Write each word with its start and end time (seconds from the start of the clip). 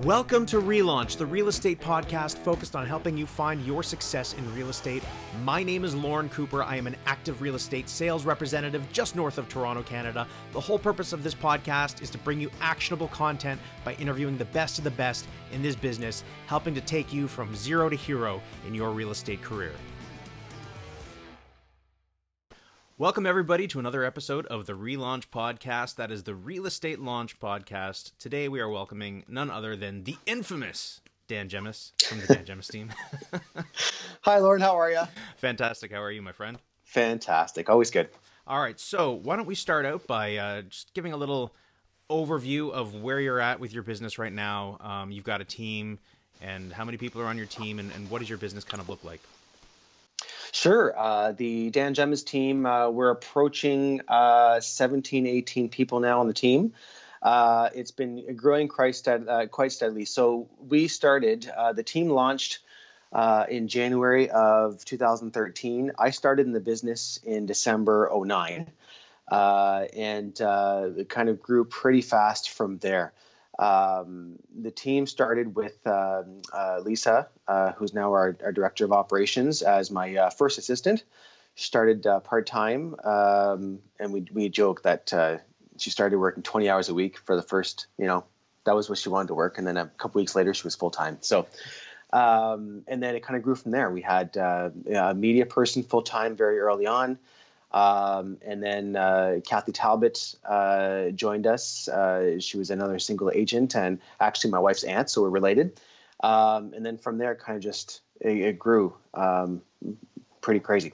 Welcome 0.00 0.46
to 0.46 0.56
Relaunch, 0.60 1.18
the 1.18 1.26
real 1.26 1.48
estate 1.48 1.78
podcast 1.78 2.38
focused 2.38 2.74
on 2.74 2.86
helping 2.86 3.14
you 3.14 3.26
find 3.26 3.64
your 3.66 3.82
success 3.82 4.32
in 4.32 4.54
real 4.54 4.70
estate. 4.70 5.04
My 5.44 5.62
name 5.62 5.84
is 5.84 5.94
Lorne 5.94 6.30
Cooper. 6.30 6.62
I 6.62 6.76
am 6.76 6.86
an 6.86 6.96
active 7.04 7.42
real 7.42 7.54
estate 7.54 7.90
sales 7.90 8.24
representative 8.24 8.90
just 8.90 9.14
north 9.14 9.36
of 9.36 9.50
Toronto, 9.50 9.82
Canada. 9.82 10.26
The 10.54 10.60
whole 10.60 10.78
purpose 10.78 11.12
of 11.12 11.22
this 11.22 11.34
podcast 11.34 12.00
is 12.00 12.08
to 12.08 12.18
bring 12.18 12.40
you 12.40 12.50
actionable 12.62 13.08
content 13.08 13.60
by 13.84 13.92
interviewing 13.94 14.38
the 14.38 14.46
best 14.46 14.78
of 14.78 14.84
the 14.84 14.90
best 14.90 15.26
in 15.52 15.60
this 15.60 15.76
business, 15.76 16.24
helping 16.46 16.74
to 16.74 16.80
take 16.80 17.12
you 17.12 17.28
from 17.28 17.54
zero 17.54 17.90
to 17.90 17.96
hero 17.96 18.40
in 18.66 18.74
your 18.74 18.92
real 18.92 19.10
estate 19.10 19.42
career. 19.42 19.74
Welcome, 22.98 23.26
everybody, 23.26 23.66
to 23.68 23.78
another 23.78 24.04
episode 24.04 24.46
of 24.46 24.66
the 24.66 24.74
Relaunch 24.74 25.28
Podcast. 25.28 25.96
That 25.96 26.12
is 26.12 26.24
the 26.24 26.34
Real 26.34 26.66
Estate 26.66 27.00
Launch 27.00 27.40
Podcast. 27.40 28.12
Today, 28.18 28.48
we 28.48 28.60
are 28.60 28.68
welcoming 28.68 29.24
none 29.26 29.50
other 29.50 29.74
than 29.74 30.04
the 30.04 30.16
infamous 30.26 31.00
Dan 31.26 31.48
Gemus 31.48 31.92
from 32.04 32.20
the 32.20 32.26
Dan 32.26 32.44
Gemus 32.44 32.70
team. 32.70 32.92
Hi, 34.20 34.38
Lorne. 34.38 34.60
How 34.60 34.78
are 34.78 34.90
you? 34.90 35.02
Fantastic. 35.38 35.90
How 35.90 36.02
are 36.02 36.10
you, 36.10 36.20
my 36.20 36.32
friend? 36.32 36.58
Fantastic. 36.84 37.70
Always 37.70 37.90
good. 37.90 38.10
All 38.46 38.60
right. 38.60 38.78
So, 38.78 39.12
why 39.12 39.36
don't 39.36 39.46
we 39.46 39.54
start 39.54 39.86
out 39.86 40.06
by 40.06 40.36
uh, 40.36 40.62
just 40.62 40.92
giving 40.92 41.14
a 41.14 41.16
little 41.16 41.54
overview 42.10 42.70
of 42.70 42.94
where 42.94 43.18
you're 43.20 43.40
at 43.40 43.58
with 43.58 43.72
your 43.72 43.82
business 43.82 44.18
right 44.18 44.32
now? 44.32 44.76
Um, 44.80 45.10
you've 45.10 45.24
got 45.24 45.40
a 45.40 45.46
team, 45.46 45.98
and 46.42 46.72
how 46.72 46.84
many 46.84 46.98
people 46.98 47.22
are 47.22 47.26
on 47.26 47.38
your 47.38 47.46
team, 47.46 47.78
and, 47.78 47.90
and 47.92 48.10
what 48.10 48.18
does 48.18 48.28
your 48.28 48.38
business 48.38 48.64
kind 48.64 48.80
of 48.82 48.88
look 48.90 49.02
like? 49.02 49.22
Sure. 50.54 50.92
Uh, 50.96 51.32
the 51.32 51.70
Dan 51.70 51.94
Gemus 51.94 52.26
team, 52.26 52.66
uh, 52.66 52.90
we're 52.90 53.08
approaching 53.08 54.02
uh, 54.06 54.60
17, 54.60 55.26
18 55.26 55.70
people 55.70 55.98
now 56.00 56.20
on 56.20 56.28
the 56.28 56.34
team. 56.34 56.74
Uh, 57.22 57.70
it's 57.74 57.90
been 57.90 58.36
growing 58.36 58.68
quite, 58.68 58.94
stead- 58.94 59.26
uh, 59.26 59.46
quite 59.46 59.72
steadily. 59.72 60.04
So 60.04 60.50
we 60.68 60.88
started, 60.88 61.48
uh, 61.48 61.72
the 61.72 61.82
team 61.82 62.10
launched 62.10 62.58
in 63.48 63.66
January 63.68 64.28
of 64.28 64.84
2013. 64.84 65.92
I 65.98 66.10
started 66.10 66.46
in 66.46 66.52
the 66.52 66.60
business 66.60 67.18
in 67.24 67.46
December 67.46 68.10
09 68.14 68.70
and 69.30 70.38
it 70.38 71.08
kind 71.08 71.28
of 71.30 71.40
grew 71.40 71.64
pretty 71.64 72.02
fast 72.02 72.50
from 72.50 72.76
there. 72.76 73.14
Um, 73.62 74.38
the 74.60 74.72
team 74.72 75.06
started 75.06 75.54
with 75.54 75.86
um, 75.86 76.42
uh, 76.52 76.80
Lisa, 76.82 77.28
uh, 77.46 77.72
who's 77.72 77.94
now 77.94 78.12
our, 78.12 78.36
our, 78.42 78.50
director 78.50 78.84
of 78.84 78.90
operations, 78.92 79.62
as 79.62 79.90
my 79.90 80.16
uh, 80.16 80.30
first 80.30 80.58
assistant. 80.58 81.04
She 81.54 81.66
started 81.66 82.04
uh, 82.04 82.20
part 82.20 82.46
time, 82.46 82.96
um, 83.04 83.78
and 84.00 84.12
we 84.12 84.26
we 84.32 84.48
joke 84.48 84.82
that 84.82 85.12
uh, 85.12 85.38
she 85.76 85.90
started 85.90 86.18
working 86.18 86.42
20 86.42 86.68
hours 86.70 86.88
a 86.88 86.94
week 86.94 87.18
for 87.18 87.36
the 87.36 87.42
first, 87.42 87.86
you 87.98 88.06
know, 88.06 88.24
that 88.64 88.74
was 88.74 88.88
what 88.88 88.98
she 88.98 89.10
wanted 89.10 89.28
to 89.28 89.34
work, 89.34 89.58
and 89.58 89.66
then 89.66 89.76
a 89.76 89.86
couple 89.86 90.20
weeks 90.20 90.34
later 90.34 90.52
she 90.54 90.64
was 90.64 90.74
full 90.74 90.90
time. 90.90 91.18
So. 91.20 91.46
Um, 92.14 92.82
and 92.88 93.02
then 93.02 93.14
it 93.14 93.22
kind 93.22 93.38
of 93.38 93.42
grew 93.42 93.54
from 93.54 93.72
there. 93.72 93.90
We 93.90 94.02
had 94.02 94.36
uh, 94.36 94.68
a 94.94 95.14
media 95.14 95.46
person 95.46 95.82
full 95.82 96.02
time 96.02 96.36
very 96.36 96.58
early 96.58 96.86
on. 96.86 97.18
Um, 97.72 98.38
and 98.42 98.62
then 98.62 98.96
uh, 98.96 99.40
Kathy 99.46 99.72
Talbot 99.72 100.34
uh, 100.44 101.08
joined 101.10 101.46
us. 101.46 101.88
Uh, 101.88 102.38
she 102.38 102.58
was 102.58 102.70
another 102.70 102.98
single 102.98 103.30
agent 103.34 103.74
and 103.74 103.98
actually 104.20 104.50
my 104.50 104.58
wife's 104.58 104.84
aunt, 104.84 105.08
so 105.08 105.22
we're 105.22 105.30
related. 105.30 105.80
Um, 106.22 106.72
and 106.74 106.84
then 106.84 106.98
from 106.98 107.18
there, 107.18 107.32
it 107.32 107.40
kind 107.40 107.56
of 107.56 107.62
just 107.62 108.00
it, 108.20 108.36
it 108.36 108.58
grew 108.58 108.94
um, 109.14 109.62
pretty 110.40 110.60
crazy. 110.60 110.92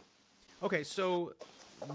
Okay, 0.63 0.83
so 0.85 1.33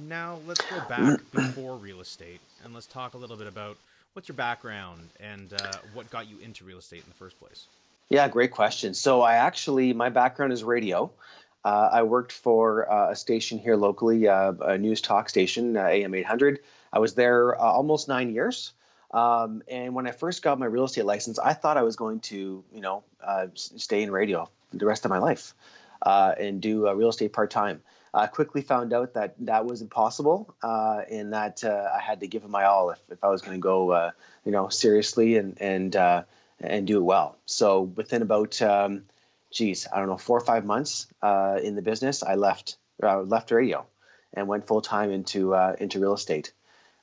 now 0.08 0.40
let's 0.48 0.62
go 0.62 0.81
back 0.88 1.20
before 1.31 1.78
real 1.78 2.02
estate 2.02 2.40
and 2.64 2.73
let's 2.73 2.86
talk 2.86 3.14
a 3.14 3.18
little 3.18 3.38
bit 3.38 3.47
about 3.47 3.78
what's 4.14 4.28
your 4.28 4.36
background 4.36 5.09
and 5.20 5.53
uh, 5.53 5.73
what 5.94 6.09
got 6.09 6.30
you 6.30 6.38
into 6.40 6.64
real 6.64 6.78
estate 6.78 7.03
in 7.03 7.09
the 7.09 7.16
first 7.16 7.40
place. 7.40 7.66
Yeah, 8.09 8.28
great 8.28 8.52
question. 8.52 8.94
So 8.94 9.22
I 9.22 9.36
actually 9.36 9.94
my 9.94 10.09
background 10.09 10.53
is 10.53 10.64
radio. 10.64 11.12
Uh, 11.63 11.90
I 11.91 12.03
worked 12.03 12.31
for 12.31 12.91
uh, 12.91 13.12
a 13.12 13.16
station 13.16 13.57
here 13.57 13.75
locally, 13.78 14.28
uh, 14.28 14.51
a 14.62 14.78
news 14.78 15.01
talk 15.01 15.29
station, 15.29 15.78
uh, 15.78 15.85
AM 15.85 16.13
800. 16.13 16.59
I 16.91 17.00
was 17.00 17.16
there 17.16 17.59
uh, 17.59 17.63
almost 17.63 18.07
nine 18.07 18.34
years. 18.34 18.74
Um, 19.12 19.62
and 19.69 19.94
when 19.96 20.07
I 20.07 20.12
first 20.12 20.41
got 20.41 20.59
my 20.59 20.66
real 20.66 20.85
estate 20.85 21.06
license, 21.06 21.40
I 21.40 21.53
thought 21.53 21.78
I 21.78 21.84
was 21.84 21.96
going 21.96 22.19
to, 22.22 22.63
you 22.73 22.81
know, 22.81 23.03
uh, 23.23 23.47
stay 23.56 24.03
in 24.03 24.12
radio 24.12 24.50
the 24.73 24.85
rest 24.85 25.06
of 25.06 25.09
my 25.09 25.19
life 25.19 25.53
and 26.03 26.62
do 26.62 26.91
real 26.94 27.09
estate 27.09 27.31
part 27.31 27.52
time. 27.52 27.81
I 28.16 28.28
quickly 28.28 28.62
found 28.62 28.91
out 28.91 29.13
that 29.13 29.35
that 29.41 29.66
was 29.66 29.81
impossible, 29.81 30.53
and 30.63 31.34
that 31.34 31.63
I 31.63 32.00
had 32.00 32.22
to 32.22 32.28
give 32.28 32.44
it 32.44 32.50
my 32.50 32.66
all 32.66 32.90
if, 32.90 33.00
if 33.09 33.23
I 33.23 33.28
was 33.28 33.44
going 33.44 33.56
to 33.56 33.62
go, 33.62 34.12
you 34.44 34.52
know, 34.52 34.69
seriously 34.69 35.38
and 35.38 35.62
and 35.62 35.96
and 36.59 36.88
do 36.88 36.97
it 36.97 37.03
well. 37.03 37.38
So 37.46 37.81
within 37.81 38.23
about 38.23 38.59
um, 38.63 39.03
geez, 39.53 39.88
I 39.91 40.00
don't 40.00 40.08
know, 40.09 40.18
four 40.18 40.38
or 40.38 40.46
five 40.46 40.66
months 40.66 41.08
uh, 41.22 41.59
in 41.64 41.75
the 41.75 41.81
business, 41.81 42.24
I 42.24 42.36
left 42.36 42.78
uh, 43.02 43.22
left 43.22 43.52
radio 43.52 43.86
and 44.34 44.47
went 44.47 44.68
full 44.68 44.81
time 44.81 45.12
into 45.12 45.56
uh, 45.56 45.75
into 45.80 46.00
real 46.00 46.14
estate, 46.14 46.52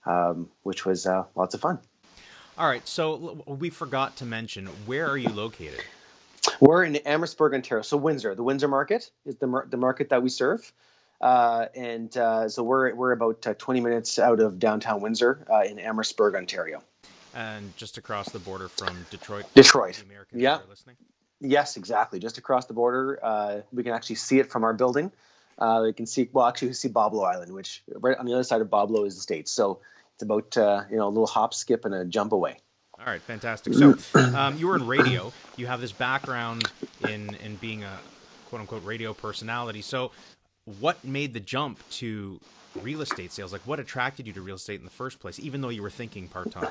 um, 0.04 0.50
which 0.62 0.84
was 0.84 1.06
uh, 1.06 1.24
lots 1.34 1.54
of 1.54 1.60
fun. 1.60 1.78
All 2.58 2.68
right, 2.68 2.86
so 2.86 3.42
we 3.46 3.70
forgot 3.70 4.16
to 4.16 4.26
mention 4.26 4.66
where 4.84 5.08
are 5.08 5.16
you 5.16 5.30
located? 5.30 5.82
We're 6.58 6.84
in 6.84 6.96
Amherstburg, 6.96 7.54
Ontario. 7.54 7.82
So 7.82 7.96
Windsor, 7.96 8.34
the 8.34 8.42
Windsor 8.42 8.68
market 8.68 9.10
is 9.24 9.36
the 9.36 9.46
mar- 9.46 9.66
the 9.68 9.78
market 9.78 10.10
that 10.10 10.22
we 10.22 10.28
serve. 10.28 10.70
Uh, 11.20 11.66
and 11.74 12.14
uh, 12.16 12.48
so 12.48 12.62
we're 12.62 12.94
we're 12.94 13.12
about 13.12 13.42
20 13.42 13.80
minutes 13.80 14.18
out 14.18 14.40
of 14.40 14.58
downtown 14.58 15.00
Windsor 15.00 15.46
in 15.66 15.78
Amherstburg, 15.78 16.34
Ontario. 16.34 16.82
And 17.32 17.76
just 17.76 17.96
across 17.96 18.28
the 18.30 18.40
border 18.40 18.68
from 18.68 19.06
Detroit. 19.10 19.46
Detroit. 19.54 20.02
yeah. 20.32 20.58
Yes, 21.40 21.76
exactly. 21.76 22.18
Just 22.18 22.38
across 22.38 22.66
the 22.66 22.74
border, 22.74 23.18
uh, 23.22 23.60
we 23.72 23.82
can 23.82 23.92
actually 23.92 24.16
see 24.16 24.38
it 24.38 24.50
from 24.50 24.64
our 24.64 24.74
building. 24.74 25.10
Uh, 25.58 25.80
we 25.84 25.92
can 25.92 26.06
see, 26.06 26.28
well, 26.32 26.46
actually, 26.46 26.68
we 26.68 26.74
see 26.74 26.88
Boblo 26.88 27.26
Island, 27.26 27.52
which 27.52 27.82
right 27.88 28.16
on 28.16 28.26
the 28.26 28.32
other 28.32 28.42
side 28.42 28.60
of 28.60 28.68
Boblo 28.68 29.06
is 29.06 29.14
the 29.14 29.20
States. 29.20 29.50
So 29.50 29.80
it's 30.14 30.22
about, 30.22 30.56
uh, 30.56 30.84
you 30.90 30.96
know, 30.96 31.06
a 31.06 31.08
little 31.08 31.26
hop, 31.26 31.54
skip, 31.54 31.84
and 31.84 31.94
a 31.94 32.04
jump 32.04 32.32
away. 32.32 32.58
All 32.98 33.06
right, 33.06 33.20
fantastic. 33.22 33.72
So 33.74 33.96
um, 34.34 34.58
you 34.58 34.68
were 34.68 34.76
in 34.76 34.86
radio. 34.86 35.32
You 35.56 35.66
have 35.66 35.80
this 35.80 35.92
background 35.92 36.70
in 37.00 37.34
in 37.36 37.56
being 37.56 37.82
a 37.82 37.98
quote 38.50 38.60
unquote 38.60 38.84
radio 38.84 39.14
personality. 39.14 39.80
So 39.80 40.12
what 40.78 41.02
made 41.02 41.32
the 41.32 41.40
jump 41.40 41.78
to 41.92 42.38
real 42.82 43.00
estate 43.00 43.32
sales? 43.32 43.52
Like, 43.52 43.62
what 43.66 43.80
attracted 43.80 44.26
you 44.26 44.34
to 44.34 44.42
real 44.42 44.56
estate 44.56 44.80
in 44.80 44.84
the 44.84 44.90
first 44.90 45.18
place, 45.18 45.38
even 45.38 45.62
though 45.62 45.70
you 45.70 45.80
were 45.80 45.90
thinking 45.90 46.28
part 46.28 46.50
time? 46.50 46.68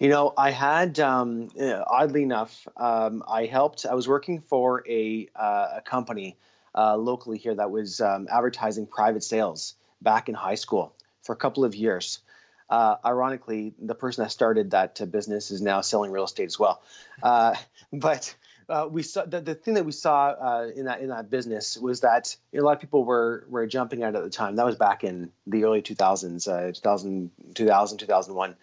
You 0.00 0.08
know, 0.08 0.32
I 0.36 0.50
had, 0.50 0.98
um, 0.98 1.50
oddly 1.86 2.22
enough, 2.22 2.66
um, 2.76 3.22
I 3.28 3.44
helped. 3.44 3.84
I 3.84 3.94
was 3.94 4.08
working 4.08 4.40
for 4.40 4.82
a, 4.88 5.28
uh, 5.36 5.68
a 5.76 5.82
company 5.82 6.38
uh, 6.74 6.96
locally 6.96 7.36
here 7.36 7.54
that 7.54 7.70
was 7.70 8.00
um, 8.00 8.26
advertising 8.32 8.86
private 8.86 9.22
sales 9.22 9.74
back 10.00 10.28
in 10.30 10.34
high 10.34 10.54
school 10.54 10.94
for 11.22 11.34
a 11.34 11.36
couple 11.36 11.64
of 11.64 11.74
years. 11.74 12.20
Uh, 12.70 12.96
ironically, 13.04 13.74
the 13.78 13.94
person 13.94 14.24
that 14.24 14.30
started 14.30 14.70
that 14.70 15.00
uh, 15.02 15.04
business 15.04 15.50
is 15.50 15.60
now 15.60 15.80
selling 15.80 16.10
real 16.10 16.24
estate 16.24 16.46
as 16.46 16.58
well. 16.58 16.80
Uh, 17.22 17.54
but 17.92 18.34
uh, 18.68 18.88
we 18.90 19.02
saw 19.02 19.24
the, 19.24 19.40
the 19.40 19.54
thing 19.54 19.74
that 19.74 19.84
we 19.84 19.92
saw 19.92 20.64
in 20.64 20.84
that 20.84 21.00
in 21.00 21.08
that 21.08 21.28
business 21.28 21.76
was 21.76 22.00
that 22.02 22.36
a 22.54 22.60
lot 22.60 22.72
of 22.72 22.80
people 22.80 23.04
were 23.04 23.44
were 23.48 23.66
jumping 23.66 24.04
out 24.04 24.14
at 24.14 24.22
the 24.22 24.30
time. 24.30 24.56
That 24.56 24.64
was 24.64 24.76
back 24.76 25.02
in 25.02 25.32
the 25.48 25.64
early 25.64 25.82
2000s, 25.82 26.44
2000, 26.74 27.30
2000 27.54 27.98
2001. 27.98 28.54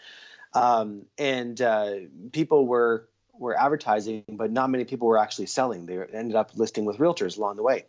Um, 0.54 1.06
and 1.18 1.60
uh, 1.62 1.96
people 2.32 2.68
were 2.68 3.08
were 3.34 3.60
advertising, 3.60 4.24
but 4.30 4.52
not 4.52 4.70
many 4.70 4.84
people 4.84 5.08
were 5.08 5.18
actually 5.18 5.46
selling. 5.46 5.86
They 5.86 6.00
ended 6.14 6.36
up 6.36 6.52
listing 6.56 6.86
with 6.86 6.98
realtors 6.98 7.38
along 7.38 7.58
the 7.58 7.64
way. 7.64 7.86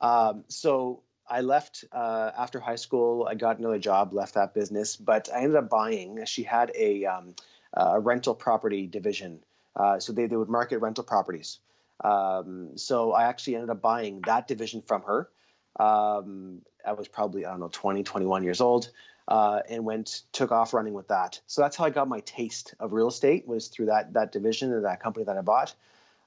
Um, 0.00 0.44
so 0.48 1.00
I 1.28 1.40
left 1.40 1.84
uh, 1.92 2.30
after 2.36 2.60
high 2.60 2.76
school. 2.76 3.26
I 3.28 3.34
got 3.34 3.58
another 3.58 3.78
job, 3.78 4.12
left 4.12 4.34
that 4.34 4.52
business, 4.52 4.96
but 4.96 5.30
I 5.34 5.38
ended 5.38 5.56
up 5.56 5.70
buying. 5.70 6.24
She 6.26 6.42
had 6.42 6.72
a, 6.76 7.06
um, 7.06 7.34
a 7.72 7.98
rental 8.00 8.34
property 8.34 8.86
division, 8.86 9.42
uh, 9.74 9.98
so 9.98 10.12
they, 10.12 10.26
they 10.26 10.36
would 10.36 10.50
market 10.50 10.78
rental 10.78 11.04
properties. 11.04 11.58
Um, 12.04 12.76
so 12.76 13.12
I 13.12 13.24
actually 13.24 13.54
ended 13.54 13.70
up 13.70 13.80
buying 13.80 14.20
that 14.26 14.48
division 14.48 14.82
from 14.82 15.02
her. 15.02 15.30
Um, 15.78 16.62
I 16.84 16.92
was 16.92 17.08
probably 17.08 17.46
I 17.46 17.50
don't 17.50 17.60
know 17.60 17.70
20, 17.72 18.02
21 18.02 18.42
years 18.42 18.60
old 18.60 18.90
uh, 19.28 19.60
and 19.68 19.84
went 19.84 20.22
took 20.32 20.52
off 20.52 20.74
running 20.74 20.94
with 20.94 21.08
that. 21.08 21.40
So 21.46 21.62
that's 21.62 21.76
how 21.76 21.84
I 21.84 21.90
got 21.90 22.08
my 22.08 22.20
taste 22.20 22.74
of 22.80 22.92
real 22.92 23.08
estate 23.08 23.46
was 23.46 23.68
through 23.68 23.86
that 23.86 24.14
that 24.14 24.32
division 24.32 24.72
of 24.72 24.82
that 24.82 25.02
company 25.02 25.24
that 25.24 25.36
I 25.36 25.42
bought. 25.42 25.74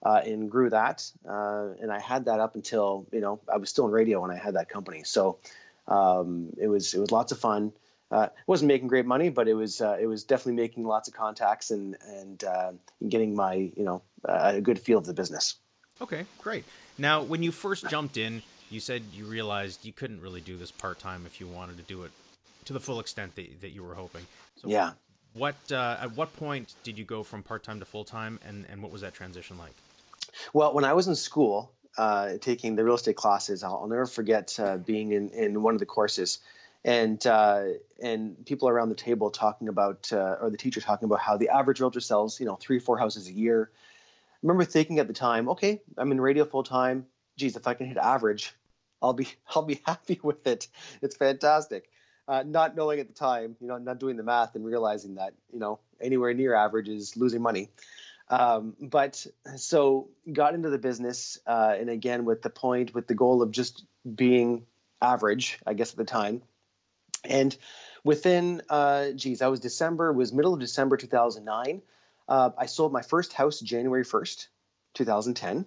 Uh, 0.03 0.21
and 0.23 0.51
grew 0.51 0.69
that, 0.69 1.09
uh, 1.27 1.69
and 1.81 1.91
I 1.91 1.99
had 1.99 2.25
that 2.25 2.39
up 2.39 2.53
until 2.53 3.07
you 3.11 3.21
know 3.21 3.39
I 3.51 3.57
was 3.57 3.71
still 3.71 3.85
in 3.85 3.91
radio 3.91 4.21
when 4.21 4.29
I 4.29 4.35
had 4.35 4.53
that 4.53 4.69
company. 4.69 5.03
So 5.03 5.39
um, 5.87 6.49
it 6.61 6.67
was 6.67 6.93
it 6.93 6.99
was 6.99 7.11
lots 7.11 7.31
of 7.31 7.39
fun. 7.39 7.73
Uh, 8.11 8.27
wasn't 8.45 8.67
making 8.67 8.87
great 8.87 9.07
money, 9.07 9.29
but 9.29 9.47
it 9.47 9.55
was 9.55 9.81
uh, 9.81 9.97
it 9.99 10.05
was 10.05 10.23
definitely 10.23 10.61
making 10.61 10.83
lots 10.83 11.07
of 11.07 11.15
contacts 11.15 11.71
and 11.71 11.97
and, 12.07 12.43
uh, 12.43 12.71
getting 13.07 13.35
my 13.35 13.55
you 13.55 13.83
know 13.83 14.03
a 14.23 14.61
good 14.61 14.77
feel 14.77 14.99
of 14.99 15.07
the 15.07 15.13
business. 15.13 15.55
Okay, 15.99 16.25
great. 16.39 16.65
Now, 16.99 17.23
when 17.23 17.41
you 17.41 17.51
first 17.51 17.89
jumped 17.89 18.17
in, 18.17 18.43
you 18.69 18.79
said 18.79 19.03
you 19.13 19.25
realized 19.25 19.85
you 19.85 19.93
couldn't 19.93 20.21
really 20.21 20.41
do 20.41 20.55
this 20.55 20.69
part 20.71 20.99
time 20.99 21.25
if 21.25 21.39
you 21.39 21.47
wanted 21.47 21.77
to 21.77 21.83
do 21.83 22.03
it 22.03 22.11
to 22.65 22.73
the 22.73 22.79
full 22.79 22.99
extent 22.99 23.35
that, 23.35 23.61
that 23.61 23.69
you 23.69 23.83
were 23.83 23.95
hoping. 23.95 24.25
So 24.57 24.67
yeah. 24.67 24.91
What 25.33 25.55
uh, 25.71 25.97
at 26.01 26.15
what 26.15 26.35
point 26.37 26.73
did 26.83 26.97
you 26.97 27.03
go 27.03 27.23
from 27.23 27.43
part 27.43 27.63
time 27.63 27.79
to 27.79 27.85
full 27.85 28.05
time, 28.05 28.39
and 28.47 28.65
and 28.71 28.81
what 28.81 28.91
was 28.91 29.01
that 29.01 29.13
transition 29.13 29.57
like? 29.57 29.73
Well, 30.53 30.73
when 30.73 30.85
I 30.85 30.93
was 30.93 31.07
in 31.07 31.15
school, 31.15 31.71
uh, 31.97 32.37
taking 32.39 32.75
the 32.75 32.83
real 32.83 32.95
estate 32.95 33.15
classes, 33.15 33.63
I'll, 33.63 33.75
I'll 33.75 33.87
never 33.87 34.05
forget 34.05 34.57
uh, 34.59 34.77
being 34.77 35.11
in, 35.11 35.29
in 35.29 35.61
one 35.61 35.73
of 35.73 35.79
the 35.79 35.85
courses, 35.85 36.39
and 36.83 37.25
uh, 37.27 37.63
and 38.01 38.45
people 38.45 38.69
around 38.69 38.89
the 38.89 38.95
table 38.95 39.29
talking 39.29 39.67
about, 39.67 40.11
uh, 40.13 40.37
or 40.41 40.49
the 40.49 40.57
teacher 40.57 40.81
talking 40.81 41.05
about 41.05 41.19
how 41.19 41.35
the 41.37 41.49
average 41.49 41.79
realtor 41.79 41.99
sells, 41.99 42.39
you 42.39 42.45
know, 42.45 42.55
three 42.55 42.79
four 42.79 42.97
houses 42.97 43.27
a 43.27 43.33
year. 43.33 43.69
I 43.73 44.37
remember 44.41 44.65
thinking 44.65 44.99
at 44.99 45.07
the 45.07 45.13
time, 45.13 45.49
okay, 45.49 45.81
I'm 45.97 46.11
in 46.11 46.21
radio 46.21 46.45
full 46.45 46.63
time. 46.63 47.07
Geez, 47.37 47.55
if 47.55 47.67
I 47.67 47.73
can 47.73 47.87
hit 47.87 47.97
average, 47.97 48.53
I'll 49.01 49.13
be 49.13 49.27
I'll 49.55 49.63
be 49.63 49.81
happy 49.85 50.19
with 50.21 50.45
it. 50.47 50.67
It's 51.01 51.15
fantastic. 51.15 51.89
Uh, 52.27 52.43
not 52.45 52.75
knowing 52.75 52.99
at 52.99 53.07
the 53.07 53.13
time, 53.13 53.55
you 53.61 53.67
know, 53.67 53.77
not 53.77 53.99
doing 53.99 54.17
the 54.17 54.23
math 54.23 54.55
and 54.55 54.65
realizing 54.65 55.15
that 55.15 55.33
you 55.53 55.59
know 55.59 55.79
anywhere 56.01 56.33
near 56.33 56.55
average 56.55 56.89
is 56.89 57.15
losing 57.15 57.41
money. 57.41 57.69
Um, 58.29 58.75
but 58.81 59.25
so 59.57 60.09
got 60.31 60.55
into 60.55 60.69
the 60.69 60.79
business, 60.79 61.37
uh, 61.45 61.75
and 61.77 61.89
again 61.89 62.25
with 62.25 62.41
the 62.41 62.49
point, 62.49 62.93
with 62.95 63.07
the 63.07 63.13
goal 63.13 63.41
of 63.41 63.51
just 63.51 63.85
being 64.15 64.65
average, 65.01 65.59
I 65.65 65.73
guess 65.73 65.91
at 65.91 65.97
the 65.97 66.05
time. 66.05 66.41
And 67.23 67.55
within, 68.03 68.61
uh, 68.69 69.11
geez, 69.11 69.41
I 69.41 69.47
was 69.47 69.59
December, 69.59 70.11
was 70.11 70.33
middle 70.33 70.53
of 70.53 70.59
December 70.59 70.97
2009. 70.97 71.81
Uh, 72.27 72.49
I 72.57 72.65
sold 72.65 72.91
my 72.91 73.01
first 73.01 73.33
house 73.33 73.59
January 73.59 74.03
1st, 74.03 74.47
2010. 74.95 75.65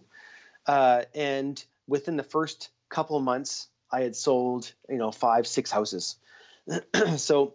Uh, 0.66 1.02
and 1.14 1.62
within 1.86 2.16
the 2.16 2.22
first 2.22 2.70
couple 2.88 3.16
of 3.16 3.22
months, 3.22 3.68
I 3.90 4.02
had 4.02 4.16
sold, 4.16 4.72
you 4.88 4.98
know, 4.98 5.10
five, 5.10 5.46
six 5.46 5.70
houses. 5.70 6.16
so 7.16 7.54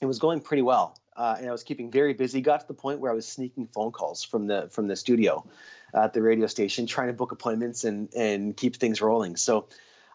it 0.00 0.06
was 0.06 0.18
going 0.18 0.40
pretty 0.40 0.62
well 0.62 1.00
uh, 1.20 1.36
and 1.38 1.48
I 1.48 1.52
was 1.52 1.64
keeping 1.64 1.90
very 1.90 2.14
busy. 2.14 2.40
Got 2.40 2.60
to 2.60 2.66
the 2.66 2.74
point 2.74 3.00
where 3.00 3.10
I 3.10 3.14
was 3.14 3.28
sneaking 3.28 3.68
phone 3.74 3.92
calls 3.92 4.24
from 4.24 4.46
the 4.46 4.68
from 4.70 4.88
the 4.88 4.96
studio 4.96 5.46
at 5.92 6.14
the 6.14 6.22
radio 6.22 6.46
station, 6.46 6.86
trying 6.86 7.08
to 7.08 7.12
book 7.12 7.30
appointments 7.30 7.84
and 7.84 8.12
and 8.14 8.56
keep 8.56 8.76
things 8.76 9.00
rolling. 9.00 9.36
So. 9.36 9.68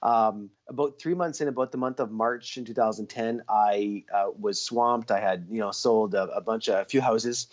Um, 0.03 0.51
about 0.67 0.99
three 0.99 1.15
months 1.15 1.41
in, 1.41 1.47
about 1.47 1.71
the 1.71 1.79
month 1.79 1.99
of 1.99 2.11
March 2.11 2.57
in 2.57 2.65
2010, 2.65 3.41
I 3.49 4.03
uh, 4.13 4.25
was 4.39 4.61
swamped. 4.61 5.09
I 5.09 5.19
had, 5.19 5.47
you 5.49 5.59
know, 5.59 5.71
sold 5.71 6.13
a, 6.13 6.23
a, 6.25 6.41
bunch 6.41 6.67
of 6.67 6.75
a 6.75 6.85
few 6.85 7.01
houses, 7.01 7.47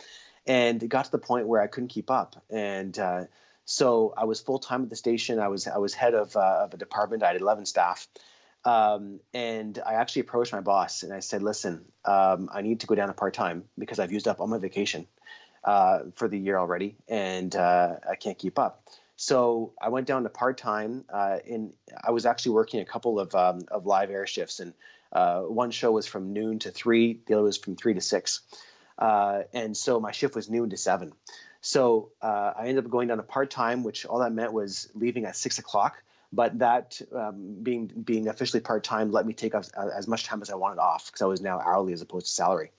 and 0.47 0.83
it 0.83 0.89
got 0.89 1.07
to 1.07 1.11
the 1.11 1.19
point 1.19 1.47
where 1.47 1.63
I 1.63 1.67
couldn't 1.67 1.89
keep 1.89 2.11
up. 2.11 2.45
And 2.51 2.99
uh, 2.99 3.25
so 3.65 4.13
I 4.19 4.25
was 4.25 4.43
full 4.43 4.59
time 4.59 4.83
at 4.83 4.91
the 4.91 4.97
station. 4.97 5.39
I 5.39 5.49
was 5.49 5.67
I 5.67 5.79
was 5.79 5.95
head 5.95 6.13
of, 6.13 6.37
uh, 6.37 6.65
of 6.65 6.75
a 6.75 6.77
department. 6.77 7.23
I 7.23 7.29
had 7.29 7.41
11 7.41 7.65
staff, 7.65 8.07
um, 8.65 9.21
and 9.35 9.81
I 9.85 9.95
actually 9.95 10.21
approached 10.21 10.53
my 10.53 10.61
boss 10.61 11.03
and 11.03 11.13
I 11.13 11.21
said, 11.21 11.43
listen, 11.43 11.85
um, 12.05 12.49
I 12.53 12.63
need 12.63 12.81
to 12.81 12.87
go 12.87 12.95
down 12.95 13.09
to 13.09 13.15
part 13.15 13.35
time 13.35 13.65
because 13.77 13.99
I've 13.99 14.13
used 14.13 14.29
up 14.29 14.41
all 14.41 14.47
my 14.47 14.59
vacation 14.59 15.07
uh, 15.65 16.01
for 16.15 16.29
the 16.29 16.39
year 16.39 16.59
already 16.59 16.97
and 17.09 17.55
uh, 17.55 17.97
I 18.09 18.15
can't 18.15 18.39
keep 18.39 18.59
up. 18.59 18.83
So 19.17 19.73
I 19.81 19.89
went 19.89 20.07
down 20.07 20.25
to 20.25 20.29
part 20.29 20.59
time. 20.59 21.05
Uh, 21.13 21.39
and 21.49 21.73
I 22.03 22.11
was 22.11 22.27
actually 22.27 22.53
working 22.53 22.81
a 22.81 22.85
couple 22.85 23.21
of, 23.21 23.35
um, 23.35 23.63
of 23.71 23.87
live 23.87 24.11
air 24.11 24.27
shifts. 24.27 24.61
And 24.61 24.75
uh, 25.13 25.43
one 25.43 25.71
show 25.71 25.93
was 25.93 26.07
from 26.07 26.33
noon 26.33 26.59
to 26.61 26.71
three, 26.71 27.21
the 27.27 27.35
other 27.35 27.45
was 27.45 27.59
from 27.59 27.77
three 27.77 27.95
to 27.95 28.01
six. 28.01 28.41
Uh, 28.99 29.43
and 29.53 29.77
so 29.77 30.01
my 30.01 30.13
shift 30.13 30.35
was 30.35 30.49
noon 30.49 30.71
to 30.71 30.77
seven. 30.77 31.13
So 31.61 32.11
uh, 32.21 32.53
I 32.57 32.67
ended 32.67 32.85
up 32.85 32.91
going 32.91 33.09
down 33.09 33.19
to 33.19 33.23
part 33.23 33.51
time, 33.51 33.85
which 33.85 34.07
all 34.07 34.21
that 34.21 34.33
meant 34.33 34.53
was 34.53 34.89
leaving 34.95 35.25
at 35.25 35.37
six 35.37 35.59
o'clock 35.59 36.03
but 36.33 36.59
that 36.59 37.01
um, 37.15 37.63
being 37.63 37.87
being 37.87 38.29
officially 38.29 38.61
part 38.61 38.85
time 38.85 39.13
let 39.13 39.27
me 39.27 39.35
take 39.35 39.55
as, 39.55 39.69
as 39.71 40.09
much 40.09 40.25
time 40.25 40.43
as 40.43 40.51
I 40.51 40.55
wanted 40.55 40.81
off 40.81 41.07
because 41.07 41.23
I 41.23 41.27
was 41.27 41.41
now 41.41 41.61
hourly 41.61 41.93
as 41.93 42.03
opposed 42.03 42.27
to 42.27 42.33
salary. 42.33 42.71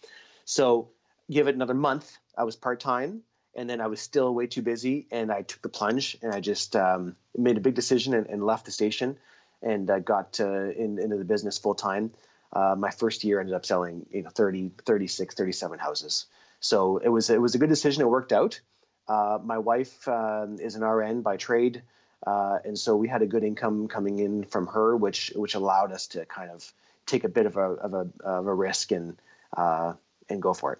So 0.46 0.90
give 1.30 1.48
it 1.48 1.56
another 1.56 1.74
month, 1.74 2.18
I 2.38 2.44
was 2.44 2.56
part 2.56 2.80
time, 2.80 3.22
and 3.56 3.70
then 3.70 3.80
I 3.80 3.88
was 3.88 4.02
still 4.02 4.34
way 4.34 4.48
too 4.48 4.62
busy, 4.62 5.08
and 5.12 5.32
I 5.32 5.44
took 5.44 5.62
the 5.62 5.70
plunge 5.70 6.18
and 6.22 6.34
I 6.34 6.40
just 6.40 6.76
um, 6.76 7.16
made 7.38 7.58
a 7.58 7.62
big 7.62 7.76
decision 7.76 8.14
and, 8.14 8.28
and 8.28 8.44
left 8.44 8.66
the 8.66 8.72
station 8.72 9.18
and 9.62 9.90
uh, 9.90 10.00
got 10.00 10.40
uh, 10.40 10.70
in, 10.72 11.00
into 11.00 11.18
the 11.18 11.26
business 11.26 11.58
full 11.58 11.76
time. 11.76 12.12
Uh, 12.52 12.76
my 12.78 12.92
first 12.92 13.24
year 13.24 13.40
ended 13.40 13.56
up 13.56 13.66
selling 13.66 14.06
you 14.12 14.24
know 14.24 14.30
30, 14.30 14.72
36, 14.86 15.36
37 15.36 15.80
houses. 15.80 16.26
So 16.60 16.98
it 16.98 17.10
was 17.10 17.30
it 17.30 17.42
was 17.42 17.56
a 17.56 17.58
good 17.58 17.70
decision. 17.70 18.02
It 18.02 18.10
worked 18.10 18.32
out. 18.32 18.60
Uh, 19.08 19.38
my 19.44 19.58
wife 19.58 20.08
um, 20.08 20.60
is 20.60 20.76
an 20.76 20.84
RN 20.84 21.22
by 21.22 21.38
trade. 21.38 21.84
Uh, 22.26 22.60
and 22.64 22.78
so 22.78 22.96
we 22.96 23.08
had 23.08 23.22
a 23.22 23.26
good 23.26 23.44
income 23.44 23.88
coming 23.88 24.20
in 24.20 24.44
from 24.46 24.68
her, 24.68 24.96
which 24.96 25.32
which 25.36 25.56
allowed 25.56 25.92
us 25.92 26.08
to 26.08 26.26
kind 26.26 26.52
of 26.52 26.74
take 27.06 27.24
a 27.24 27.30
bit 27.30 27.46
of 27.46 27.58
a 27.58 27.62
of 27.62 27.94
a, 27.94 28.08
of 28.24 28.48
a 28.48 28.54
risk 28.54 28.92
and 28.92 29.18
uh, 29.56 29.94
and 30.30 30.42
go 30.42 30.54
for 30.54 30.74
it. 30.74 30.80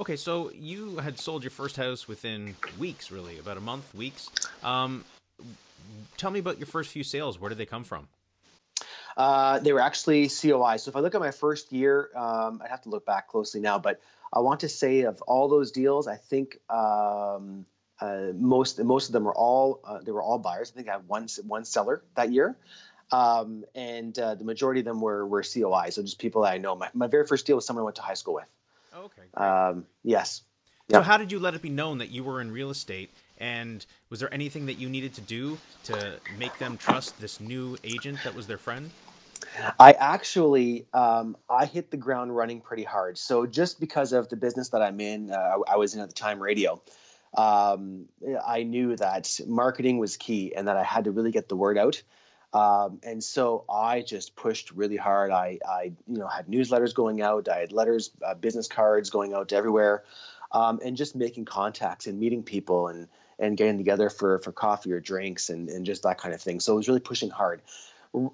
Okay, 0.00 0.16
so 0.16 0.50
you 0.52 0.96
had 0.96 1.18
sold 1.18 1.42
your 1.42 1.50
first 1.50 1.76
house 1.76 2.08
within 2.08 2.56
weeks, 2.78 3.10
really, 3.10 3.38
about 3.38 3.58
a 3.58 3.60
month, 3.60 3.94
weeks. 3.94 4.30
Um, 4.62 5.04
tell 6.16 6.30
me 6.30 6.40
about 6.40 6.58
your 6.58 6.66
first 6.66 6.90
few 6.90 7.04
sales. 7.04 7.38
Where 7.38 7.50
did 7.50 7.58
they 7.58 7.66
come 7.66 7.84
from? 7.84 8.08
Uh, 9.14 9.58
they 9.58 9.74
were 9.74 9.80
actually 9.80 10.28
COI. 10.28 10.78
So 10.78 10.88
if 10.88 10.96
I 10.96 11.00
look 11.00 11.14
at 11.14 11.20
my 11.20 11.32
first 11.32 11.70
year, 11.72 12.08
um, 12.16 12.62
I'd 12.64 12.70
have 12.70 12.80
to 12.82 12.88
look 12.88 13.04
back 13.04 13.28
closely 13.28 13.60
now, 13.60 13.78
but 13.78 14.00
I 14.32 14.40
want 14.40 14.60
to 14.60 14.68
say 14.70 15.02
of 15.02 15.20
all 15.22 15.48
those 15.48 15.72
deals, 15.72 16.08
I 16.08 16.16
think 16.16 16.58
um, 16.70 17.66
uh, 18.00 18.32
most 18.34 18.82
most 18.82 19.08
of 19.08 19.12
them 19.12 19.24
were 19.24 19.34
all 19.34 19.80
uh, 19.84 19.98
they 19.98 20.12
were 20.12 20.22
all 20.22 20.38
buyers. 20.38 20.72
I 20.72 20.76
think 20.76 20.88
I 20.88 20.92
had 20.92 21.08
one 21.08 21.28
one 21.46 21.64
seller 21.64 22.02
that 22.14 22.32
year, 22.32 22.56
um, 23.12 23.64
and 23.74 24.18
uh, 24.18 24.34
the 24.34 24.44
majority 24.44 24.80
of 24.80 24.86
them 24.86 25.00
were 25.00 25.26
were 25.26 25.42
COI, 25.42 25.90
so 25.90 26.02
just 26.02 26.18
people 26.18 26.42
that 26.42 26.52
I 26.52 26.58
know. 26.58 26.74
My, 26.76 26.88
my 26.94 27.06
very 27.06 27.26
first 27.26 27.46
deal 27.46 27.56
was 27.56 27.66
someone 27.66 27.82
I 27.82 27.84
went 27.84 27.96
to 27.96 28.02
high 28.02 28.14
school 28.14 28.34
with. 28.34 28.46
Oh, 28.94 29.04
okay. 29.04 29.22
Um, 29.34 29.86
yes. 30.02 30.42
So 30.90 30.98
yep. 30.98 31.06
how 31.06 31.18
did 31.18 31.30
you 31.30 31.38
let 31.38 31.54
it 31.54 31.62
be 31.62 31.68
known 31.68 31.98
that 31.98 32.10
you 32.10 32.24
were 32.24 32.40
in 32.40 32.50
real 32.50 32.70
estate? 32.70 33.10
And 33.38 33.84
was 34.10 34.20
there 34.20 34.32
anything 34.34 34.66
that 34.66 34.74
you 34.74 34.88
needed 34.88 35.14
to 35.14 35.20
do 35.20 35.58
to 35.84 36.18
make 36.38 36.58
them 36.58 36.76
trust 36.76 37.20
this 37.20 37.40
new 37.40 37.76
agent 37.84 38.18
that 38.24 38.34
was 38.34 38.46
their 38.46 38.58
friend? 38.58 38.90
I 39.78 39.92
actually 39.92 40.86
um, 40.92 41.36
I 41.48 41.66
hit 41.66 41.90
the 41.90 41.96
ground 41.96 42.34
running 42.36 42.60
pretty 42.60 42.84
hard. 42.84 43.18
So 43.18 43.46
just 43.46 43.80
because 43.80 44.12
of 44.12 44.28
the 44.28 44.36
business 44.36 44.70
that 44.70 44.82
I'm 44.82 45.00
in, 45.00 45.30
uh, 45.30 45.58
I 45.68 45.76
was 45.76 45.94
in 45.94 46.00
at 46.00 46.08
the 46.08 46.14
time 46.14 46.40
radio 46.40 46.80
um, 47.34 48.06
I 48.44 48.64
knew 48.64 48.96
that 48.96 49.40
marketing 49.46 49.98
was 49.98 50.16
key 50.16 50.54
and 50.54 50.68
that 50.68 50.76
I 50.76 50.82
had 50.82 51.04
to 51.04 51.10
really 51.10 51.30
get 51.30 51.48
the 51.48 51.56
word 51.56 51.78
out. 51.78 52.02
Um, 52.52 52.98
and 53.04 53.22
so 53.22 53.64
I 53.70 54.02
just 54.02 54.34
pushed 54.34 54.72
really 54.72 54.96
hard. 54.96 55.30
I, 55.30 55.58
I, 55.66 55.92
you 56.08 56.18
know, 56.18 56.26
had 56.26 56.48
newsletters 56.48 56.94
going 56.94 57.22
out. 57.22 57.48
I 57.48 57.58
had 57.60 57.72
letters, 57.72 58.10
uh, 58.26 58.34
business 58.34 58.66
cards 58.66 59.10
going 59.10 59.34
out 59.34 59.52
everywhere, 59.52 60.02
um, 60.50 60.80
and 60.84 60.96
just 60.96 61.14
making 61.14 61.44
contacts 61.44 62.06
and 62.06 62.18
meeting 62.18 62.42
people 62.42 62.88
and 62.88 63.08
and 63.38 63.56
getting 63.56 63.78
together 63.78 64.10
for 64.10 64.38
for 64.40 64.52
coffee 64.52 64.92
or 64.92 65.00
drinks 65.00 65.48
and 65.48 65.68
and 65.68 65.86
just 65.86 66.02
that 66.02 66.18
kind 66.18 66.34
of 66.34 66.42
thing. 66.42 66.58
So 66.58 66.72
I 66.72 66.76
was 66.76 66.88
really 66.88 67.00
pushing 67.00 67.30
hard. 67.30 67.62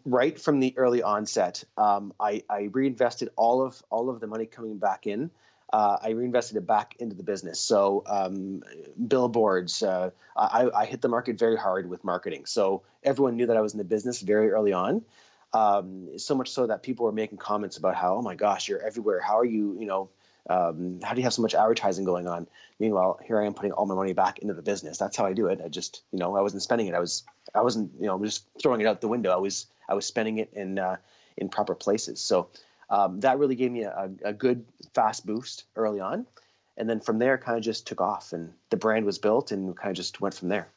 right 0.07 0.41
from 0.41 0.61
the 0.61 0.73
early 0.79 1.03
onset, 1.03 1.63
um, 1.77 2.15
I, 2.19 2.43
I 2.49 2.71
reinvested 2.73 3.29
all 3.37 3.63
of 3.63 3.83
all 3.91 4.09
of 4.09 4.21
the 4.21 4.27
money 4.27 4.47
coming 4.47 4.79
back 4.79 5.07
in 5.07 5.31
uh, 5.73 5.97
I 6.01 6.11
reinvested 6.11 6.57
it 6.57 6.67
back 6.67 6.97
into 6.99 7.17
the 7.17 7.23
business. 7.23 7.61
So 7.61 8.05
um, 8.07 8.63
billboards, 9.07 9.83
uh, 9.83 10.11
I, 10.37 10.71
I, 10.75 10.85
hit 10.87 11.01
the 11.01 11.09
market 11.09 11.39
very 11.39 11.57
hard 11.57 11.91
with 11.91 12.05
marketing. 12.05 12.47
So 12.47 12.83
everyone 13.03 13.37
knew 13.37 13.47
that 13.47 13.57
I 13.57 13.61
was 13.61 13.73
in 13.73 13.79
the 13.79 13.85
business 13.85 14.21
very 14.21 14.51
early 14.51 14.73
on. 14.73 15.03
Um, 15.53 16.19
so 16.19 16.35
much 16.35 16.51
so 16.51 16.67
that 16.67 16.83
people 16.83 17.07
were 17.07 17.13
making 17.13 17.39
comments 17.39 17.79
about 17.79 17.97
how, 17.97 18.17
oh 18.17 18.23
my 18.23 18.35
gosh, 18.35 18.69
you're 18.69 18.81
everywhere. 18.81 19.21
How 19.21 19.39
are 19.39 19.45
you? 19.45 19.77
You 19.79 19.87
know, 19.87 20.09
um, 20.49 21.01
how 21.03 21.15
do 21.15 21.21
you 21.21 21.25
have 21.25 21.33
so 21.33 21.43
much 21.43 21.55
advertising 21.55 22.05
going 22.05 22.29
on? 22.29 22.47
Meanwhile, 22.79 23.19
here 23.25 23.41
I 23.41 23.47
am 23.47 23.55
putting 23.55 23.73
all 23.73 23.87
my 23.87 23.95
money 23.95 24.13
back 24.13 24.39
into 24.41 24.55
the 24.55 24.63
business. 24.63 24.99
That's 24.99 25.17
how 25.17 25.27
I 25.27 25.33
do 25.33 25.47
it. 25.47 25.61
I 25.65 25.69
just, 25.69 26.03
you 26.13 26.19
know, 26.19 26.37
I 26.37 26.43
wasn't 26.43 26.63
spending 26.63 26.87
it. 26.87 26.95
I 26.95 27.01
was, 27.01 27.25
I 27.55 27.63
wasn't, 27.63 27.93
you 27.99 28.07
know, 28.07 28.23
just 28.23 28.45
throwing 28.61 28.81
it 28.81 28.87
out 28.87 29.01
the 29.01 29.09
window. 29.09 29.33
I 29.33 29.39
was, 29.39 29.67
I 29.89 29.95
was 29.95 30.07
spending 30.07 30.39
it 30.39 30.53
in, 30.53 30.79
uh, 30.79 30.97
in 31.37 31.49
proper 31.49 31.75
places. 31.75 32.21
So 32.21 32.49
um, 32.89 33.21
that 33.21 33.39
really 33.39 33.57
gave 33.57 33.73
me 33.73 33.83
a, 33.83 34.11
a, 34.25 34.33
good 34.33 34.65
fast 34.95 35.27
boost 35.27 35.65
early 35.75 36.01
on. 36.01 36.27
And 36.77 36.89
then 36.89 37.01
from 37.01 37.19
there 37.19 37.37
kind 37.39 37.57
of 37.59 37.65
just 37.65 37.87
took 37.87 38.01
off 38.01 38.33
and 38.33 38.53
the 38.71 38.77
brand 38.77 39.05
was 39.05 39.19
built 39.19 39.51
and 39.51 39.77
kind 39.77 39.91
of 39.91 39.97
just 39.97 40.21
went 40.21 40.35
from 40.35 40.49
there. 40.49 40.69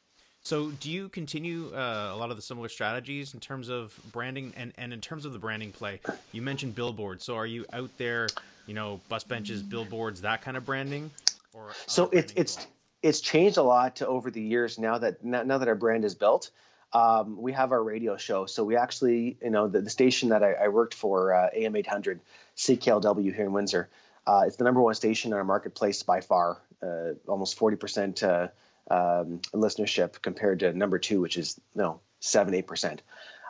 So 0.42 0.72
do 0.72 0.90
you 0.90 1.10
continue 1.10 1.72
uh, 1.76 2.12
a 2.14 2.16
lot 2.16 2.32
of 2.32 2.38
the 2.38 2.42
similar 2.42 2.70
strategies 2.70 3.34
in 3.34 3.40
terms 3.40 3.70
of 3.70 4.00
branding 4.12 4.54
and, 4.56 4.72
and 4.78 4.94
in 4.94 5.02
terms 5.02 5.26
of 5.26 5.34
the 5.34 5.40
branding 5.40 5.72
play? 5.72 6.00
You 6.32 6.42
mentioned 6.42 6.76
billboards. 6.76 7.26
So 7.26 7.36
are 7.36 7.46
you 7.46 7.66
out 7.74 7.90
there 7.98 8.28
you 8.70 8.76
know 8.76 9.02
bus 9.10 9.24
benches 9.24 9.64
billboards 9.64 10.22
that 10.22 10.42
kind 10.42 10.56
of 10.56 10.66
branding? 10.66 11.10
Or 11.54 11.72
so 11.88 12.10
it, 12.10 12.34
it's 12.36 12.68
it's 13.02 13.20
changed 13.20 13.58
a 13.58 13.64
lot 13.64 14.02
over 14.02 14.30
the 14.30 14.42
years 14.42 14.78
now 14.78 14.98
that 15.00 15.24
now 15.26 15.58
that 15.58 15.68
our 15.68 15.76
brand 15.76 16.06
is 16.06 16.16
built 16.16 16.52
um, 16.94 17.38
we 17.38 17.54
have 17.54 17.72
our 17.72 17.84
radio 17.84 18.18
show. 18.18 18.46
So 18.46 18.64
we 18.64 18.76
actually, 18.76 19.38
you 19.42 19.50
know, 19.50 19.68
the, 19.68 19.82
the 19.82 19.90
station 19.90 20.30
that 20.30 20.44
I, 20.44 20.54
I 20.54 20.68
worked 20.70 20.94
for, 20.94 21.34
uh, 21.34 21.50
AM 21.54 21.76
800, 21.76 22.20
CKLW 22.58 23.34
here 23.36 23.46
in 23.46 23.54
Windsor, 23.54 23.90
uh, 24.26 24.44
it's 24.46 24.58
the 24.58 24.64
number 24.64 24.82
one 24.82 24.94
station 24.94 25.32
in 25.32 25.38
our 25.38 25.44
marketplace 25.44 26.04
by 26.04 26.22
far, 26.22 26.62
uh, 26.84 27.14
almost 27.28 27.58
40% 27.58 28.24
uh, 28.24 28.48
um, 28.90 29.40
listenership 29.54 30.22
compared 30.22 30.60
to 30.60 30.74
number 30.74 31.00
two, 31.00 31.22
which 31.22 31.38
is 31.38 31.60
you 31.76 31.82
know 31.82 32.00
seven 32.20 32.54
eight 32.54 32.68
percent. 32.68 33.02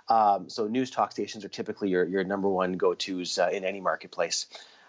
Um, 0.07 0.49
so 0.49 0.67
news 0.67 0.91
talk 0.91 1.11
stations 1.11 1.45
are 1.45 1.49
typically 1.49 1.89
your 1.89 2.05
your 2.05 2.23
number 2.23 2.49
one 2.49 2.73
go 2.73 2.93
tos 2.93 3.37
uh, 3.37 3.49
in 3.51 3.63
any 3.63 3.79
marketplace. 3.79 4.47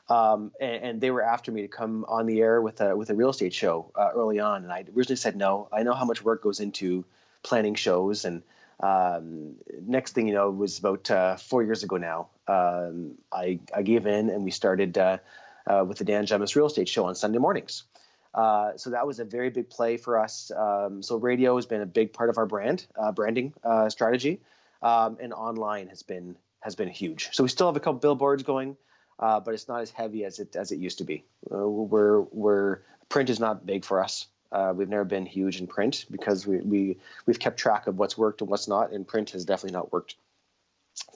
Um, 0.09 0.50
and, 0.61 0.85
and, 0.85 1.00
they 1.00 1.12
were 1.12 1.23
after 1.23 1.52
me 1.52 1.62
to 1.62 1.69
come 1.69 2.04
on 2.09 2.26
the 2.26 2.40
air 2.40 2.61
with 2.61 2.80
a 2.80 2.97
with 2.97 3.11
a 3.11 3.14
real 3.14 3.30
estate 3.30 3.54
show 3.54 3.92
uh, 3.95 4.11
early 4.12 4.40
on, 4.40 4.64
and 4.64 4.73
I 4.73 4.85
originally 4.97 5.16
said 5.16 5.37
no. 5.37 5.69
I 5.73 5.85
know 5.85 5.95
how 5.95 6.04
much 6.04 6.25
work 6.25 6.42
goes 6.42 6.59
into 6.59 7.04
planning 7.42 7.75
shows, 7.75 8.25
and 8.25 8.42
um, 8.80 9.56
next 9.87 10.12
thing 10.12 10.26
you 10.26 10.35
know, 10.35 10.49
it 10.49 10.56
was 10.56 10.78
about 10.78 11.11
uh, 11.11 11.37
four 11.37 11.62
years 11.62 11.82
ago 11.82 11.97
now. 11.97 12.28
Um, 12.49 13.12
I 13.32 13.61
I 13.75 13.82
gave 13.82 14.06
in, 14.06 14.30
and 14.30 14.44
we 14.44 14.50
started 14.50 14.97
uh, 14.99 15.18
uh 15.66 15.85
with 15.87 15.99
the 15.99 16.04
Dan 16.04 16.26
Gemus 16.26 16.56
Real 16.56 16.66
Estate 16.66 16.88
Show 16.88 17.06
on 17.06 17.14
Sunday 17.14 17.38
mornings. 17.38 17.85
Uh, 18.32 18.76
so 18.76 18.90
that 18.90 19.06
was 19.06 19.18
a 19.18 19.25
very 19.25 19.50
big 19.50 19.68
play 19.68 19.97
for 19.97 20.18
us. 20.18 20.52
Um, 20.56 21.02
so 21.02 21.16
radio 21.16 21.56
has 21.56 21.66
been 21.66 21.80
a 21.80 21.87
big 21.87 22.12
part 22.12 22.30
of 22.30 22.38
our 22.38 22.47
brand 22.47 22.87
uh, 22.97 23.12
branding 23.12 23.52
strategy, 23.88 24.40
um, 24.82 25.18
and 25.20 25.32
online 25.32 25.88
has 25.88 26.02
been 26.02 26.37
has 26.61 26.75
been 26.75 26.88
huge. 26.88 27.30
So 27.32 27.42
we 27.42 27.49
still 27.49 27.66
have 27.66 27.76
a 27.76 27.80
couple 27.80 28.00
billboards 28.00 28.42
going 28.42 28.76
uh, 29.20 29.38
but 29.38 29.54
it's 29.54 29.68
not 29.68 29.82
as 29.82 29.90
heavy 29.90 30.25
as 30.25 30.38
it 30.38 30.56
as 30.56 30.73
it 30.73 30.78
used 30.78 30.99
to 30.99 31.04
be. 31.04 31.25
Uh, 31.52 31.68
we're 31.68 32.23
we're 32.32 32.78
print 33.09 33.30
is 33.30 33.38
not 33.38 33.66
big 33.66 33.85
for 33.85 34.02
us. 34.02 34.26
Uh, 34.52 34.73
we've 34.75 34.88
never 34.88 35.04
been 35.04 35.26
huge 35.26 35.61
in 35.61 35.66
print 35.66 36.07
because 36.11 36.47
we, 36.47 36.59
we 36.59 36.99
we've 37.26 37.38
kept 37.38 37.59
track 37.59 37.87
of 37.87 37.99
what's 37.99 38.19
worked 38.19 38.40
and 38.40 38.50
what's 38.50 38.69
not, 38.69 38.92
and 38.92 39.07
print 39.07 39.30
has 39.30 39.45
definitely 39.45 39.76
not 39.76 39.92
worked 39.92 40.16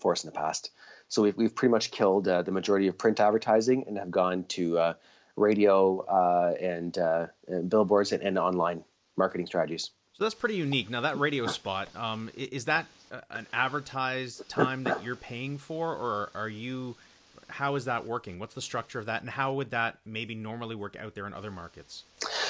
for 0.01 0.13
us 0.13 0.25
in 0.25 0.29
the 0.29 0.37
past. 0.37 0.71
So 1.09 1.23
we've 1.23 1.37
we've 1.37 1.55
pretty 1.55 1.71
much 1.71 1.91
killed 1.91 2.29
uh, 2.29 2.43
the 2.43 2.53
majority 2.53 2.87
of 2.87 2.97
print 2.97 3.21
advertising 3.21 3.85
and 3.87 3.99
have 3.99 4.11
gone 4.11 4.45
to 4.51 4.79
uh, 4.79 4.95
radio 5.37 6.01
uh, 6.01 6.55
and, 6.61 6.97
and, 7.49 7.69
billboards 7.69 8.13
and, 8.13 8.23
and 8.23 8.39
online 8.39 8.85
marketing 9.17 9.47
strategies. 9.47 9.91
So 10.13 10.25
that's 10.25 10.35
pretty 10.35 10.55
unique. 10.55 10.91
Now 10.91 11.01
that 11.01 11.19
radio 11.19 11.49
spot, 11.49 11.89
um, 11.97 12.31
is 12.37 12.67
that 12.67 12.87
an 13.31 13.47
advertised 13.53 14.49
time 14.49 14.85
that 14.85 15.03
you're 15.03 15.17
paying 15.17 15.59
for, 15.59 15.93
or 15.93 16.31
are 16.35 16.49
you 16.49 16.95
how 17.49 17.75
is 17.75 17.85
that 17.87 18.07
working? 18.07 18.39
What's 18.39 18.55
the 18.55 18.63
structure 18.63 18.99
of 18.99 19.07
that, 19.07 19.23
and 19.23 19.31
how 19.31 19.55
would 19.55 19.71
that 19.71 19.99
maybe 20.05 20.35
normally 20.35 20.75
work 20.75 20.97
out 20.97 21.15
there 21.15 21.27
in 21.27 21.35
other 21.35 21.51
markets? 21.51 22.05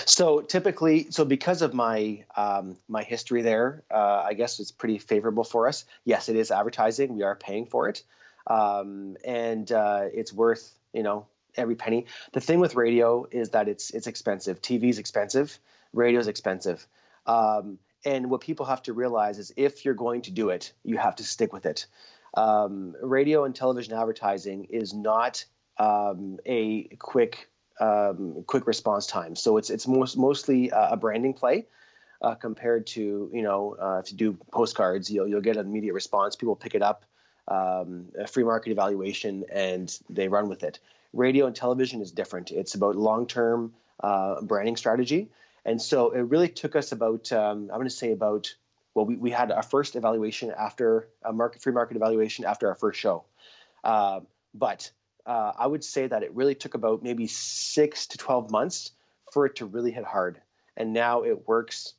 So 0.06 0.40
typically, 0.40 1.10
so 1.10 1.24
because 1.24 1.62
of 1.62 1.74
my 1.74 2.24
um, 2.36 2.76
my 2.88 3.02
history 3.02 3.42
there, 3.42 3.84
uh, 3.90 4.22
I 4.24 4.34
guess 4.34 4.60
it's 4.60 4.72
pretty 4.72 4.98
favorable 4.98 5.44
for 5.44 5.68
us. 5.68 5.84
Yes, 6.04 6.28
it 6.28 6.36
is 6.36 6.50
advertising. 6.50 7.14
We 7.16 7.22
are 7.22 7.34
paying 7.34 7.66
for 7.66 7.88
it, 7.88 8.02
um, 8.46 9.16
and 9.24 9.70
uh, 9.70 10.06
it's 10.12 10.32
worth 10.32 10.78
you 10.92 11.02
know 11.02 11.26
every 11.56 11.74
penny. 11.74 12.06
The 12.32 12.40
thing 12.40 12.60
with 12.60 12.74
radio 12.74 13.26
is 13.30 13.50
that 13.50 13.68
it's 13.68 13.90
it's 13.90 14.06
expensive. 14.06 14.60
TV 14.60 14.90
is 14.90 14.98
expensive. 14.98 15.58
Radio 15.92 16.20
is 16.20 16.28
expensive. 16.28 16.86
Um, 17.26 17.78
and 18.04 18.28
what 18.28 18.42
people 18.42 18.66
have 18.66 18.82
to 18.82 18.92
realize 18.92 19.38
is 19.38 19.52
if 19.56 19.84
you're 19.86 19.94
going 19.94 20.22
to 20.22 20.30
do 20.30 20.50
it, 20.50 20.72
you 20.84 20.98
have 20.98 21.16
to 21.16 21.24
stick 21.24 21.54
with 21.54 21.64
it 21.64 21.86
um, 22.36 22.94
radio 23.00 23.44
and 23.44 23.54
television 23.54 23.94
advertising 23.94 24.64
is 24.70 24.92
not 24.92 25.44
um, 25.78 26.38
a 26.46 26.84
quick 26.98 27.48
um, 27.80 28.44
quick 28.46 28.66
response 28.66 29.06
time. 29.06 29.36
So 29.36 29.56
it's 29.56 29.70
it's 29.70 29.86
most, 29.86 30.16
mostly 30.16 30.70
a 30.72 30.96
branding 30.96 31.34
play. 31.34 31.66
Uh, 32.22 32.34
compared 32.34 32.86
to 32.86 33.28
you 33.32 33.42
know 33.42 33.76
uh, 33.78 34.00
if 34.02 34.10
you 34.10 34.16
do 34.16 34.38
postcards, 34.50 35.10
you'll 35.10 35.28
you'll 35.28 35.42
get 35.42 35.56
an 35.56 35.66
immediate 35.66 35.92
response. 35.92 36.36
People 36.36 36.56
pick 36.56 36.74
it 36.74 36.80
up, 36.80 37.04
um, 37.48 38.06
a 38.18 38.26
free 38.26 38.44
market 38.44 38.70
evaluation, 38.70 39.44
and 39.52 39.98
they 40.08 40.28
run 40.28 40.48
with 40.48 40.62
it. 40.62 40.78
Radio 41.12 41.46
and 41.46 41.54
television 41.54 42.00
is 42.00 42.12
different. 42.12 42.50
It's 42.50 42.74
about 42.74 42.96
long 42.96 43.26
term 43.26 43.74
uh, 44.00 44.40
branding 44.40 44.76
strategy, 44.76 45.28
and 45.66 45.82
so 45.82 46.12
it 46.12 46.20
really 46.20 46.48
took 46.48 46.76
us 46.76 46.92
about 46.92 47.30
um, 47.30 47.68
I'm 47.70 47.76
going 47.76 47.84
to 47.84 47.90
say 47.90 48.12
about 48.12 48.54
well, 48.94 49.04
we, 49.04 49.16
we 49.16 49.30
had 49.30 49.50
our 49.50 49.62
first 49.62 49.96
evaluation 49.96 50.52
after 50.56 51.08
a 51.22 51.32
market 51.32 51.62
free 51.62 51.72
market 51.72 51.96
evaluation 51.96 52.44
after 52.44 52.68
our 52.68 52.74
first 52.74 52.98
show. 52.98 53.24
Uh, 53.82 54.20
but 54.54 54.90
uh, 55.26 55.52
I 55.56 55.66
would 55.66 55.84
say 55.84 56.06
that 56.06 56.22
it 56.22 56.34
really 56.34 56.54
took 56.54 56.74
about 56.74 57.02
maybe 57.02 57.26
six 57.26 58.06
to 58.08 58.18
12 58.18 58.50
months 58.50 58.90
for 59.32 59.46
it 59.46 59.56
to 59.56 59.66
really 59.66 59.90
hit 59.90 60.04
hard. 60.04 60.40
And 60.76 60.92
now 60.92 61.22
it 61.22 61.46
works 61.48 61.94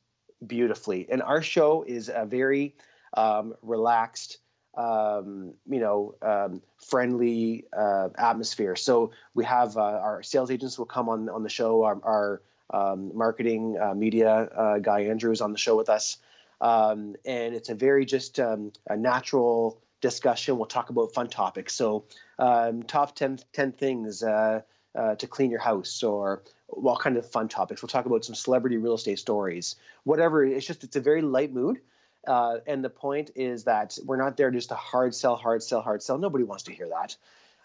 beautifully. 0.46 1.08
And 1.10 1.22
our 1.22 1.42
show 1.42 1.84
is 1.84 2.10
a 2.14 2.26
very 2.26 2.76
um, 3.16 3.56
relaxed, 3.62 4.38
um, 4.78 5.54
you 5.68 5.80
know, 5.80 6.16
um, 6.22 6.62
friendly 6.86 7.66
uh, 7.76 8.10
atmosphere. 8.18 8.76
So 8.76 9.12
we 9.34 9.46
have 9.46 9.78
uh, 9.78 9.82
our 9.82 10.24
sales 10.24 10.52
agents 10.52 10.78
will 10.78 10.86
come 10.86 11.10
on 11.10 11.30
on 11.30 11.44
the 11.44 11.50
show. 11.50 11.84
Our, 11.84 12.00
our 12.04 12.42
um, 12.72 13.16
marketing 13.16 13.78
uh, 13.82 13.94
media 13.94 14.32
uh, 14.34 14.80
guy 14.80 15.02
Andrew 15.02 15.32
is 15.32 15.42
on 15.42 15.52
the 15.52 15.58
show 15.58 15.76
with 15.76 15.90
us. 15.90 16.18
Um, 16.62 17.16
and 17.26 17.54
it's 17.54 17.70
a 17.70 17.76
very 17.76 18.06
just 18.06 18.40
um, 18.40 18.72
a 18.88 18.96
natural 18.96 19.82
discussion. 20.02 20.58
We'll 20.58 20.68
talk 20.68 20.90
about 20.90 21.14
fun 21.14 21.28
topics. 21.28 21.74
So, 21.74 22.06
um, 22.38 22.84
top 22.84 23.16
10, 23.16 23.40
10 23.54 23.72
things 23.74 24.24
uh, 24.24 24.62
uh, 24.94 25.16
to 25.16 25.28
clean 25.28 25.52
your 25.52 25.60
house, 25.60 26.04
or 26.04 26.44
what 26.68 27.00
kind 27.00 27.18
of 27.18 27.30
fun 27.30 27.48
topics. 27.48 27.82
We'll 27.82 27.90
talk 27.90 28.06
about 28.06 28.26
some 28.26 28.36
celebrity 28.36 28.78
real 28.78 28.96
estate 28.96 29.20
stories, 29.20 29.76
whatever. 30.04 30.44
It's 30.44 30.66
just 30.66 30.84
it's 30.84 30.96
a 30.96 31.02
very 31.02 31.22
light 31.22 31.54
mood. 31.54 31.82
Uh, 32.28 32.58
and 32.66 32.84
the 32.84 32.90
point 32.90 33.32
is 33.36 33.66
that 33.66 33.98
we're 34.04 34.18
not 34.18 34.36
there 34.36 34.50
just 34.50 34.70
to 34.70 34.76
hard 34.76 35.14
sell, 35.14 35.36
hard 35.36 35.62
sell, 35.62 35.82
hard 35.82 36.02
sell. 36.02 36.18
Nobody 36.18 36.44
wants 36.44 36.64
to 36.64 36.74
hear 36.74 36.90
that. 36.90 37.16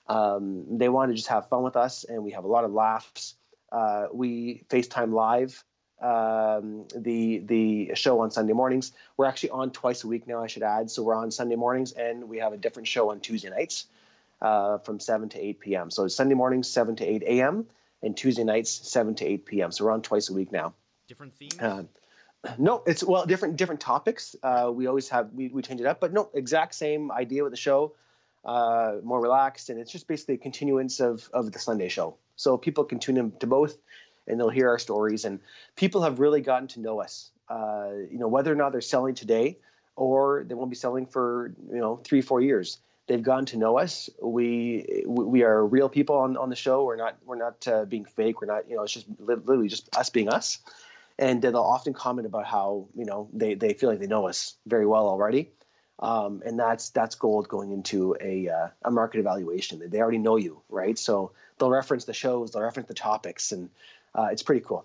Um, 0.07 0.79
they 0.79 0.89
want 0.89 1.11
to 1.11 1.15
just 1.15 1.29
have 1.29 1.49
fun 1.49 1.63
with 1.63 1.77
us, 1.77 2.05
and 2.05 2.25
we 2.25 2.33
have 2.33 2.45
a 2.45 2.49
lot 2.49 2.65
of 2.65 2.73
laughs. 2.73 3.35
Uh, 3.73 4.07
we 4.13 4.65
FaceTime 4.69 5.13
live 5.13 5.65
um, 6.01 6.85
the 6.95 7.39
the 7.39 7.95
show 7.95 8.21
on 8.21 8.31
Sunday 8.31 8.53
mornings. 8.53 8.93
We're 9.17 9.27
actually 9.27 9.51
on 9.51 9.71
twice 9.71 10.05
a 10.05 10.09
week 10.09 10.27
now. 10.27 10.43
I 10.43 10.47
should 10.47 10.63
add. 10.63 10.91
So 10.91 11.03
we're 11.03 11.15
on 11.15 11.31
Sunday 11.31 11.57
mornings, 11.57 11.93
and 11.93 12.29
we 12.29 12.39
have 12.39 12.53
a 12.53 12.57
different 12.57 12.89
show 12.89 13.11
on 13.11 13.21
Tuesday 13.21 13.51
nights 13.51 13.87
uh, 14.41 14.79
from 14.79 15.01
7 15.01 15.29
to 15.31 15.39
8 15.39 15.61
p.m. 15.61 15.91
So 15.91 16.09
Sunday 16.09 16.35
mornings 16.35 16.69
7 16.69 16.97
to 16.97 17.05
8 17.05 17.23
a.m. 17.23 17.67
and 18.03 18.17
Tuesday 18.17 18.45
nights 18.45 18.71
7 18.71 19.15
to 19.17 19.27
8 19.27 19.47
p.m. 19.47 19.73
So 19.73 19.85
we're 19.85 19.93
on 19.93 20.03
twice 20.03 20.31
a 20.31 20.35
week 20.35 20.53
now. 20.53 20.75
Different 21.09 21.35
themes. 21.35 21.59
Uh, 21.61 21.83
no, 22.59 22.83
it's 22.87 23.05
well 23.05 23.27
different 23.27 23.57
different 23.57 23.81
topics. 23.81 24.35
Uh, 24.43 24.71
we 24.73 24.87
always 24.87 25.09
have 25.11 25.33
we, 25.35 25.49
we 25.49 25.61
change 25.63 25.81
it 25.81 25.87
up, 25.87 26.01
but 26.01 26.13
no, 26.13 26.31
exact 26.33 26.75
same 26.75 27.13
idea 27.13 27.43
with 27.43 27.53
the 27.53 27.59
show. 27.59 27.95
Uh, 28.43 28.97
more 29.03 29.21
relaxed, 29.21 29.69
and 29.69 29.79
it's 29.79 29.93
just 29.93 30.09
basically 30.09 30.37
a 30.37 30.39
continuance 30.39 31.01
of 31.01 31.29
of 31.35 31.53
the 31.53 31.59
Sunday 31.59 31.89
show. 31.89 32.17
So 32.37 32.57
people 32.57 32.85
can 32.85 32.99
tune 32.99 33.19
in 33.19 33.33
to 33.41 33.47
both 33.47 33.77
and 34.27 34.39
they'll 34.39 34.49
hear 34.51 34.69
our 34.69 34.79
stories. 34.79 35.25
And 35.25 35.41
people 35.77 36.03
have 36.03 36.19
really 36.21 36.41
gotten 36.41 36.69
to 36.69 36.81
know 36.81 37.01
us. 37.01 37.31
Uh, 37.49 37.91
you 38.11 38.19
know, 38.19 38.29
whether 38.29 38.53
or 38.53 38.57
not 38.57 38.73
they're 38.73 38.81
selling 38.81 39.15
today 39.15 39.59
or 39.97 40.45
they 40.47 40.55
won't 40.55 40.71
be 40.71 40.77
selling 40.77 41.07
for 41.07 41.53
you 41.71 41.79
know 41.79 41.97
three, 41.97 42.23
four 42.23 42.41
years. 42.41 42.79
They've 43.07 43.23
gotten 43.23 43.47
to 43.47 43.59
know 43.59 43.79
us. 43.79 44.09
We 44.23 45.05
we 45.07 45.43
are 45.43 45.65
real 45.67 45.89
people 45.89 46.17
on, 46.17 46.37
on 46.37 46.49
the 46.49 46.57
show. 46.57 46.85
We're 46.85 46.97
not 46.97 47.19
we're 47.25 47.37
not 47.37 47.67
uh, 47.67 47.85
being 47.85 48.05
fake. 48.05 48.41
We're 48.41 48.47
not 48.47 48.69
you 48.69 48.77
know 48.77 48.83
it's 48.83 48.93
just 48.93 49.07
literally 49.19 49.69
just 49.69 49.95
us 49.97 50.11
being 50.11 50.29
us. 50.29 50.59
And 51.19 51.43
they'll 51.43 51.57
often 51.57 51.93
comment 51.93 52.27
about 52.27 52.47
how 52.47 52.87
you 52.95 53.05
know 53.05 53.29
they, 53.33 53.55
they 53.55 53.75
feel 53.75 53.91
like 53.91 53.99
they 53.99 54.07
know 54.07 54.27
us 54.27 54.55
very 54.67 54.87
well 54.87 55.07
already. 55.07 55.51
Um, 55.99 56.43
and 56.47 56.59
that's 56.59 56.91
that's 56.91 57.17
gold 57.17 57.49
going 57.49 57.73
into 57.73 58.17
a 58.19 58.49
uh, 58.49 58.69
a 58.85 58.91
market 58.91 59.19
evaluation. 59.19 59.83
They 59.91 60.01
already 60.01 60.19
know 60.19 60.37
you, 60.37 60.63
right? 60.71 60.99
So 60.99 61.33
they'll 61.59 61.69
reference 61.69 62.07
the 62.07 62.15
shows, 62.15 62.53
they'll 62.53 62.63
reference 62.63 62.89
the 62.89 62.95
topics, 62.95 63.53
and 63.53 63.69
uh, 64.15 64.29
it's 64.31 64.43
pretty 64.43 64.65
cool. 64.65 64.85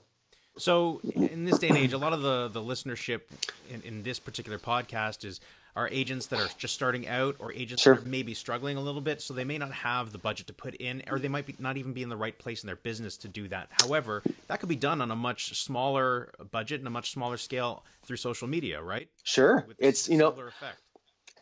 So 0.58 1.02
in 1.14 1.44
this 1.44 1.60
day 1.60 1.68
and 1.68 1.78
age, 1.78 1.94
a 1.94 1.98
lot 1.98 2.14
of 2.14 2.22
the 2.22 2.48
the 2.48 2.62
listenership 2.62 3.22
in, 3.70 3.82
in 3.82 4.04
this 4.04 4.20
particular 4.20 4.58
podcast 4.58 5.26
is 5.26 5.42
are 5.76 5.90
agents 5.90 6.28
that 6.28 6.40
are 6.40 6.48
just 6.58 6.74
starting 6.74 7.08
out 7.08 7.36
or 7.40 7.52
agents 7.52 7.84
sure. 7.84 7.96
that 7.96 8.06
are 8.06 8.08
maybe 8.08 8.34
struggling 8.34 8.78
a 8.78 8.82
little 8.82 9.02
bit 9.02 9.22
so 9.22 9.34
they 9.34 9.44
may 9.44 9.58
not 9.58 9.72
have 9.72 10.12
the 10.12 10.18
budget 10.18 10.48
to 10.48 10.54
put 10.54 10.74
in 10.76 11.04
or 11.10 11.20
they 11.20 11.28
might 11.28 11.46
be 11.46 11.56
not 11.60 11.78
even 11.78 11.94
be 11.94 12.02
in 12.02 12.10
the 12.10 12.18
right 12.18 12.38
place 12.38 12.64
in 12.64 12.68
their 12.68 12.78
business 12.78 13.18
to 13.18 13.28
do 13.28 13.48
that 13.48 13.68
however 13.82 14.24
that 14.48 14.60
could 14.60 14.70
be 14.70 14.76
done 14.76 15.02
on 15.02 15.12
a 15.12 15.16
much 15.16 15.58
smaller 15.62 16.32
budget 16.52 16.80
and 16.80 16.88
a 16.88 16.92
much 16.92 17.12
smaller 17.12 17.38
scale 17.38 17.84
through 18.06 18.18
social 18.18 18.48
media 18.48 18.82
right 18.82 19.10
sure 19.24 19.66
With 19.68 19.78
it's 19.80 20.08
you 20.08 20.18
know 20.18 20.30
effect. 20.30 20.78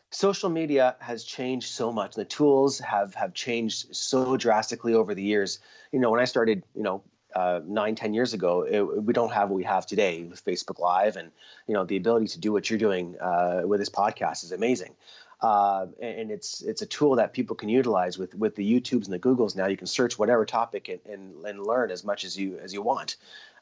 social 0.10 0.50
media 0.50 0.96
has 1.00 1.24
changed 1.24 1.68
so 1.68 1.92
much 1.92 2.16
the 2.16 2.26
tools 2.26 2.80
have 2.80 3.14
have 3.16 3.34
changed 3.34 3.96
so 3.96 4.36
drastically 4.36 4.94
over 4.96 5.14
the 5.14 5.24
years 5.24 5.60
you 5.92 6.00
know 6.00 6.10
when 6.10 6.20
i 6.20 6.26
started 6.26 6.64
you 6.74 6.84
know 6.84 7.04
uh, 7.36 7.62
nine, 7.66 7.96
ten 7.96 8.14
years 8.14 8.34
ago, 8.34 8.62
it, 8.62 8.82
we 8.82 9.14
don't 9.14 9.32
have 9.32 9.50
what 9.50 9.56
we 9.56 9.64
have 9.64 9.86
today 9.86 10.24
with 10.24 10.44
Facebook 10.44 10.80
Live, 10.80 11.16
and 11.16 11.32
you 11.68 11.74
know 11.74 11.84
the 11.84 11.98
ability 11.98 12.28
to 12.28 12.40
do 12.40 12.52
what 12.52 12.70
you're 12.70 12.80
doing 12.80 13.16
uh, 13.20 13.62
with 13.66 13.80
this 13.80 13.90
podcast 13.90 14.44
is 14.44 14.52
amazing. 14.52 14.96
Uh, 15.42 15.88
and 16.02 16.32
it's 16.32 16.62
it's 16.62 16.82
a 16.82 16.86
tool 16.86 17.18
that 17.18 17.34
people 17.34 17.56
can 17.56 17.68
utilize 17.68 18.18
with 18.18 18.34
with 18.34 18.56
the 18.56 18.64
YouTubes 18.64 19.06
and 19.06 19.14
the 19.14 19.20
Googles. 19.20 19.56
Now 19.56 19.68
you 19.68 19.76
can 19.76 19.88
search 19.88 20.18
whatever 20.18 20.46
topic 20.46 20.88
and, 20.88 21.00
and, 21.06 21.46
and 21.46 21.66
learn 21.66 21.92
as 21.92 22.06
much 22.06 22.24
as 22.24 22.38
you 22.38 22.60
as 22.60 22.74
you 22.74 22.82
want, 22.82 23.18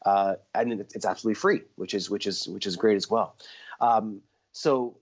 uh, 0.05 0.35
and 0.53 0.71
it's 0.73 1.05
absolutely 1.05 1.39
free, 1.39 1.61
which 1.75 1.95
is 1.95 2.09
which 2.09 2.27
is 2.27 2.47
which 2.47 2.67
is 2.67 2.75
great 2.75 2.97
as 2.97 3.09
well. 3.09 3.35
Um, 3.79 4.21
so 4.51 4.97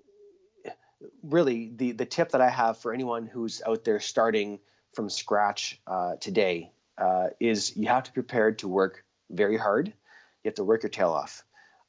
really, 1.23 1.71
the 1.75 1.91
the 1.91 2.05
tip 2.05 2.31
that 2.31 2.41
I 2.41 2.49
have 2.49 2.77
for 2.77 2.93
anyone 2.93 3.25
who's 3.25 3.61
out 3.65 3.83
there 3.83 3.99
starting 3.99 4.59
from 4.93 5.09
scratch 5.09 5.79
uh, 5.85 6.15
today 6.15 6.71
uh, 6.99 7.29
is 7.39 7.75
you 7.75 7.87
have 7.87 8.03
to 8.03 8.11
be 8.11 8.15
prepared 8.15 8.59
to 8.59 8.67
work 8.67 9.03
very 9.29 9.57
hard. 9.57 9.87
You 9.87 10.49
have 10.49 10.55
to 10.55 10.63
work 10.63 10.83
your 10.83 10.89
tail 10.89 11.09
off. 11.09 11.43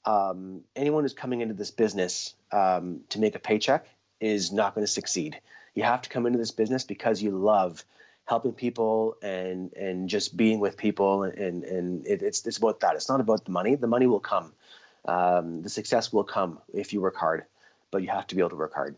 Um, 0.05 0.63
anyone 0.75 1.05
who's 1.05 1.13
coming 1.13 1.41
into 1.41 1.55
this 1.55 1.71
business 1.71 2.35
um, 2.53 3.01
to 3.11 3.21
make 3.21 3.35
a 3.35 3.39
paycheck 3.39 3.87
is 4.21 4.53
not 4.53 4.75
going 4.75 4.87
to 4.87 4.91
succeed. 4.93 5.41
You 5.75 5.83
have 5.83 6.03
to 6.03 6.09
come 6.09 6.27
into 6.27 6.39
this 6.39 6.51
business 6.51 6.85
because 6.85 7.23
you 7.23 7.31
love 7.33 7.85
helping 8.25 8.53
people 8.53 9.17
and 9.23 9.73
and 9.75 10.09
just 10.09 10.37
being 10.37 10.61
with 10.61 10.77
people 10.77 11.25
and 11.25 11.65
and 11.65 12.07
it, 12.07 12.23
it's 12.23 12.47
it's 12.47 12.59
about 12.59 12.81
that. 12.81 12.95
It's 12.95 13.09
not 13.09 13.21
about 13.21 13.45
the 13.45 13.51
money. 13.51 13.75
The 13.75 13.87
money 13.87 14.07
will 14.07 14.21
come. 14.21 14.53
Um, 15.05 15.63
the 15.63 15.71
success 15.71 16.13
will 16.13 16.25
come 16.25 16.59
if 16.73 16.93
you 16.93 17.01
work 17.01 17.17
hard, 17.17 17.45
but 17.91 18.03
you 18.03 18.09
have 18.09 18.27
to 18.29 18.35
be 18.35 18.41
able 18.41 18.51
to 18.51 18.57
work 18.57 18.75
hard. 18.75 18.97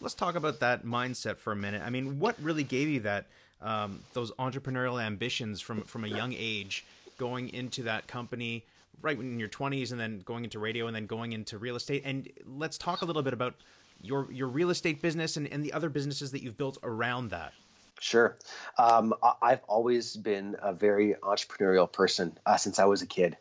Let's 0.00 0.14
talk 0.14 0.34
about 0.34 0.60
that 0.60 0.84
mindset 0.84 1.38
for 1.38 1.52
a 1.52 1.56
minute. 1.56 1.82
I 1.84 1.90
mean, 1.90 2.18
what 2.18 2.36
really 2.42 2.64
gave 2.64 2.88
you 2.88 3.00
that 3.00 3.26
um, 3.64 4.00
those 4.12 4.30
entrepreneurial 4.32 5.02
ambitions 5.02 5.60
from 5.60 5.82
from 5.82 6.04
a 6.04 6.08
young 6.08 6.32
age, 6.36 6.84
going 7.18 7.48
into 7.52 7.82
that 7.82 8.06
company 8.06 8.64
right 9.02 9.18
in 9.18 9.38
your 9.38 9.48
20s 9.48 9.90
and 9.90 10.00
then 10.00 10.20
going 10.24 10.44
into 10.44 10.58
radio 10.58 10.86
and 10.86 10.96
then 10.96 11.04
going 11.04 11.32
into 11.32 11.58
real 11.58 11.76
estate 11.76 12.02
and 12.06 12.30
let's 12.46 12.78
talk 12.78 13.02
a 13.02 13.04
little 13.04 13.22
bit 13.22 13.34
about 13.34 13.54
your 14.00 14.30
your 14.32 14.48
real 14.48 14.70
estate 14.70 15.02
business 15.02 15.36
and, 15.36 15.46
and 15.48 15.62
the 15.62 15.72
other 15.72 15.90
businesses 15.90 16.30
that 16.30 16.42
you've 16.42 16.56
built 16.56 16.78
around 16.82 17.30
that 17.30 17.52
Sure. 18.00 18.36
Um, 18.76 19.14
I've 19.40 19.62
always 19.66 20.14
been 20.16 20.56
a 20.60 20.74
very 20.74 21.14
entrepreneurial 21.22 21.90
person 21.90 22.36
uh, 22.44 22.56
since 22.56 22.78
I 22.78 22.84
was 22.84 23.00
a 23.00 23.06
kid. 23.06 23.36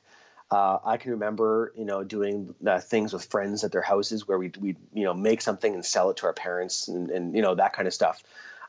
Uh, 0.49 0.77
I 0.85 0.97
can 0.97 1.11
remember, 1.11 1.73
you 1.75 1.83
know, 1.83 2.03
doing 2.03 2.53
uh, 2.65 2.79
things 2.79 3.11
with 3.11 3.25
friends 3.25 3.63
at 3.63 3.71
their 3.71 3.81
houses 3.81 4.27
where 4.27 4.37
we 4.37 4.51
we 4.59 4.77
you 4.93 5.03
know 5.03 5.13
make 5.13 5.41
something 5.41 5.73
and 5.73 5.83
sell 5.83 6.11
it 6.11 6.17
to 6.17 6.27
our 6.27 6.33
parents 6.33 6.87
and, 6.87 7.09
and 7.09 7.35
you 7.35 7.41
know 7.41 7.55
that 7.55 7.73
kind 7.73 7.87
of 7.87 7.93
stuff. 7.93 8.23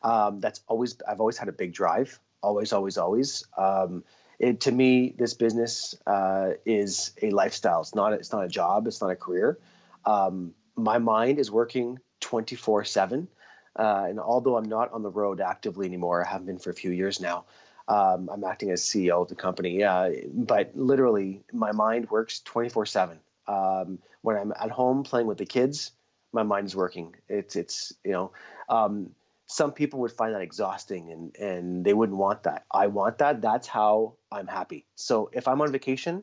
Um, 0.04 0.40
that's 0.40 0.60
always 0.68 0.96
I've 1.08 1.20
always 1.20 1.38
had 1.38 1.48
a 1.48 1.52
big 1.52 1.72
drive. 1.72 2.20
Always, 2.42 2.72
always, 2.72 2.98
always. 2.98 3.44
Um, 3.56 4.04
it, 4.38 4.60
to 4.62 4.72
me, 4.72 5.14
this 5.16 5.34
business 5.34 5.94
uh, 6.06 6.50
is 6.66 7.12
a 7.22 7.30
lifestyle. 7.30 7.80
It's 7.80 7.94
not 7.94 8.12
it's 8.12 8.30
not 8.30 8.44
a 8.44 8.48
job. 8.48 8.86
It's 8.86 9.00
not 9.00 9.10
a 9.10 9.16
career. 9.16 9.58
Um, 10.04 10.54
my 10.76 10.98
mind 10.98 11.38
is 11.38 11.50
working 11.50 11.98
twenty 12.20 12.54
four 12.54 12.84
seven. 12.84 13.28
Uh, 13.76 14.06
and 14.08 14.20
although 14.20 14.56
I'm 14.56 14.68
not 14.68 14.92
on 14.92 15.02
the 15.02 15.10
road 15.10 15.40
actively 15.40 15.86
anymore, 15.86 16.24
I 16.24 16.28
haven't 16.28 16.46
been 16.46 16.58
for 16.58 16.70
a 16.70 16.74
few 16.74 16.92
years 16.92 17.20
now. 17.20 17.44
Um, 17.88 18.30
I'm 18.32 18.44
acting 18.44 18.70
as 18.70 18.82
CEO 18.82 19.22
of 19.22 19.28
the 19.28 19.34
company, 19.34 19.82
uh, 19.82 20.10
but 20.32 20.72
literally 20.74 21.42
my 21.52 21.72
mind 21.72 22.10
works 22.10 22.40
24 22.40 22.86
seven. 22.86 23.18
Um, 23.46 23.98
when 24.22 24.36
I'm 24.36 24.52
at 24.58 24.70
home 24.70 25.02
playing 25.02 25.26
with 25.26 25.38
the 25.38 25.44
kids, 25.44 25.90
my 26.32 26.44
mind 26.44 26.66
is 26.66 26.76
working. 26.76 27.14
It's, 27.28 27.56
it's, 27.56 27.92
you 28.04 28.12
know, 28.12 28.32
um, 28.68 29.10
some 29.46 29.72
people 29.72 30.00
would 30.00 30.12
find 30.12 30.34
that 30.34 30.42
exhausting 30.42 31.10
and, 31.10 31.36
and 31.36 31.84
they 31.84 31.92
wouldn't 31.92 32.18
want 32.18 32.44
that. 32.44 32.64
I 32.70 32.86
want 32.86 33.18
that. 33.18 33.42
That's 33.42 33.68
how 33.68 34.14
I'm 34.32 34.46
happy. 34.46 34.86
So 34.94 35.30
if 35.32 35.46
I'm 35.48 35.60
on 35.60 35.70
vacation, 35.70 36.22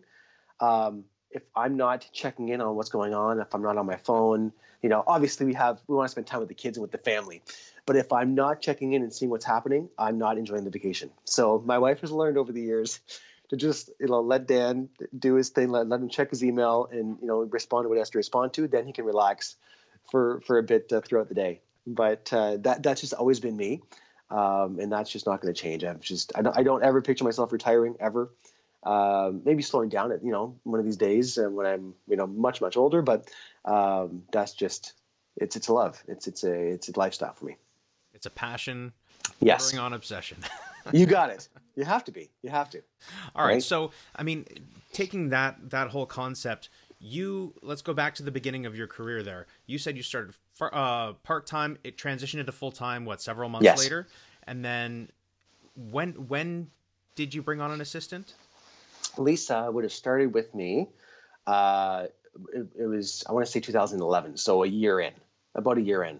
um, 0.60 1.06
if 1.30 1.44
I'm 1.56 1.78
not 1.78 2.08
checking 2.12 2.50
in 2.50 2.62
on 2.62 2.76
what's 2.76 2.90
going 2.90 3.14
on, 3.14 3.40
if 3.40 3.54
I'm 3.54 3.62
not 3.62 3.78
on 3.78 3.86
my 3.86 3.96
phone, 3.96 4.52
you 4.82 4.90
know, 4.90 5.04
obviously 5.06 5.46
we 5.46 5.54
have 5.54 5.80
we 5.88 5.96
want 5.96 6.08
to 6.08 6.12
spend 6.12 6.28
time 6.28 6.40
with 6.40 6.50
the 6.50 6.56
kids 6.56 6.78
and 6.78 6.82
with 6.82 6.92
the 6.92 6.98
family. 6.98 7.42
But 7.86 7.96
if 7.96 8.12
I'm 8.12 8.36
not 8.36 8.62
checking 8.62 8.94
in 8.94 9.02
and 9.02 9.14
seeing 9.14 9.30
what's 9.30 9.46
happening, 9.46 9.90
I'm 9.98 10.18
not 10.18 10.38
enjoying 10.38 10.64
the 10.64 10.70
vacation. 10.70 11.12
So 11.26 11.62
my 11.66 11.78
wife 11.78 12.02
has 12.02 12.12
learned 12.12 12.38
over 12.38 12.52
the 12.52 12.62
years 12.62 13.00
to 13.50 13.58
just 13.58 13.90
you 14.00 14.08
know 14.08 14.22
let 14.22 14.48
Dan 14.48 14.90
do 15.18 15.36
his 15.36 15.50
thing, 15.50 15.70
let, 15.70 15.88
let 15.88 16.02
him 16.02 16.10
check 16.10 16.32
his 16.32 16.44
email 16.44 16.90
and 16.92 17.18
you 17.22 17.28
know 17.28 17.42
respond 17.44 17.86
to 17.86 17.90
what 17.90 17.96
he 17.96 18.00
has 18.00 18.10
to 18.12 18.18
respond 18.18 18.54
to. 18.54 18.68
Then 18.68 18.86
he 18.86 18.94
can 18.94 19.06
relax 19.06 19.56
for 20.10 20.42
for 20.42 20.58
a 20.58 20.64
bit 20.64 20.92
uh, 20.92 21.02
throughout 21.02 21.30
the 21.30 21.36
day. 21.36 21.62
But 21.86 22.32
uh, 22.32 22.58
that 22.58 22.84
that's 22.84 23.02
just 23.02 23.14
always 23.14 23.40
been 23.40 23.58
me, 23.58 23.82
um, 24.30 24.80
and 24.80 24.92
that's 24.92 25.10
just 25.10 25.26
not 25.26 25.42
going 25.42 25.54
to 25.54 25.60
change. 25.60 25.84
I'm 25.84 26.00
just 26.00 26.32
I 26.36 26.42
don't, 26.42 26.58
I 26.58 26.64
don't 26.64 26.84
ever 26.84 27.02
picture 27.02 27.24
myself 27.24 27.52
retiring 27.52 27.96
ever. 28.00 28.32
Um, 28.84 29.42
maybe 29.46 29.62
slowing 29.62 29.90
down 29.90 30.12
at 30.12 30.24
you 30.24 30.32
know 30.32 30.56
one 30.64 30.80
of 30.80 30.86
these 30.86 30.98
days 30.98 31.38
uh, 31.38 31.50
when 31.50 31.66
I'm 31.66 31.94
you 32.08 32.18
know 32.18 32.28
much 32.28 32.62
much 32.62 32.78
older, 32.78 33.02
but 33.02 33.30
um, 33.66 34.24
that's 34.32 34.54
just 34.54 34.94
it's 35.38 35.56
it's 35.56 35.68
a 35.68 35.74
love. 35.74 36.02
It's 36.08 36.28
it's 36.28 36.44
a 36.44 36.54
it's 36.54 36.90
a 36.90 36.98
lifestyle 36.98 37.34
for 37.34 37.46
me. 37.46 37.58
It's 38.14 38.26
a 38.26 38.32
passion. 38.32 38.94
Yes. 39.40 39.76
On 39.76 39.94
obsession. 39.94 40.38
you 40.92 41.06
got 41.06 41.30
it. 41.30 41.48
You 41.76 41.84
have 41.84 42.04
to 42.06 42.12
be. 42.12 42.30
You 42.42 42.50
have 42.50 42.70
to. 42.72 42.82
All 43.36 43.46
right? 43.46 43.54
right. 43.54 43.64
So 43.64 43.92
I 44.16 44.24
mean, 44.24 44.46
taking 44.94 45.30
that 45.30 45.70
that 45.70 45.90
whole 45.90 46.06
concept, 46.06 46.70
you 47.00 47.54
let's 47.62 47.82
go 47.82 47.94
back 47.94 48.16
to 48.16 48.24
the 48.24 48.32
beginning 48.32 48.66
of 48.66 48.76
your 48.76 48.88
career. 48.88 49.24
There, 49.24 49.48
you 49.66 49.78
said 49.78 49.98
you 49.98 50.04
started 50.04 50.34
uh, 50.70 51.14
part 51.24 51.48
time. 51.48 51.78
It 51.84 51.98
transitioned 51.98 52.40
into 52.40 52.52
full 52.52 52.72
time. 52.72 53.06
What 53.06 53.22
several 53.22 53.50
months 53.50 53.66
yes. 53.66 53.80
later, 53.80 54.08
and 54.46 54.64
then 54.64 55.10
when 55.76 56.28
when 56.28 56.70
did 57.16 57.34
you 57.34 57.42
bring 57.42 57.62
on 57.62 57.72
an 57.72 57.82
assistant? 57.82 58.34
Lisa 59.18 59.70
would 59.72 59.84
have 59.84 59.94
started 59.94 60.34
with 60.34 60.54
me. 60.54 60.88
Uh, 61.46 62.08
it, 62.54 62.68
it, 62.80 62.86
was 62.86 63.24
I 63.28 63.34
want 63.34 63.46
to 63.46 63.52
say 63.52 63.60
2011, 63.60 64.38
so 64.38 64.64
a 64.64 64.68
year 64.68 65.00
in, 65.00 65.14
about 65.56 65.78
a 65.78 65.82
year 65.82 66.04
in, 66.04 66.20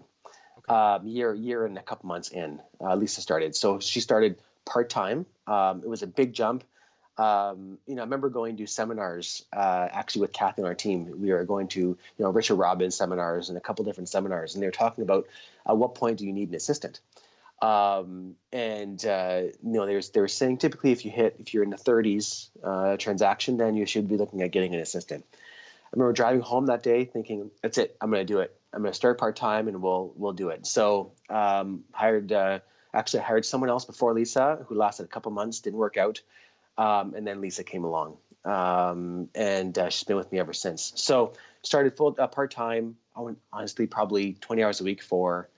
okay. 0.58 0.74
um, 0.74 1.06
year 1.06 1.34
year 1.34 1.64
and 1.64 1.78
a 1.78 1.82
couple 1.82 2.08
months 2.08 2.30
in. 2.30 2.60
Uh, 2.80 2.96
Lisa 2.96 3.20
started, 3.20 3.54
so 3.56 3.80
she 3.80 4.00
started 4.00 4.38
part 4.64 4.90
time. 4.90 5.26
Um, 5.46 5.82
it 5.82 5.88
was 5.88 6.02
a 6.02 6.06
big 6.06 6.32
jump. 6.32 6.64
Um, 7.18 7.78
you 7.86 7.94
know, 7.94 8.02
I 8.02 8.04
remember 8.04 8.30
going 8.30 8.56
to 8.56 8.66
seminars 8.66 9.44
uh, 9.52 9.88
actually 9.90 10.22
with 10.22 10.32
Kathy 10.32 10.62
and 10.62 10.66
our 10.66 10.74
team. 10.74 11.20
We 11.20 11.32
were 11.32 11.44
going 11.44 11.68
to, 11.68 11.80
you 11.80 11.98
know, 12.18 12.30
Richard 12.30 12.56
Robbins 12.56 12.96
seminars 12.96 13.48
and 13.48 13.58
a 13.58 13.60
couple 13.60 13.84
different 13.84 14.08
seminars, 14.08 14.54
and 14.54 14.62
they 14.62 14.66
were 14.66 14.72
talking 14.72 15.04
about 15.04 15.26
at 15.66 15.76
what 15.76 15.94
point 15.94 16.18
do 16.18 16.26
you 16.26 16.32
need 16.32 16.48
an 16.48 16.54
assistant. 16.54 17.00
Um, 17.62 18.34
and 18.52 19.04
uh, 19.06 19.42
you 19.62 19.72
know, 19.72 19.86
they 19.86 20.20
were 20.20 20.28
saying 20.28 20.58
typically 20.58 20.90
if 20.90 21.04
you 21.04 21.12
hit 21.12 21.36
if 21.38 21.54
you're 21.54 21.62
in 21.62 21.70
the 21.70 21.76
30s 21.76 22.48
uh, 22.62 22.96
transaction, 22.96 23.56
then 23.56 23.76
you 23.76 23.86
should 23.86 24.08
be 24.08 24.16
looking 24.16 24.42
at 24.42 24.50
getting 24.50 24.74
an 24.74 24.80
assistant. 24.80 25.24
I 25.32 25.88
remember 25.92 26.12
driving 26.12 26.40
home 26.40 26.66
that 26.66 26.82
day 26.82 27.04
thinking, 27.04 27.50
that's 27.62 27.78
it, 27.78 27.96
I'm 28.00 28.10
going 28.10 28.26
to 28.26 28.32
do 28.32 28.40
it. 28.40 28.56
I'm 28.72 28.80
going 28.80 28.90
to 28.90 28.96
start 28.96 29.18
part 29.18 29.36
time 29.36 29.68
and 29.68 29.80
we'll 29.80 30.12
we'll 30.16 30.32
do 30.32 30.48
it. 30.48 30.66
So 30.66 31.12
um, 31.28 31.84
hired 31.92 32.32
uh, 32.32 32.60
actually 32.92 33.22
hired 33.22 33.44
someone 33.44 33.70
else 33.70 33.84
before 33.84 34.12
Lisa 34.12 34.64
who 34.66 34.74
lasted 34.74 35.04
a 35.04 35.08
couple 35.08 35.30
months, 35.30 35.60
didn't 35.60 35.78
work 35.78 35.96
out, 35.96 36.20
um, 36.78 37.14
and 37.14 37.26
then 37.26 37.40
Lisa 37.40 37.64
came 37.64 37.84
along, 37.84 38.16
um, 38.44 39.28
and 39.34 39.76
uh, 39.78 39.90
she's 39.90 40.04
been 40.04 40.16
with 40.16 40.32
me 40.32 40.38
ever 40.38 40.52
since. 40.52 40.92
So 40.96 41.34
started 41.62 41.96
full 41.96 42.14
uh, 42.18 42.26
part 42.26 42.50
time. 42.50 42.96
I 43.16 43.20
went 43.20 43.38
honestly 43.52 43.86
probably 43.86 44.34
20 44.34 44.62
hours 44.62 44.80
a 44.80 44.84
week 44.84 45.02
for 45.02 45.48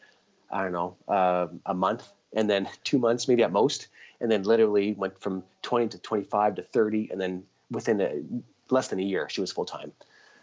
I 0.50 0.62
don't 0.62 0.72
know, 0.72 0.96
uh, 1.08 1.48
a 1.66 1.74
month 1.74 2.08
and 2.32 2.48
then 2.48 2.68
two 2.84 2.98
months 2.98 3.28
maybe 3.28 3.42
at 3.42 3.52
most. 3.52 3.88
And 4.20 4.30
then 4.30 4.44
literally 4.44 4.92
went 4.92 5.20
from 5.20 5.42
20 5.62 5.88
to 5.88 5.98
25 5.98 6.56
to 6.56 6.62
30. 6.62 7.10
And 7.10 7.20
then 7.20 7.42
within 7.70 8.00
a, 8.00 8.22
less 8.70 8.88
than 8.88 9.00
a 9.00 9.02
year, 9.02 9.28
she 9.28 9.40
was 9.40 9.52
full 9.52 9.64
time. 9.64 9.92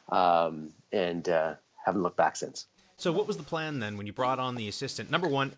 Um, 0.10 0.72
and 0.92 1.28
uh, 1.30 1.56
haven't 1.86 2.04
looked 2.04 2.18
back 2.18 2.36
since. 2.36 2.68
So, 2.98 3.12
what 3.12 3.26
was 3.28 3.38
the 3.38 3.44
plan 3.44 3.80
then 3.80 3.98
when 3.98 4.06
you 4.06 4.14
brought 4.14 4.40
on 4.40 4.56
the 4.56 4.68
assistant? 4.68 5.10
Number 5.10 5.28
one, 5.28 5.54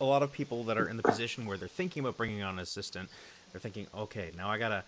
a 0.00 0.04
lot 0.04 0.22
of 0.22 0.32
people 0.32 0.64
that 0.64 0.78
are 0.78 0.88
in 0.88 0.96
the 0.96 1.02
position 1.02 1.44
where 1.44 1.58
they're 1.58 1.68
thinking 1.68 2.00
about 2.00 2.16
bringing 2.16 2.42
on 2.42 2.54
an 2.54 2.60
assistant, 2.60 3.10
they're 3.52 3.60
thinking, 3.60 3.86
okay, 3.94 4.32
now 4.36 4.50
I 4.50 4.58
got 4.58 4.68
to 4.68 4.84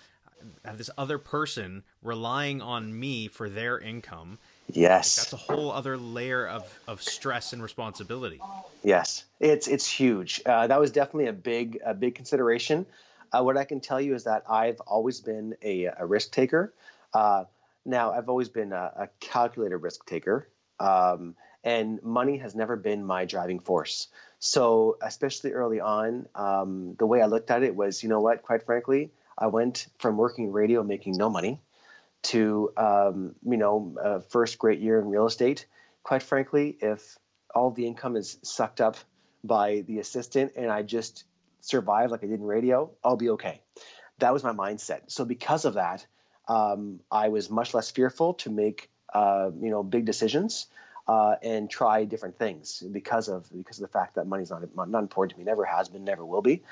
have 0.64 0.78
this 0.78 0.90
other 0.98 1.18
person 1.18 1.82
relying 2.02 2.60
on 2.60 2.98
me 2.98 3.28
for 3.28 3.48
their 3.48 3.78
income 3.78 4.38
Yes. 4.70 5.16
That's 5.16 5.32
a 5.32 5.36
whole 5.36 5.70
other 5.70 5.96
layer 5.96 6.46
of, 6.46 6.80
of 6.88 7.02
stress 7.02 7.52
and 7.52 7.62
responsibility. 7.62 8.40
Yes, 8.82 9.24
it's 9.38 9.68
it's 9.68 9.88
huge. 9.88 10.42
Uh, 10.44 10.66
that 10.66 10.80
was 10.80 10.90
definitely 10.90 11.26
a 11.26 11.32
big 11.32 11.78
a 11.84 11.94
big 11.94 12.14
consideration. 12.14 12.86
Uh, 13.32 13.42
what 13.42 13.56
I 13.56 13.64
can 13.64 13.80
tell 13.80 14.00
you 14.00 14.14
is 14.14 14.24
that 14.24 14.44
I've 14.48 14.80
always 14.80 15.20
been 15.20 15.54
a, 15.62 15.84
a 15.84 16.06
risk 16.06 16.32
taker. 16.32 16.72
Uh, 17.14 17.44
now 17.84 18.12
I've 18.12 18.28
always 18.28 18.48
been 18.48 18.72
a, 18.72 18.92
a 18.96 19.08
calculated 19.20 19.76
risk 19.76 20.04
taker, 20.06 20.48
um, 20.80 21.34
and 21.64 22.02
money 22.02 22.38
has 22.38 22.54
never 22.54 22.76
been 22.76 23.04
my 23.04 23.24
driving 23.24 23.60
force. 23.60 24.08
So 24.38 24.96
especially 25.00 25.52
early 25.52 25.80
on, 25.80 26.26
um, 26.34 26.96
the 26.98 27.06
way 27.06 27.22
I 27.22 27.26
looked 27.26 27.50
at 27.50 27.62
it 27.62 27.76
was, 27.76 28.02
you 28.02 28.08
know 28.08 28.20
what? 28.20 28.42
Quite 28.42 28.64
frankly, 28.64 29.12
I 29.38 29.46
went 29.46 29.86
from 29.98 30.16
working 30.16 30.52
radio 30.52 30.82
making 30.82 31.16
no 31.16 31.30
money 31.30 31.60
to 32.22 32.72
um, 32.76 33.34
you 33.44 33.56
know 33.56 34.22
first 34.30 34.58
great 34.58 34.80
year 34.80 34.98
in 34.98 35.08
real 35.08 35.26
estate. 35.26 35.66
Quite 36.02 36.22
frankly, 36.22 36.76
if 36.80 37.18
all 37.54 37.70
the 37.70 37.86
income 37.86 38.16
is 38.16 38.38
sucked 38.42 38.80
up 38.80 38.96
by 39.44 39.84
the 39.86 39.98
assistant 39.98 40.52
and 40.56 40.70
I 40.70 40.82
just 40.82 41.24
survive 41.60 42.10
like 42.10 42.24
I 42.24 42.26
did 42.26 42.40
in 42.40 42.46
radio, 42.46 42.90
I'll 43.04 43.16
be 43.16 43.30
okay. 43.30 43.60
That 44.18 44.32
was 44.32 44.42
my 44.42 44.52
mindset. 44.52 45.02
So 45.08 45.24
because 45.24 45.64
of 45.64 45.74
that, 45.74 46.06
um, 46.48 47.00
I 47.10 47.28
was 47.28 47.50
much 47.50 47.74
less 47.74 47.90
fearful 47.90 48.34
to 48.34 48.50
make 48.50 48.90
uh, 49.12 49.50
you 49.60 49.70
know 49.70 49.82
big 49.82 50.04
decisions 50.04 50.66
uh, 51.08 51.36
and 51.42 51.70
try 51.70 52.04
different 52.04 52.38
things 52.38 52.82
because 52.92 53.28
of 53.28 53.48
because 53.56 53.78
of 53.78 53.82
the 53.82 53.92
fact 53.92 54.14
that 54.14 54.26
money's 54.26 54.50
not 54.50 54.62
not 54.88 55.00
important 55.00 55.32
to 55.32 55.38
me, 55.38 55.44
never 55.44 55.64
has 55.64 55.88
been, 55.88 56.04
never 56.04 56.24
will 56.24 56.42
be 56.42 56.62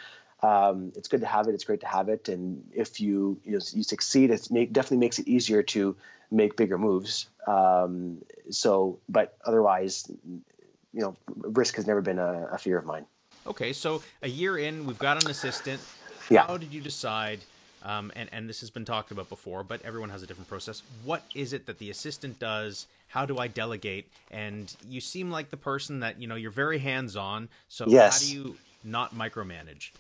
um, 0.43 0.93
it's 0.97 1.09
good 1.09 1.21
to 1.21 1.27
have 1.27 1.49
it. 1.49 1.55
It's 1.55 1.65
great 1.65 1.81
to 1.81 1.87
have 1.87 2.09
it. 2.09 2.29
And 2.29 2.65
if 2.73 3.01
you 3.01 3.41
you, 3.45 3.53
know, 3.53 3.61
you 3.73 3.83
succeed, 3.83 4.31
it 4.31 4.51
make, 4.51 4.73
definitely 4.73 4.99
makes 4.99 5.19
it 5.19 5.29
easier 5.29 5.63
to 5.65 5.97
make 6.31 6.57
bigger 6.57 6.79
moves. 6.79 7.29
Um, 7.47 8.19
so, 8.49 8.99
but 9.09 9.37
otherwise, 9.45 10.11
you 10.93 11.01
know, 11.01 11.17
risk 11.37 11.77
has 11.77 11.87
never 11.87 12.01
been 12.01 12.19
a, 12.19 12.49
a, 12.53 12.59
fear 12.59 12.79
of 12.79 12.85
mine. 12.85 13.05
Okay, 13.47 13.73
so 13.73 14.03
a 14.23 14.29
year 14.29 14.59
in, 14.59 14.87
we've 14.87 14.99
got 14.99 15.23
an 15.23 15.31
assistant. 15.31 15.81
How 16.29 16.35
yeah. 16.35 16.59
did 16.59 16.73
you 16.73 16.81
decide? 16.81 17.41
Um, 17.83 18.13
and 18.15 18.29
and 18.33 18.49
this 18.49 18.61
has 18.61 18.71
been 18.71 18.85
talked 18.85 19.11
about 19.11 19.29
before, 19.29 19.65
but 19.65 19.81
everyone 19.83 20.11
has 20.11 20.23
a 20.23 20.27
different 20.27 20.49
process. 20.49 20.83
What 21.05 21.23
is 21.35 21.53
it 21.55 21.67
that 21.67 21.79
the 21.79 21.91
assistant 21.91 22.39
does? 22.39 22.87
How 23.11 23.27
do 23.27 23.39
I 23.39 23.49
delegate? 23.49 24.07
And 24.31 24.75
you 24.89 25.01
seem 25.01 25.31
like 25.31 25.51
the 25.51 25.57
person 25.57 26.01
that 26.01 26.21
you 26.21 26.29
know 26.29 26.37
you're 26.37 26.53
very 26.53 26.79
hands 26.79 27.17
on. 27.17 27.49
So 27.69 27.87
yes. 27.89 28.21
how 28.21 28.27
do 28.27 28.33
you 28.33 28.57
not 28.85 29.15
micromanage? 29.15 29.91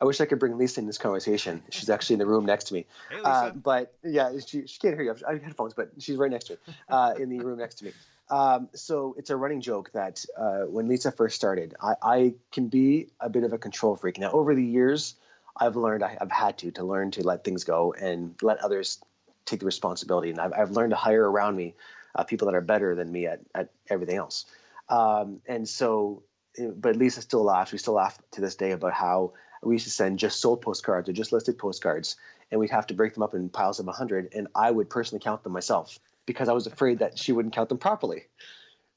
I 0.00 0.04
wish 0.04 0.20
I 0.20 0.26
could 0.26 0.40
bring 0.40 0.58
Lisa 0.58 0.80
in 0.80 0.88
this 0.88 0.98
conversation. 0.98 1.62
She's 1.70 1.88
actually 1.88 2.14
in 2.14 2.18
the 2.18 2.26
room 2.26 2.44
next 2.44 2.64
to 2.64 2.74
me. 2.74 2.86
Hey, 3.08 3.20
Uh, 3.22 3.44
Lisa. 3.44 3.56
but 3.56 3.94
yeah, 4.02 4.32
she, 4.44 4.66
she 4.66 4.80
can't 4.80 4.96
hear 4.96 5.04
you. 5.04 5.14
I 5.26 5.34
have 5.34 5.42
headphones, 5.42 5.74
but 5.74 5.90
she's 6.00 6.16
right 6.16 6.30
next 6.30 6.46
to 6.46 6.54
me 6.54 6.74
uh, 6.88 7.14
in 7.16 7.28
the 7.28 7.38
room 7.38 7.60
next 7.60 7.76
to 7.76 7.84
me. 7.84 7.92
Um, 8.28 8.68
so 8.74 9.14
it's 9.16 9.30
a 9.30 9.36
running 9.36 9.60
joke 9.60 9.92
that 9.92 10.24
uh, 10.36 10.62
when 10.62 10.88
Lisa 10.88 11.12
first 11.12 11.36
started, 11.36 11.76
I, 11.80 11.94
I 12.02 12.34
can 12.50 12.66
be 12.66 13.10
a 13.20 13.30
bit 13.30 13.44
of 13.44 13.52
a 13.52 13.58
control 13.58 13.94
freak. 13.94 14.18
Now, 14.18 14.32
over 14.32 14.56
the 14.56 14.64
years, 14.64 15.14
I've 15.56 15.76
learned, 15.76 16.02
I, 16.02 16.18
I've 16.20 16.32
had 16.32 16.58
to, 16.58 16.72
to 16.72 16.84
learn 16.84 17.12
to 17.12 17.22
let 17.22 17.44
things 17.44 17.62
go 17.62 17.92
and 17.92 18.34
let 18.42 18.58
others 18.58 18.98
take 19.44 19.60
the 19.60 19.66
responsibility. 19.66 20.30
And 20.30 20.40
I've, 20.40 20.52
I've 20.52 20.70
learned 20.72 20.90
to 20.90 20.96
hire 20.96 21.30
around 21.30 21.54
me 21.54 21.74
uh, 22.14 22.24
people 22.24 22.46
that 22.46 22.54
are 22.54 22.60
better 22.60 22.94
than 22.94 23.10
me 23.10 23.26
at, 23.26 23.40
at 23.54 23.70
everything 23.88 24.16
else. 24.16 24.46
Um, 24.88 25.40
and 25.46 25.68
so, 25.68 26.22
uh, 26.60 26.68
but 26.68 26.96
Lisa 26.96 27.22
still 27.22 27.42
laughs. 27.42 27.72
We 27.72 27.78
still 27.78 27.94
laugh 27.94 28.18
to 28.32 28.40
this 28.40 28.56
day 28.56 28.72
about 28.72 28.92
how 28.92 29.32
we 29.62 29.74
used 29.74 29.86
to 29.86 29.90
send 29.90 30.18
just 30.18 30.40
sold 30.40 30.60
postcards 30.60 31.08
or 31.08 31.12
just 31.12 31.32
listed 31.32 31.58
postcards, 31.58 32.16
and 32.50 32.60
we'd 32.60 32.70
have 32.70 32.86
to 32.88 32.94
break 32.94 33.14
them 33.14 33.22
up 33.22 33.34
in 33.34 33.48
piles 33.48 33.78
of 33.78 33.86
100. 33.86 34.34
And 34.34 34.48
I 34.54 34.70
would 34.70 34.90
personally 34.90 35.22
count 35.22 35.42
them 35.44 35.52
myself 35.52 35.98
because 36.26 36.48
I 36.48 36.52
was 36.52 36.66
afraid 36.66 36.98
that 36.98 37.18
she 37.18 37.32
wouldn't 37.32 37.54
count 37.54 37.68
them 37.68 37.78
properly. 37.78 38.24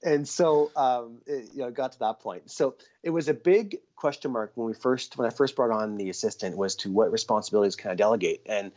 And 0.03 0.27
so, 0.27 0.71
um, 0.75 1.21
it, 1.25 1.49
you 1.53 1.61
know, 1.61 1.67
it 1.67 1.73
got 1.73 1.93
to 1.93 1.99
that 1.99 2.19
point. 2.19 2.51
So 2.51 2.75
it 3.01 3.09
was 3.09 3.27
a 3.27 3.33
big 3.33 3.77
question 3.95 4.31
mark 4.31 4.51
when 4.55 4.67
we 4.67 4.73
first, 4.73 5.17
when 5.17 5.25
I 5.27 5.31
first 5.31 5.55
brought 5.55 5.71
on 5.71 5.97
the 5.97 6.09
assistant, 6.09 6.57
was 6.57 6.75
to 6.77 6.91
what 6.91 7.11
responsibilities 7.11 7.75
can 7.75 7.91
I 7.91 7.95
delegate? 7.95 8.41
And 8.45 8.71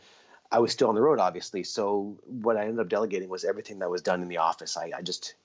I 0.51 0.59
was 0.59 0.71
still 0.71 0.89
on 0.89 0.95
the 0.95 1.01
road, 1.01 1.19
obviously. 1.19 1.63
So 1.63 2.17
what 2.25 2.57
I 2.57 2.61
ended 2.61 2.79
up 2.79 2.89
delegating 2.89 3.29
was 3.29 3.45
everything 3.45 3.79
that 3.79 3.89
was 3.89 4.01
done 4.01 4.21
in 4.21 4.27
the 4.29 4.37
office. 4.37 4.77
I, 4.77 4.91
I 4.97 5.01
just 5.01 5.35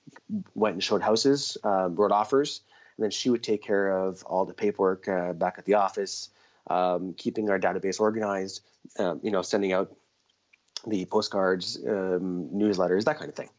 went 0.55 0.73
and 0.73 0.83
showed 0.83 1.01
houses, 1.01 1.57
um, 1.63 1.95
wrote 1.95 2.11
offers, 2.11 2.61
and 2.97 3.03
then 3.03 3.11
she 3.11 3.29
would 3.29 3.43
take 3.43 3.61
care 3.61 3.89
of 3.89 4.23
all 4.23 4.45
the 4.45 4.53
paperwork 4.53 5.07
uh, 5.07 5.33
back 5.33 5.55
at 5.57 5.65
the 5.65 5.75
office, 5.75 6.29
um, 6.67 7.13
keeping 7.13 7.49
our 7.49 7.59
database 7.59 7.99
organized, 7.99 8.61
um, 8.97 9.19
you 9.21 9.31
know, 9.31 9.43
sending 9.43 9.73
out 9.73 9.95
the 10.87 11.05
postcards, 11.05 11.77
um, 11.87 12.49
newsletters, 12.53 13.05
that 13.05 13.17
kind 13.19 13.29
of 13.29 13.35
thing. 13.35 13.49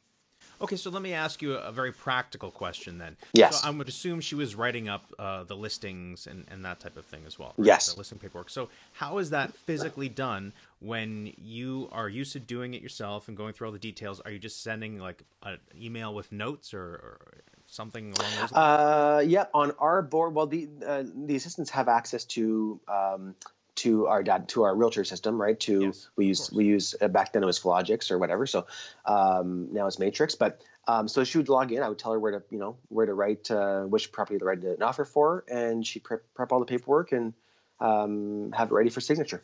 Okay, 0.61 0.77
so 0.77 0.91
let 0.91 1.03
me 1.03 1.13
ask 1.13 1.43
you 1.43 1.55
a 1.55 1.71
very 1.71 1.93
practical 1.93 2.51
question 2.51 2.99
then. 2.99 3.17
Yes. 3.35 3.61
So 3.61 3.69
I 3.69 3.71
would 3.71 3.89
assume 3.89 4.21
she 4.21 4.35
was 4.35 4.55
writing 4.55 4.89
up 4.89 5.05
uh, 5.19 5.45
the 5.45 5.57
listings 5.57 6.27
and, 6.27 6.45
and 6.51 6.65
that 6.65 6.81
type 6.81 6.97
of 6.97 7.05
thing 7.05 7.23
as 7.27 7.39
well. 7.39 7.55
Yes. 7.59 7.93
The 7.93 7.99
listing 7.99 8.19
paperwork. 8.19 8.51
So 8.51 8.69
how 8.93 9.19
is 9.19 9.31
that 9.31 9.55
physically 9.55 10.09
done 10.09 10.53
when 10.81 11.33
you 11.37 11.89
are 11.93 12.09
used 12.09 12.33
to 12.33 12.41
doing 12.41 12.75
it 12.75 12.83
yourself 12.83 13.29
and 13.29 13.37
going 13.37 13.53
through 13.53 13.69
all 13.69 13.73
the 13.73 13.79
details? 13.79 14.21
Are 14.21 14.31
you 14.31 14.39
just 14.39 14.63
sending 14.63 14.99
like 14.99 15.23
an 15.43 15.59
email 15.79 16.15
with 16.15 16.33
notes 16.33 16.73
or, 16.73 16.85
or 16.85 17.19
something 17.67 18.07
along 18.07 18.31
those 18.41 18.53
lines? 18.53 18.53
Uh, 18.53 19.25
yeah, 19.27 19.45
on 19.53 19.73
our 19.79 20.03
board, 20.03 20.35
well, 20.35 20.47
the 20.47 20.69
uh, 20.87 21.05
the 21.15 21.37
assistants 21.37 21.71
have 21.71 21.89
access 21.89 22.25
to 22.25 22.81
um, 22.89 23.35
to 23.77 24.07
our 24.07 24.23
data, 24.23 24.45
to 24.49 24.65
our 24.65 24.75
realtor 24.75 25.05
system, 25.05 25.41
right? 25.41 25.59
To 25.61 25.87
Yes, 25.87 26.09
we 26.17 26.27
use 26.27 26.51
we 26.53 26.65
use 26.65 26.95
uh, 27.01 27.09
back 27.09 27.33
then 27.33 27.43
it 27.43 27.47
was 27.47 27.59
Flogix 27.61 28.11
or 28.11 28.19
whatever. 28.19 28.47
So 28.47 28.67
um, 29.05 29.69
now 29.73 29.87
it's 29.87 29.99
Matrix, 29.99 30.35
but 30.35 30.61
um, 30.89 31.09
so 31.09 31.25
she 31.25 31.39
would 31.39 31.49
log 31.49 31.73
in. 31.73 31.83
I 31.83 31.89
would 31.89 31.99
tell 31.99 32.13
her 32.13 32.19
where 32.19 32.33
to 32.33 32.43
you 32.51 32.59
know 32.59 32.77
where 32.89 33.07
to 33.07 33.15
write 33.15 33.51
uh, 33.51 33.83
which 33.83 34.13
property 34.13 34.39
to 34.39 34.45
write 34.45 34.63
an 34.63 34.83
offer 34.83 35.05
for, 35.05 35.45
and 35.51 35.87
she 35.87 36.01
prep 36.01 36.23
prep 36.35 36.53
all 36.53 36.61
the 36.61 36.67
paperwork 36.67 37.13
and 37.13 37.35
um, 37.81 38.53
have 38.53 38.71
it 38.71 38.75
ready 38.75 38.91
for 38.91 39.01
signature. 39.01 39.43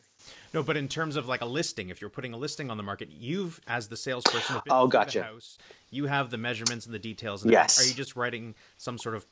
No, 0.54 0.62
but 0.62 0.76
in 0.76 0.88
terms 0.88 1.16
of 1.16 1.28
like 1.28 1.40
a 1.40 1.46
listing, 1.46 1.88
if 1.88 2.00
you're 2.00 2.10
putting 2.10 2.32
a 2.32 2.36
listing 2.36 2.70
on 2.70 2.76
the 2.76 2.82
market, 2.82 3.10
you've 3.10 3.60
as 3.66 3.88
the 3.88 3.96
salesperson 3.96 4.60
Oh, 4.70 4.86
gotcha. 4.86 5.18
the 5.18 5.24
house, 5.24 5.58
you 5.90 6.06
have 6.06 6.30
the 6.30 6.38
measurements 6.38 6.86
and 6.86 6.94
the 6.94 6.98
details. 6.98 7.42
And 7.42 7.50
Yes. 7.50 7.80
Are 7.80 7.88
you 7.88 7.94
just 7.94 8.16
writing 8.16 8.54
some 8.76 8.98
sort 8.98 9.16
of 9.16 9.26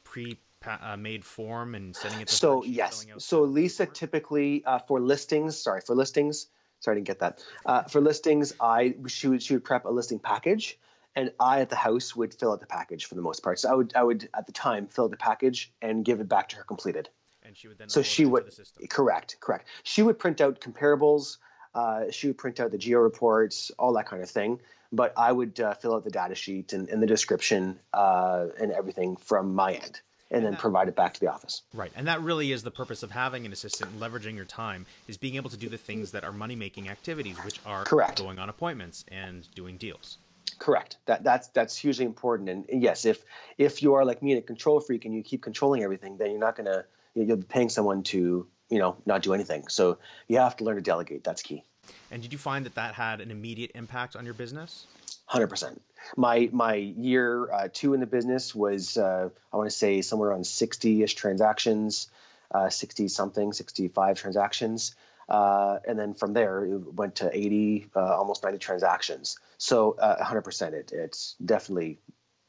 pre-made 0.61 1.25
form 1.25 1.75
and 1.75 1.96
sending 1.96 2.20
it 2.20 2.29
to 2.29 2.35
So 2.35 2.64
yes, 2.64 3.07
so 3.18 3.42
Lisa 3.42 3.85
paperwork? 3.85 3.94
typically 3.94 4.64
uh, 4.64 4.79
for 4.81 5.01
listings, 5.01 5.59
sorry 5.59 5.81
for 5.81 5.94
listings, 5.94 6.46
sorry 6.81 6.94
I 6.94 6.96
didn't 6.96 7.07
get 7.07 7.18
that. 7.20 7.42
Uh, 7.64 7.83
for 7.85 8.01
listings, 8.01 8.53
I 8.61 8.94
she 9.09 9.29
would 9.29 9.42
she 9.42 9.55
would 9.55 9.64
prep 9.64 9.87
a 9.87 9.88
listing 9.88 10.18
package, 10.18 10.79
and 11.16 11.33
I 11.40 11.61
at 11.61 11.70
the 11.70 11.77
house 11.77 12.14
would 12.14 12.35
fill 12.35 12.53
out 12.53 12.61
the 12.61 12.66
package 12.66 13.07
for 13.07 13.14
the 13.14 13.23
most 13.23 13.42
part. 13.42 13.59
So 13.59 13.70
I 13.70 13.75
would 13.75 13.92
I 13.96 14.03
would 14.03 14.29
at 14.35 14.46
the 14.46 14.53
time 14.53 14.87
fill 14.87 15.05
out 15.05 15.11
the 15.11 15.16
package 15.16 15.73
and 15.81 16.05
give 16.05 16.20
it 16.20 16.29
back 16.29 16.51
to 16.51 16.57
her 16.57 16.64
completed. 16.64 17.09
and 17.42 17.57
she 17.57 17.68
would 17.68 17.79
then 17.79 17.88
So 17.88 18.03
she 18.03 18.27
would 18.27 18.53
correct 18.90 19.38
correct. 19.40 19.66
She 19.83 20.03
would 20.03 20.18
print 20.18 20.40
out 20.40 20.61
comparables. 20.61 21.38
Uh, 21.73 22.11
she 22.11 22.27
would 22.27 22.37
print 22.37 22.59
out 22.59 22.73
the 22.73 22.79
geo 22.79 22.99
reports, 22.99 23.70
all 23.79 23.92
that 23.94 24.07
kind 24.07 24.23
of 24.23 24.29
thing. 24.29 24.61
But 24.92 25.14
I 25.16 25.31
would 25.31 25.61
uh, 25.61 25.75
fill 25.75 25.94
out 25.94 26.03
the 26.03 26.11
data 26.11 26.35
sheet 26.35 26.73
and, 26.73 26.88
and 26.88 27.01
the 27.01 27.07
description 27.07 27.79
uh, 27.94 28.49
and 28.61 28.73
everything 28.73 29.14
from 29.16 29.55
my 29.55 29.75
end, 29.75 30.01
and 30.31 30.45
then 30.45 30.53
that- 30.53 30.61
provide 30.61 30.88
it 30.88 30.97
back 30.97 31.14
to 31.14 31.21
the 31.21 31.29
office. 31.29 31.62
Right, 31.75 31.93
and 31.97 32.07
that 32.07 32.21
really 32.21 32.53
is 32.53 32.62
the 32.62 32.71
purpose 32.71 33.03
of 33.03 33.11
having 33.11 33.47
an 33.47 33.53
assistant, 33.53 33.90
and 33.93 34.01
leveraging 34.01 34.37
your 34.37 34.45
time, 34.45 34.87
is 35.09 35.16
being 35.16 35.37
able 35.37 35.51
to 35.51 35.57
do 35.57 35.69
the 35.69 35.79
things 35.79 36.12
that 36.12 36.25
are 36.25 36.33
money-making 36.33 36.88
activities, 36.88 37.37
which 37.45 37.61
are 37.66 37.85
Correct. 37.85 38.19
going 38.19 38.38
on 38.38 38.49
appointments 38.49 39.05
and 39.09 39.47
doing 39.55 39.77
deals. 39.77 40.19
Correct. 40.59 40.99
That 41.07 41.25
that's 41.25 41.49
that's 41.49 41.77
hugely 41.77 42.05
important. 42.05 42.49
And 42.69 42.83
yes, 42.83 43.05
if 43.07 43.25
if 43.57 43.83
you 43.83 43.95
are 43.95 44.05
like 44.05 44.23
me, 44.23 44.33
and 44.33 44.43
a 44.43 44.47
control 44.47 44.81
freak, 44.81 45.05
and 45.07 45.14
you 45.14 45.23
keep 45.23 45.43
controlling 45.43 45.83
everything, 45.83 46.19
then 46.19 46.31
you're 46.31 46.40
not 46.40 46.55
gonna 46.55 46.85
you'll 47.14 47.37
be 47.38 47.45
paying 47.45 47.71
someone 47.71 48.03
to 48.05 48.47
you 48.69 48.79
know 48.79 48.97
not 49.07 49.23
do 49.23 49.33
anything. 49.33 49.69
So 49.69 49.99
you 50.29 50.38
have 50.38 50.57
to 50.59 50.64
learn 50.64 50.77
to 50.77 50.83
delegate. 50.83 51.25
That's 51.25 51.40
key. 51.43 51.64
And 52.11 52.21
did 52.21 52.33
you 52.33 52.38
find 52.38 52.66
that 52.66 52.75
that 52.75 52.95
had 52.95 53.21
an 53.21 53.31
immediate 53.31 53.71
impact 53.75 54.16
on 54.16 54.25
your 54.25 54.35
business? 54.35 54.87
Hundred 55.31 55.47
percent. 55.47 55.81
My 56.16 56.49
my 56.51 56.75
year 56.75 57.53
uh, 57.53 57.69
two 57.73 57.95
in 57.95 58.01
the 58.01 58.07
business 58.07 58.53
was 58.53 58.97
uh, 58.97 59.29
I 59.53 59.57
want 59.57 59.71
to 59.71 59.77
say 59.77 60.03
somewhere 60.03 60.31
around 60.31 60.45
sixty 60.45 61.05
ish 61.05 61.14
transactions, 61.14 62.09
uh, 62.51 62.69
sixty 62.69 63.07
something, 63.07 63.53
sixty 63.53 63.87
five 63.87 64.19
transactions. 64.19 64.97
Uh, 65.29 65.79
and 65.87 65.97
then 65.97 66.14
from 66.14 66.33
there, 66.33 66.64
it 66.64 66.95
went 66.95 67.14
to 67.14 67.31
80, 67.33 67.87
uh, 67.95 68.01
almost 68.01 68.43
90 68.43 68.59
transactions. 68.59 69.38
So 69.59 69.93
uh, 69.93 70.25
100%, 70.25 70.73
it, 70.73 70.90
it's 70.93 71.37
definitely 71.45 72.01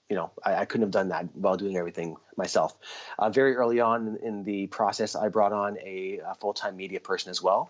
you 0.10 0.16
know, 0.16 0.32
I, 0.44 0.56
I 0.56 0.66
couldn't 0.66 0.86
have 0.86 0.92
done 0.92 1.10
that 1.10 1.36
while 1.36 1.58
doing 1.58 1.78
everything 1.78 2.16
myself. 2.36 2.76
Uh, 3.20 3.30
very 3.30 3.56
early 3.56 3.82
on 3.82 4.18
in, 4.24 4.44
the 4.44 4.66
process, 4.66 5.16
I 5.16 5.28
brought 5.28 5.54
on 5.54 5.78
a, 5.78 6.22
a 6.26 6.34
full-time 6.34 6.76
media 6.76 7.00
person 7.00 7.30
as 7.30 7.44
well. 7.44 7.70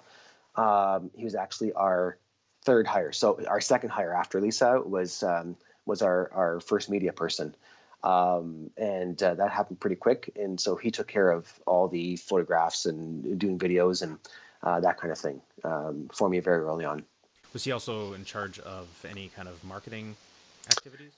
Um, 0.55 1.11
he 1.13 1.25
was 1.25 1.35
actually 1.35 1.73
our 1.73 2.17
third 2.63 2.87
hire. 2.87 3.11
So 3.11 3.43
our 3.47 3.61
second 3.61 3.89
hire 3.89 4.13
after 4.13 4.39
Lisa 4.41 4.81
was 4.83 5.23
um, 5.23 5.55
was 5.85 6.01
our 6.01 6.29
our 6.33 6.59
first 6.59 6.89
media 6.89 7.13
person, 7.13 7.55
um, 8.03 8.69
and 8.77 9.21
uh, 9.21 9.35
that 9.35 9.51
happened 9.51 9.79
pretty 9.79 9.95
quick. 9.95 10.31
And 10.35 10.59
so 10.59 10.75
he 10.75 10.91
took 10.91 11.07
care 11.07 11.29
of 11.29 11.51
all 11.65 11.87
the 11.87 12.17
photographs 12.17 12.85
and 12.85 13.39
doing 13.39 13.59
videos 13.59 14.01
and 14.01 14.17
uh, 14.63 14.79
that 14.79 14.99
kind 14.99 15.11
of 15.11 15.17
thing 15.17 15.41
um, 15.63 16.09
for 16.13 16.29
me 16.29 16.39
very 16.39 16.61
early 16.61 16.85
on. 16.85 17.03
Was 17.53 17.63
he 17.63 17.71
also 17.71 18.13
in 18.13 18.23
charge 18.23 18.59
of 18.59 18.87
any 19.09 19.29
kind 19.35 19.47
of 19.47 19.63
marketing 19.63 20.15
activities? 20.69 21.11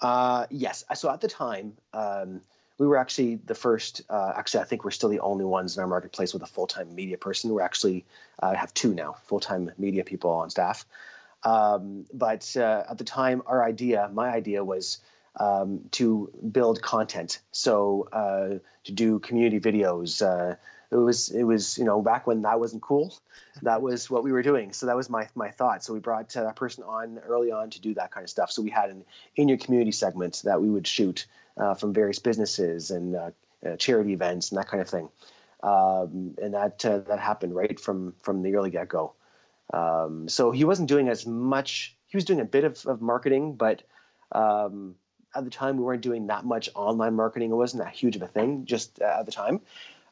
Uh, 0.00 0.46
yes. 0.50 0.84
So 0.94 1.10
at 1.10 1.20
the 1.20 1.28
time, 1.28 1.74
um, 1.94 2.42
we 2.78 2.86
were 2.86 2.96
actually 2.96 3.36
the 3.36 3.54
first. 3.54 4.02
Uh, 4.08 4.32
actually, 4.36 4.60
I 4.60 4.64
think 4.64 4.84
we're 4.84 4.92
still 4.92 5.08
the 5.08 5.20
only 5.20 5.44
ones 5.44 5.76
in 5.76 5.82
our 5.82 5.88
marketplace 5.88 6.32
with 6.32 6.42
a 6.42 6.46
full-time 6.46 6.94
media 6.94 7.18
person. 7.18 7.50
We're 7.50 7.62
actually 7.62 8.06
uh, 8.40 8.54
have 8.54 8.72
two 8.72 8.94
now, 8.94 9.16
full-time 9.24 9.72
media 9.76 10.04
people 10.04 10.30
on 10.30 10.50
staff. 10.50 10.86
Um, 11.42 12.06
but 12.12 12.56
uh, 12.56 12.84
at 12.88 12.98
the 12.98 13.04
time, 13.04 13.42
our 13.46 13.62
idea, 13.62 14.08
my 14.12 14.30
idea, 14.30 14.64
was 14.64 14.98
um, 15.38 15.80
to 15.92 16.30
build 16.52 16.80
content. 16.80 17.40
So 17.50 18.08
uh, 18.12 18.58
to 18.84 18.92
do 18.92 19.18
community 19.18 19.60
videos. 19.60 20.22
Uh, 20.22 20.56
it 20.90 20.96
was 20.96 21.28
it 21.28 21.42
was 21.42 21.76
you 21.76 21.84
know 21.84 22.00
back 22.00 22.26
when 22.26 22.42
that 22.42 22.58
wasn't 22.58 22.82
cool. 22.82 23.14
That 23.62 23.82
was 23.82 24.08
what 24.08 24.24
we 24.24 24.32
were 24.32 24.42
doing. 24.42 24.72
So 24.72 24.86
that 24.86 24.96
was 24.96 25.10
my 25.10 25.28
my 25.34 25.50
thought. 25.50 25.84
So 25.84 25.92
we 25.92 26.00
brought 26.00 26.34
uh, 26.36 26.44
that 26.44 26.56
person 26.56 26.84
on 26.84 27.18
early 27.18 27.52
on 27.52 27.70
to 27.70 27.80
do 27.80 27.94
that 27.94 28.10
kind 28.10 28.24
of 28.24 28.30
stuff. 28.30 28.50
So 28.50 28.62
we 28.62 28.70
had 28.70 28.90
an 28.90 29.04
in 29.36 29.48
your 29.48 29.58
community 29.58 29.92
segment 29.92 30.42
that 30.44 30.62
we 30.62 30.70
would 30.70 30.86
shoot 30.86 31.26
uh, 31.58 31.74
from 31.74 31.92
various 31.92 32.18
businesses 32.18 32.90
and 32.90 33.16
uh, 33.16 33.30
uh, 33.66 33.76
charity 33.76 34.12
events 34.12 34.50
and 34.50 34.58
that 34.58 34.68
kind 34.68 34.80
of 34.80 34.88
thing. 34.88 35.08
Um, 35.62 36.36
and 36.40 36.54
that 36.54 36.84
uh, 36.84 36.98
that 36.98 37.18
happened 37.18 37.54
right 37.54 37.78
from 37.78 38.14
from 38.22 38.42
the 38.42 38.54
early 38.54 38.70
get 38.70 38.88
go. 38.88 39.14
Um, 39.72 40.28
so 40.28 40.50
he 40.50 40.64
wasn't 40.64 40.88
doing 40.88 41.08
as 41.08 41.26
much. 41.26 41.96
He 42.06 42.16
was 42.16 42.24
doing 42.24 42.40
a 42.40 42.44
bit 42.44 42.64
of, 42.64 42.86
of 42.86 43.02
marketing, 43.02 43.54
but 43.56 43.82
um, 44.32 44.94
at 45.34 45.44
the 45.44 45.50
time 45.50 45.76
we 45.76 45.84
weren't 45.84 46.02
doing 46.02 46.28
that 46.28 46.44
much 46.44 46.70
online 46.74 47.14
marketing. 47.14 47.50
It 47.50 47.54
wasn't 47.54 47.82
that 47.82 47.92
huge 47.92 48.16
of 48.16 48.22
a 48.22 48.28
thing 48.28 48.64
just 48.64 49.02
uh, 49.02 49.16
at 49.20 49.26
the 49.26 49.32
time, 49.32 49.60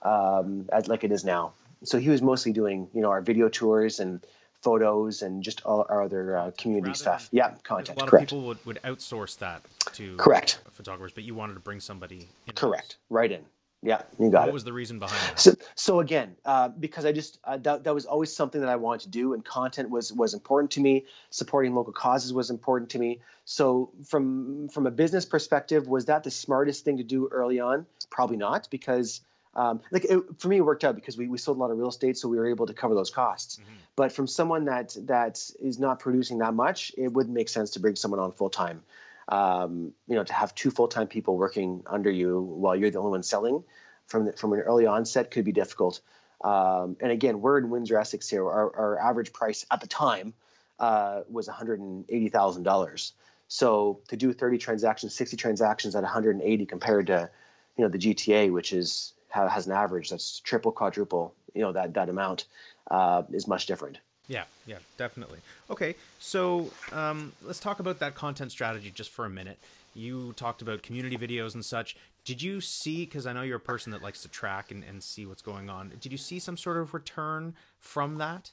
um, 0.02 0.68
as 0.72 0.88
like 0.88 1.04
it 1.04 1.12
is 1.12 1.24
now. 1.24 1.52
So 1.84 1.98
he 1.98 2.08
was 2.08 2.22
mostly 2.22 2.52
doing, 2.52 2.88
you 2.92 3.02
know, 3.02 3.10
our 3.10 3.20
video 3.20 3.48
tours 3.48 4.00
and 4.00 4.24
photos 4.66 5.22
and 5.22 5.44
just 5.44 5.62
all 5.64 5.86
our 5.88 6.02
other 6.02 6.36
uh, 6.36 6.50
community 6.58 6.88
Rather 6.88 6.98
stuff. 6.98 7.28
Yeah, 7.30 7.54
content. 7.62 7.96
A 7.96 8.00
lot 8.00 8.08
Correct. 8.10 8.24
of 8.24 8.28
people 8.28 8.46
would, 8.48 8.66
would 8.66 8.80
outsource 8.82 9.38
that 9.38 9.62
to 9.92 10.16
Correct. 10.16 10.58
photographers, 10.72 11.12
but 11.12 11.22
you 11.22 11.36
wanted 11.36 11.54
to 11.54 11.60
bring 11.60 11.78
somebody 11.78 12.28
in. 12.48 12.54
Correct. 12.54 12.96
Right 13.08 13.30
in. 13.30 13.44
Yeah, 13.82 14.02
you 14.18 14.30
got 14.30 14.40
What 14.40 14.42
it. 14.42 14.46
What 14.46 14.52
was 14.54 14.64
the 14.64 14.72
reason 14.72 14.98
behind 14.98 15.20
that? 15.20 15.38
So, 15.38 15.52
so 15.76 16.00
again, 16.00 16.34
uh, 16.44 16.70
because 16.70 17.04
I 17.04 17.12
just 17.12 17.38
uh, 17.44 17.58
that, 17.58 17.84
that 17.84 17.94
was 17.94 18.06
always 18.06 18.34
something 18.34 18.60
that 18.60 18.70
I 18.70 18.74
wanted 18.74 19.02
to 19.02 19.10
do, 19.10 19.34
and 19.34 19.44
content 19.44 19.90
was 19.90 20.12
was 20.12 20.34
important 20.34 20.72
to 20.72 20.80
me. 20.80 21.04
Supporting 21.30 21.72
local 21.72 21.92
causes 21.92 22.32
was 22.32 22.50
important 22.50 22.90
to 22.90 22.98
me. 22.98 23.20
So, 23.44 23.92
from 24.06 24.68
from 24.70 24.88
a 24.88 24.90
business 24.90 25.24
perspective, 25.24 25.86
was 25.86 26.06
that 26.06 26.24
the 26.24 26.32
smartest 26.32 26.84
thing 26.84 26.96
to 26.96 27.04
do 27.04 27.28
early 27.30 27.60
on? 27.60 27.86
Probably 28.10 28.38
not, 28.38 28.68
because 28.70 29.20
um, 29.56 29.80
like 29.90 30.04
it, 30.04 30.22
for 30.38 30.48
me, 30.48 30.58
it 30.58 30.60
worked 30.60 30.84
out 30.84 30.94
because 30.94 31.16
we, 31.16 31.28
we 31.28 31.38
sold 31.38 31.56
a 31.56 31.60
lot 31.60 31.70
of 31.70 31.78
real 31.78 31.88
estate, 31.88 32.18
so 32.18 32.28
we 32.28 32.36
were 32.36 32.46
able 32.46 32.66
to 32.66 32.74
cover 32.74 32.94
those 32.94 33.10
costs. 33.10 33.56
Mm-hmm. 33.56 33.72
But 33.96 34.12
from 34.12 34.26
someone 34.26 34.66
that 34.66 34.94
that 35.06 35.42
is 35.60 35.78
not 35.78 35.98
producing 35.98 36.38
that 36.38 36.54
much, 36.54 36.92
it 36.96 37.08
wouldn't 37.12 37.34
make 37.34 37.48
sense 37.48 37.70
to 37.70 37.80
bring 37.80 37.96
someone 37.96 38.20
on 38.20 38.32
full 38.32 38.50
time. 38.50 38.82
Um, 39.28 39.92
you 40.06 40.14
know, 40.14 40.22
to 40.22 40.32
have 40.32 40.54
two 40.54 40.70
full 40.70 40.86
time 40.86 41.08
people 41.08 41.36
working 41.36 41.82
under 41.86 42.10
you 42.10 42.40
while 42.40 42.76
you're 42.76 42.90
the 42.90 42.98
only 42.98 43.10
one 43.10 43.22
selling 43.22 43.64
from 44.06 44.26
the, 44.26 44.32
from 44.32 44.52
an 44.52 44.60
early 44.60 44.86
onset 44.86 45.30
could 45.30 45.44
be 45.44 45.52
difficult. 45.52 46.00
Um, 46.44 46.96
and 47.00 47.10
again, 47.10 47.40
we're 47.40 47.58
in 47.58 47.70
Windsor, 47.70 47.98
Essex 47.98 48.28
here. 48.28 48.44
Our, 48.44 48.76
our 48.76 48.98
average 48.98 49.32
price 49.32 49.66
at 49.70 49.80
the 49.80 49.86
time 49.86 50.34
uh, 50.78 51.22
was 51.28 51.48
$180,000. 51.48 53.12
So 53.48 54.00
to 54.08 54.16
do 54.16 54.32
30 54.32 54.58
transactions, 54.58 55.14
60 55.14 55.36
transactions 55.36 55.96
at 55.96 56.02
180 56.02 56.66
compared 56.66 57.06
to, 57.08 57.30
you 57.76 57.84
know, 57.84 57.88
the 57.88 57.98
GTA, 57.98 58.52
which 58.52 58.72
is 58.72 59.14
has 59.36 59.66
an 59.66 59.72
average 59.72 60.10
that's 60.10 60.40
triple, 60.40 60.72
quadruple, 60.72 61.34
you 61.54 61.62
know, 61.62 61.72
that 61.72 61.94
that 61.94 62.08
amount 62.08 62.46
uh, 62.90 63.22
is 63.32 63.46
much 63.46 63.66
different. 63.66 63.98
Yeah, 64.28 64.44
yeah, 64.66 64.78
definitely. 64.96 65.38
Okay, 65.70 65.94
so 66.18 66.70
um, 66.92 67.32
let's 67.42 67.60
talk 67.60 67.78
about 67.78 68.00
that 68.00 68.14
content 68.14 68.50
strategy 68.50 68.90
just 68.94 69.10
for 69.10 69.24
a 69.24 69.30
minute. 69.30 69.58
You 69.94 70.32
talked 70.34 70.62
about 70.62 70.82
community 70.82 71.16
videos 71.16 71.54
and 71.54 71.64
such. 71.64 71.96
Did 72.24 72.42
you 72.42 72.60
see, 72.60 73.04
because 73.04 73.26
I 73.26 73.32
know 73.32 73.42
you're 73.42 73.58
a 73.58 73.60
person 73.60 73.92
that 73.92 74.02
likes 74.02 74.22
to 74.22 74.28
track 74.28 74.72
and, 74.72 74.82
and 74.82 75.02
see 75.02 75.26
what's 75.26 75.42
going 75.42 75.70
on, 75.70 75.92
did 76.00 76.10
you 76.10 76.18
see 76.18 76.40
some 76.40 76.56
sort 76.56 76.76
of 76.76 76.92
return 76.92 77.54
from 77.78 78.18
that? 78.18 78.50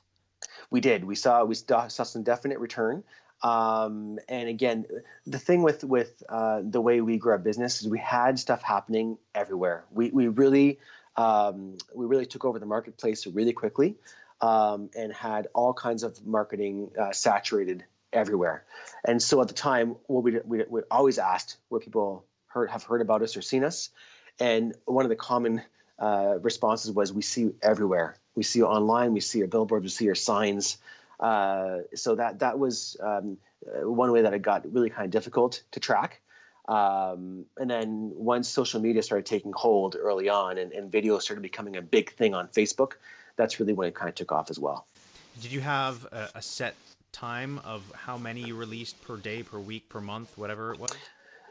We 0.70 0.80
did. 0.80 1.04
We 1.06 1.16
saw 1.16 1.44
we 1.44 1.56
saw 1.56 1.88
some 1.88 2.24
definite 2.24 2.60
return. 2.60 3.04
Um, 3.44 4.20
and 4.30 4.48
again, 4.48 4.86
the 5.28 5.38
thing 5.38 5.64
with 5.64 5.84
with 5.84 6.24
uh, 6.30 6.62
the 6.64 6.80
way 6.80 7.02
we 7.02 7.18
grew 7.18 7.34
our 7.34 7.38
business 7.38 7.82
is 7.82 7.90
we 7.90 8.00
had 8.00 8.40
stuff 8.40 8.64
happening 8.64 9.18
everywhere. 9.36 9.84
We 9.92 10.10
we 10.12 10.30
really 10.30 10.80
um, 11.18 11.78
we 11.94 12.06
really 12.06 12.26
took 12.26 12.46
over 12.46 12.58
the 12.58 12.66
marketplace 12.66 13.28
really 13.28 13.54
quickly 13.54 13.96
um, 14.42 14.90
and 14.96 15.12
had 15.12 15.48
all 15.54 15.74
kinds 15.74 16.04
of 16.04 16.26
marketing 16.26 16.92
uh, 17.00 17.12
saturated 17.12 17.84
everywhere. 18.14 18.64
And 19.04 19.22
so 19.22 19.42
at 19.42 19.50
the 19.50 19.54
time, 19.54 19.98
what 20.08 20.24
we 20.24 20.40
we, 20.46 20.64
we 20.70 20.82
always 20.90 21.20
asked 21.20 21.58
where 21.68 21.82
people 21.82 22.26
heard 22.48 22.72
have 22.72 22.84
heard 22.84 23.02
about 23.02 23.22
us 23.22 23.36
or 23.36 23.42
seen 23.42 23.66
us, 23.66 23.90
and 24.40 24.74
one 24.86 25.04
of 25.04 25.10
the 25.10 25.18
common 25.18 25.62
uh, 26.00 26.36
responses 26.42 26.92
was 26.92 27.12
we 27.12 27.22
see 27.22 27.42
you 27.42 27.56
everywhere. 27.62 28.16
We 28.36 28.44
see 28.44 28.60
you 28.60 28.66
online. 28.66 29.14
We 29.14 29.20
see 29.20 29.40
your 29.40 29.48
billboards. 29.48 29.84
We 29.84 29.90
see 29.90 30.06
your 30.06 30.16
signs. 30.16 30.78
Uh, 31.24 31.84
so 31.96 32.16
that 32.16 32.40
that 32.40 32.60
was 32.60 32.98
um, 33.00 33.38
uh, 33.66 33.90
one 33.90 34.12
way 34.12 34.24
that 34.24 34.34
it 34.34 34.42
got 34.42 34.70
really 34.74 34.90
kind 34.90 35.06
of 35.06 35.12
difficult 35.12 35.64
to 35.72 35.80
track. 35.80 36.20
Um, 36.68 37.46
and 37.58 37.70
then 37.70 38.12
once 38.14 38.50
social 38.50 38.82
media 38.82 39.02
started 39.02 39.26
taking 39.26 39.54
hold 39.54 39.96
early 39.98 40.28
on 40.28 40.58
and, 40.58 40.74
and 40.74 40.92
video 40.92 41.18
started 41.20 41.42
becoming 41.42 41.78
a 41.78 41.82
big 41.82 42.12
thing 42.12 42.36
on 42.36 42.50
Facebook, 42.50 42.94
that's 43.38 43.60
really 43.60 43.72
when 43.72 43.88
it 43.88 43.96
kind 43.96 44.10
of 44.10 44.16
took 44.16 44.34
off 44.34 44.50
as 44.50 44.60
well. 44.60 44.86
Did 45.42 45.54
you 45.54 45.62
have 45.62 46.06
a, 46.12 46.30
a 46.36 46.42
set 46.42 46.76
time 47.14 47.60
of 47.64 47.90
how 47.96 48.18
many 48.18 48.42
you 48.42 48.56
released 48.56 49.02
per 49.02 49.16
day, 49.16 49.44
per 49.44 49.60
week, 49.60 49.88
per 49.88 50.02
month, 50.02 50.38
whatever 50.38 50.74
it 50.74 50.80
was? 50.80 50.92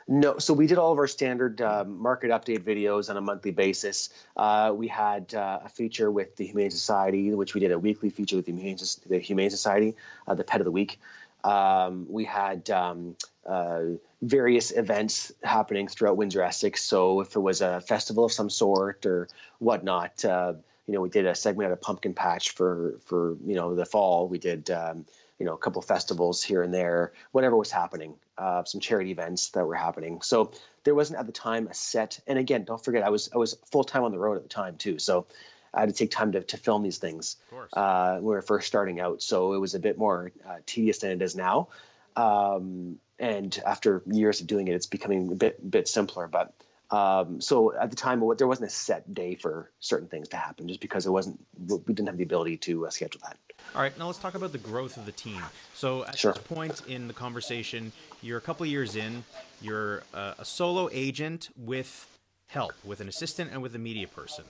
No, 0.08 0.38
so 0.38 0.52
we 0.54 0.66
did 0.66 0.78
all 0.78 0.92
of 0.92 0.98
our 0.98 1.06
standard 1.06 1.60
um, 1.60 1.98
market 2.00 2.30
update 2.30 2.60
videos 2.60 3.08
on 3.08 3.16
a 3.16 3.20
monthly 3.20 3.52
basis. 3.52 4.10
Uh, 4.36 4.72
we 4.74 4.88
had 4.88 5.34
uh, 5.34 5.60
a 5.64 5.68
feature 5.68 6.10
with 6.10 6.36
the 6.36 6.46
Humane 6.46 6.70
Society, 6.70 7.32
which 7.34 7.54
we 7.54 7.60
did 7.60 7.70
a 7.70 7.78
weekly 7.78 8.10
feature 8.10 8.36
with 8.36 8.46
the 8.46 8.52
Humane, 8.52 8.78
the 9.06 9.18
Humane 9.18 9.50
Society, 9.50 9.96
uh, 10.26 10.34
the 10.34 10.44
Pet 10.44 10.60
of 10.60 10.64
the 10.64 10.72
Week. 10.72 10.98
Um, 11.44 12.06
we 12.08 12.24
had 12.24 12.70
um, 12.70 13.16
uh, 13.46 13.82
various 14.20 14.70
events 14.70 15.32
happening 15.42 15.88
throughout 15.88 16.16
Windsor 16.16 16.42
Essex. 16.42 16.82
So 16.82 17.20
if 17.20 17.34
it 17.34 17.40
was 17.40 17.60
a 17.60 17.80
festival 17.80 18.24
of 18.24 18.32
some 18.32 18.50
sort 18.50 19.06
or 19.06 19.28
whatnot, 19.58 20.24
uh, 20.24 20.54
you 20.86 20.94
know, 20.94 21.00
we 21.00 21.08
did 21.08 21.26
a 21.26 21.34
segment 21.34 21.68
at 21.68 21.72
a 21.72 21.76
pumpkin 21.76 22.12
patch 22.12 22.50
for 22.50 22.98
for 23.06 23.36
you 23.46 23.54
know 23.54 23.74
the 23.74 23.86
fall. 23.86 24.28
We 24.28 24.38
did 24.38 24.70
um, 24.70 25.06
you 25.42 25.48
know 25.48 25.54
a 25.54 25.58
couple 25.58 25.82
festivals 25.82 26.40
here 26.40 26.62
and 26.62 26.72
there, 26.72 27.12
whatever 27.32 27.56
was 27.56 27.72
happening, 27.72 28.14
uh, 28.38 28.62
some 28.62 28.80
charity 28.80 29.10
events 29.10 29.48
that 29.50 29.66
were 29.66 29.74
happening. 29.74 30.22
So 30.22 30.52
there 30.84 30.94
wasn't 30.94 31.18
at 31.18 31.26
the 31.26 31.32
time 31.32 31.66
a 31.66 31.74
set. 31.74 32.20
And 32.28 32.38
again, 32.38 32.62
don't 32.62 32.82
forget, 32.82 33.02
I 33.02 33.08
was 33.10 33.28
I 33.34 33.38
was 33.38 33.58
full 33.72 33.82
time 33.82 34.04
on 34.04 34.12
the 34.12 34.20
road 34.20 34.36
at 34.36 34.44
the 34.44 34.48
time 34.48 34.76
too. 34.76 35.00
So 35.00 35.26
I 35.74 35.80
had 35.80 35.88
to 35.88 35.94
take 35.96 36.12
time 36.12 36.30
to, 36.32 36.42
to 36.42 36.56
film 36.58 36.84
these 36.84 36.98
things 36.98 37.38
uh, 37.72 38.14
when 38.14 38.22
we 38.22 38.34
were 38.36 38.42
first 38.42 38.68
starting 38.68 39.00
out. 39.00 39.20
So 39.20 39.54
it 39.54 39.58
was 39.58 39.74
a 39.74 39.80
bit 39.80 39.98
more 39.98 40.30
uh, 40.48 40.58
tedious 40.64 40.98
than 40.98 41.10
it 41.10 41.22
is 41.22 41.34
now. 41.34 41.70
Um, 42.14 43.00
and 43.18 43.60
after 43.66 44.04
years 44.06 44.42
of 44.42 44.46
doing 44.46 44.68
it, 44.68 44.74
it's 44.76 44.86
becoming 44.86 45.32
a 45.32 45.34
bit 45.34 45.68
bit 45.68 45.88
simpler. 45.88 46.28
But 46.28 46.54
um, 46.92 47.40
so 47.40 47.74
at 47.74 47.90
the 47.90 47.96
time, 47.96 48.22
there 48.36 48.46
wasn't 48.46 48.68
a 48.68 48.72
set 48.72 49.12
day 49.12 49.34
for 49.34 49.70
certain 49.80 50.08
things 50.08 50.28
to 50.28 50.36
happen, 50.36 50.68
just 50.68 50.80
because 50.80 51.06
it 51.06 51.10
wasn't. 51.10 51.40
We 51.58 51.94
didn't 51.94 52.06
have 52.06 52.18
the 52.18 52.24
ability 52.24 52.58
to 52.58 52.86
uh, 52.86 52.90
schedule 52.90 53.22
that. 53.24 53.38
All 53.74 53.80
right, 53.80 53.96
now 53.98 54.06
let's 54.06 54.18
talk 54.18 54.34
about 54.34 54.52
the 54.52 54.58
growth 54.58 54.98
of 54.98 55.06
the 55.06 55.12
team. 55.12 55.42
So 55.74 56.04
at 56.04 56.18
sure. 56.18 56.34
this 56.34 56.42
point 56.42 56.82
in 56.86 57.08
the 57.08 57.14
conversation, 57.14 57.92
you're 58.20 58.36
a 58.36 58.42
couple 58.42 58.66
years 58.66 58.94
in. 58.94 59.24
You're 59.62 60.02
a, 60.12 60.34
a 60.40 60.44
solo 60.44 60.90
agent 60.92 61.48
with 61.56 62.06
help, 62.48 62.74
with 62.84 63.00
an 63.00 63.08
assistant 63.08 63.50
and 63.52 63.62
with 63.62 63.74
a 63.74 63.78
media 63.78 64.06
person. 64.06 64.44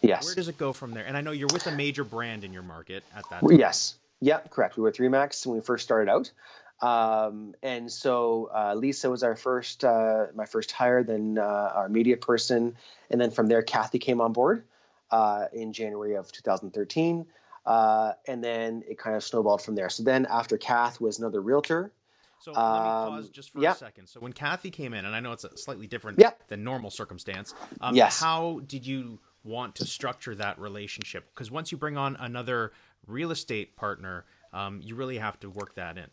Yes. 0.00 0.24
Where 0.24 0.36
does 0.36 0.46
it 0.46 0.56
go 0.56 0.72
from 0.72 0.92
there? 0.92 1.04
And 1.04 1.16
I 1.16 1.20
know 1.22 1.32
you're 1.32 1.48
with 1.52 1.66
a 1.66 1.72
major 1.72 2.04
brand 2.04 2.44
in 2.44 2.52
your 2.52 2.62
market 2.62 3.02
at 3.16 3.28
that 3.30 3.40
time. 3.40 3.58
Yes. 3.58 3.96
Yep, 4.20 4.50
correct. 4.50 4.76
We 4.76 4.82
were 4.84 4.88
at 4.90 4.94
Remax 4.94 5.44
when 5.44 5.56
we 5.56 5.64
first 5.64 5.84
started 5.84 6.08
out. 6.08 6.30
Um, 6.80 7.54
and 7.62 7.90
so 7.90 8.50
uh, 8.54 8.74
Lisa 8.74 9.10
was 9.10 9.22
our 9.22 9.34
first, 9.34 9.84
uh, 9.84 10.26
my 10.34 10.46
first 10.46 10.70
hire, 10.70 11.02
then 11.02 11.38
uh, 11.38 11.72
our 11.74 11.88
media 11.88 12.16
person, 12.16 12.76
and 13.10 13.20
then 13.20 13.30
from 13.30 13.48
there 13.48 13.62
Kathy 13.62 13.98
came 13.98 14.20
on 14.20 14.32
board 14.32 14.64
uh, 15.10 15.46
in 15.52 15.72
January 15.72 16.14
of 16.14 16.30
2013, 16.30 17.26
uh, 17.66 18.12
and 18.26 18.44
then 18.44 18.84
it 18.88 18.98
kind 18.98 19.16
of 19.16 19.24
snowballed 19.24 19.62
from 19.62 19.74
there. 19.74 19.88
So 19.88 20.04
then 20.04 20.26
after 20.26 20.56
Kath 20.56 21.00
was 21.00 21.18
another 21.18 21.40
realtor. 21.40 21.92
So 22.40 22.52
let 22.52 22.58
me 22.60 22.62
pause 22.62 23.24
um, 23.24 23.30
just 23.32 23.52
for 23.52 23.64
a 23.64 23.74
second. 23.74 24.06
So 24.06 24.20
when 24.20 24.32
Kathy 24.32 24.70
came 24.70 24.94
in, 24.94 25.04
and 25.04 25.14
I 25.14 25.18
know 25.18 25.32
it's 25.32 25.42
a 25.42 25.56
slightly 25.58 25.88
different 25.88 26.22
than 26.46 26.62
normal 26.62 26.90
circumstance. 26.90 27.52
Um, 27.80 27.96
yes. 27.96 28.20
How 28.20 28.60
did 28.64 28.86
you 28.86 29.18
want 29.42 29.74
to 29.76 29.86
structure 29.86 30.36
that 30.36 30.60
relationship? 30.60 31.28
Because 31.34 31.50
once 31.50 31.72
you 31.72 31.78
bring 31.78 31.96
on 31.96 32.16
another 32.20 32.72
real 33.08 33.32
estate 33.32 33.74
partner, 33.74 34.24
um, 34.52 34.80
you 34.84 34.94
really 34.94 35.18
have 35.18 35.40
to 35.40 35.50
work 35.50 35.74
that 35.74 35.98
in. 35.98 36.06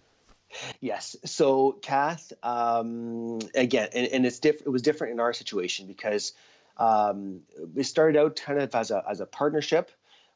Yes. 0.80 1.16
So 1.26 1.74
Kath, 1.74 2.32
um, 2.44 3.40
again, 3.54 3.90
and, 3.94 4.08
and 4.08 4.26
it's 4.26 4.40
diff- 4.40 4.62
it 4.62 4.70
was 4.70 4.82
different 4.82 5.14
in 5.14 5.20
our 5.20 5.34
situation 5.34 5.88
because 5.88 6.34
um, 6.78 7.42
we 7.74 7.84
started 7.84 8.20
out 8.20 8.36
kind 8.36 8.60
of 8.60 8.74
as 8.76 8.92
a 8.92 9.04
as 9.10 9.20
a 9.20 9.26
partnership, 9.26 9.92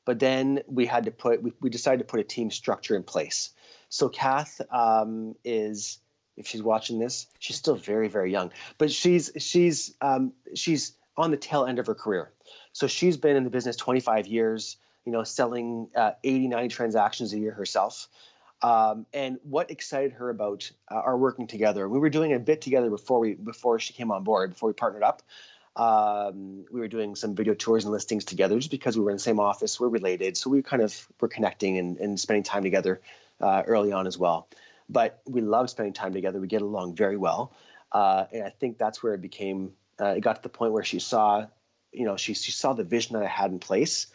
but 0.06 0.19
then 0.19 0.62
we 0.67 0.86
had 0.86 1.06
to 1.06 1.12
put 1.12 1.41
we, 1.41 1.54
we 1.62 1.69
decided 1.69 2.00
to 2.00 2.06
put 2.06 2.19
a 2.19 2.24
team 2.24 2.52
structure 2.52 2.95
in 2.95 3.04
place. 3.04 3.52
So 3.89 4.10
Kath 4.10 4.62
um, 4.72 5.36
is 5.43 6.00
if 6.38 6.48
she's 6.48 6.63
watching 6.63 7.00
this, 7.00 7.28
she's 7.39 7.58
still 7.58 7.76
very 7.76 8.08
very 8.08 8.32
young, 8.32 8.52
but 8.78 8.91
she's 8.91 9.32
she's 9.38 9.93
um, 10.02 10.34
she's 10.56 10.93
on 11.17 11.32
the 11.32 11.38
tail 11.38 11.65
end 11.65 11.80
of 11.80 11.88
her 11.88 11.95
career. 11.95 12.32
So 12.72 12.88
she's 12.88 13.17
been 13.17 13.36
in 13.36 13.43
the 13.43 13.50
business 13.50 13.76
25 13.76 14.28
years, 14.28 14.78
you 15.06 15.12
know, 15.12 15.24
selling 15.24 15.89
uh, 15.95 16.12
80, 16.24 16.48
90 16.48 16.69
transactions 16.69 17.34
a 17.34 17.39
year 17.39 17.52
herself. 17.52 18.08
Um, 18.62 19.06
and 19.13 19.39
what 19.43 19.72
excited 19.72 20.13
her 20.13 20.30
about 20.30 20.69
uh, 20.91 20.95
our 20.95 21.17
working 21.17 21.48
together? 21.48 21.88
We 21.88 22.00
were 22.00 22.10
doing 22.10 22.34
a 22.34 22.39
bit 22.39 22.62
together 22.62 22.89
before 22.89 23.19
we 23.19 23.34
before 23.34 23.80
she 23.80 23.93
came 23.93 24.12
on 24.12 24.24
board, 24.24 24.52
before 24.52 24.69
we 24.69 24.74
partnered 24.74 25.04
up. 25.04 25.22
Um, 25.76 26.65
we 26.72 26.82
were 26.82 26.89
doing 26.89 27.15
some 27.15 27.36
video 27.36 27.54
tours 27.54 27.86
and 27.86 27.93
listings 27.93 28.26
together 28.26 28.58
just 28.58 28.72
because 28.72 28.98
we 28.98 29.04
were 29.04 29.12
in 29.12 29.15
the 29.15 29.22
same 29.24 29.39
office, 29.39 29.80
we're 29.80 29.88
related, 29.88 30.36
so 30.36 30.50
we 30.50 30.62
kind 30.62 30.82
of 30.82 31.08
were 31.22 31.30
connecting 31.30 31.78
and, 31.78 31.98
and 32.00 32.19
spending 32.19 32.43
time 32.43 32.63
together 32.63 33.00
uh, 33.39 33.63
early 33.65 33.93
on 33.93 34.06
as 34.06 34.17
well. 34.17 34.50
But 34.89 35.22
we 35.26 35.39
love 35.39 35.69
spending 35.69 35.93
time 35.93 36.12
together. 36.12 36.39
We 36.41 36.48
get 36.48 36.63
along 36.63 36.95
very 36.95 37.15
well, 37.15 37.54
uh, 37.93 38.26
and 38.34 38.43
I 38.43 38.50
think 38.50 38.78
that's 38.78 39.02
where 39.02 39.13
it 39.13 39.22
became. 39.22 39.72
Uh, 40.02 40.15
it 40.17 40.22
got 40.22 40.38
to 40.38 40.41
the 40.41 40.50
point 40.50 40.74
where 40.74 40.84
she 40.84 41.00
saw, 41.00 41.45
you 41.93 42.04
know, 42.04 42.17
she 42.17 42.34
she 42.34 42.52
saw 42.52 42.74
the 42.74 42.84
vision 42.84 43.13
that 43.13 43.24
I 43.24 43.28
had 43.28 43.52
in 43.52 43.60
place, 43.60 44.08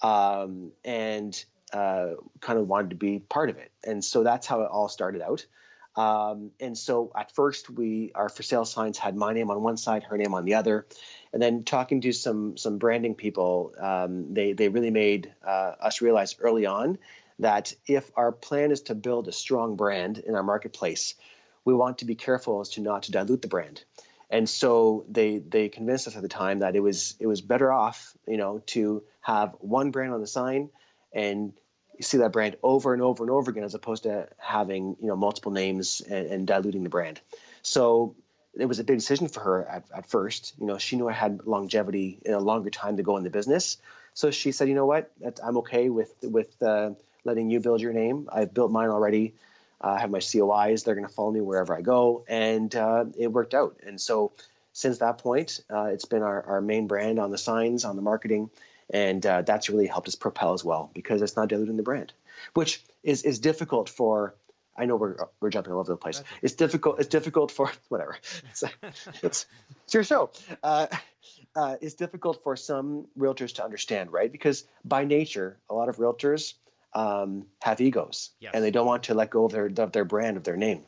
um, 0.00 0.72
and 0.84 1.44
uh, 1.72 2.14
kind 2.40 2.58
of 2.58 2.68
wanted 2.68 2.90
to 2.90 2.96
be 2.96 3.18
part 3.18 3.50
of 3.50 3.58
it. 3.58 3.72
And 3.84 4.04
so 4.04 4.22
that's 4.22 4.46
how 4.46 4.62
it 4.62 4.70
all 4.70 4.88
started 4.88 5.22
out. 5.22 5.46
Um, 5.94 6.52
and 6.58 6.76
so 6.76 7.12
at 7.14 7.34
first 7.34 7.68
we 7.68 8.12
our 8.14 8.30
for 8.30 8.42
sale 8.42 8.64
signs 8.64 8.96
had 8.96 9.14
my 9.14 9.34
name 9.34 9.50
on 9.50 9.62
one 9.62 9.76
side, 9.76 10.04
her 10.04 10.16
name 10.16 10.32
on 10.32 10.44
the 10.44 10.54
other, 10.54 10.86
and 11.32 11.42
then 11.42 11.64
talking 11.64 12.00
to 12.02 12.12
some 12.12 12.56
some 12.56 12.78
branding 12.78 13.14
people, 13.14 13.74
um, 13.78 14.32
they 14.32 14.54
they 14.54 14.68
really 14.68 14.90
made 14.90 15.34
uh, 15.46 15.72
us 15.80 16.00
realize 16.00 16.36
early 16.40 16.64
on 16.64 16.98
that 17.40 17.74
if 17.86 18.10
our 18.16 18.32
plan 18.32 18.70
is 18.70 18.82
to 18.82 18.94
build 18.94 19.28
a 19.28 19.32
strong 19.32 19.76
brand 19.76 20.18
in 20.18 20.34
our 20.34 20.42
marketplace, 20.42 21.14
we 21.64 21.74
want 21.74 21.98
to 21.98 22.06
be 22.06 22.14
careful 22.14 22.60
as 22.60 22.70
to 22.70 22.80
not 22.80 23.04
to 23.04 23.12
dilute 23.12 23.42
the 23.42 23.48
brand. 23.48 23.84
And 24.30 24.48
so 24.48 25.04
they 25.10 25.38
they 25.38 25.68
convinced 25.68 26.08
us 26.08 26.16
at 26.16 26.22
the 26.22 26.28
time 26.28 26.60
that 26.60 26.74
it 26.74 26.80
was 26.80 27.16
it 27.20 27.26
was 27.26 27.42
better 27.42 27.70
off, 27.70 28.16
you 28.26 28.38
know, 28.38 28.62
to 28.68 29.02
have 29.20 29.54
one 29.60 29.90
brand 29.90 30.14
on 30.14 30.22
the 30.22 30.26
sign 30.26 30.70
and 31.12 31.52
see 32.00 32.18
that 32.18 32.32
brand 32.32 32.56
over 32.62 32.92
and 32.92 33.02
over 33.02 33.22
and 33.22 33.30
over 33.30 33.50
again 33.50 33.62
as 33.62 33.74
opposed 33.74 34.04
to 34.04 34.28
having 34.38 34.96
you 35.00 35.06
know 35.06 35.16
multiple 35.16 35.52
names 35.52 36.00
and, 36.00 36.26
and 36.26 36.46
diluting 36.46 36.82
the 36.82 36.88
brand 36.88 37.20
so 37.62 38.16
it 38.54 38.66
was 38.66 38.78
a 38.78 38.84
big 38.84 38.98
decision 38.98 39.28
for 39.28 39.40
her 39.40 39.66
at, 39.66 39.84
at 39.94 40.06
first. 40.06 40.54
You 40.60 40.66
know, 40.66 40.78
she 40.78 40.96
knew 40.96 41.08
I 41.08 41.12
had 41.12 41.46
longevity, 41.46 42.18
and 42.24 42.34
a 42.34 42.38
longer 42.38 42.70
time 42.70 42.96
to 42.98 43.02
go 43.02 43.16
in 43.16 43.24
the 43.24 43.30
business. 43.30 43.78
So 44.14 44.30
she 44.30 44.52
said, 44.52 44.68
you 44.68 44.74
know 44.74 44.86
what, 44.86 45.10
I'm 45.42 45.58
okay 45.58 45.88
with 45.88 46.12
with 46.22 46.62
uh, 46.62 46.90
letting 47.24 47.50
you 47.50 47.60
build 47.60 47.80
your 47.80 47.92
name. 47.92 48.28
I've 48.30 48.52
built 48.52 48.70
mine 48.70 48.90
already. 48.90 49.34
Uh, 49.80 49.94
I 49.96 50.00
have 50.00 50.10
my 50.10 50.18
COIs. 50.18 50.84
They're 50.84 50.94
going 50.94 51.06
to 51.06 51.12
follow 51.12 51.32
me 51.32 51.40
wherever 51.40 51.76
I 51.76 51.80
go, 51.80 52.24
and 52.28 52.74
uh, 52.74 53.06
it 53.18 53.28
worked 53.28 53.54
out. 53.54 53.78
And 53.86 54.00
so 54.00 54.32
since 54.74 54.98
that 54.98 55.18
point, 55.18 55.60
uh, 55.70 55.84
it's 55.84 56.04
been 56.04 56.22
our, 56.22 56.42
our 56.42 56.60
main 56.60 56.86
brand 56.86 57.18
on 57.18 57.30
the 57.30 57.38
signs, 57.38 57.84
on 57.84 57.96
the 57.96 58.02
marketing, 58.02 58.50
and 58.92 59.24
uh, 59.26 59.42
that's 59.42 59.70
really 59.70 59.86
helped 59.86 60.08
us 60.08 60.14
propel 60.14 60.52
as 60.52 60.64
well 60.64 60.90
because 60.94 61.22
it's 61.22 61.36
not 61.36 61.48
diluting 61.48 61.76
the 61.76 61.82
brand, 61.82 62.12
which 62.54 62.82
is 63.02 63.22
is 63.22 63.38
difficult 63.38 63.88
for 63.88 64.34
I 64.76 64.86
know 64.86 64.96
we're 64.96 65.16
we're 65.40 65.50
jumping 65.50 65.72
all 65.72 65.80
over 65.80 65.92
the 65.92 65.96
place. 65.96 66.18
That's 66.18 66.30
it's 66.42 66.54
difficult. 66.54 67.00
It's 67.00 67.08
difficult 67.08 67.50
for 67.50 67.70
whatever. 67.88 68.16
It's, 68.50 68.64
it's, 69.22 69.46
it's 69.84 69.94
your 69.94 70.04
show. 70.04 70.30
Uh, 70.62 70.86
uh, 71.54 71.76
it's 71.80 71.94
difficult 71.94 72.42
for 72.42 72.56
some 72.56 73.06
realtors 73.18 73.54
to 73.54 73.64
understand, 73.64 74.12
right? 74.12 74.30
Because 74.30 74.64
by 74.84 75.04
nature, 75.04 75.58
a 75.68 75.74
lot 75.74 75.88
of 75.88 75.96
realtors 75.96 76.54
um, 76.94 77.46
have 77.62 77.80
egos, 77.80 78.30
yes. 78.40 78.52
and 78.54 78.64
they 78.64 78.70
don't 78.70 78.86
want 78.86 79.04
to 79.04 79.14
let 79.14 79.30
go 79.30 79.44
of 79.44 79.52
their 79.52 79.70
of 79.78 79.92
their 79.92 80.04
brand 80.04 80.36
of 80.36 80.44
their 80.44 80.56
name. 80.56 80.84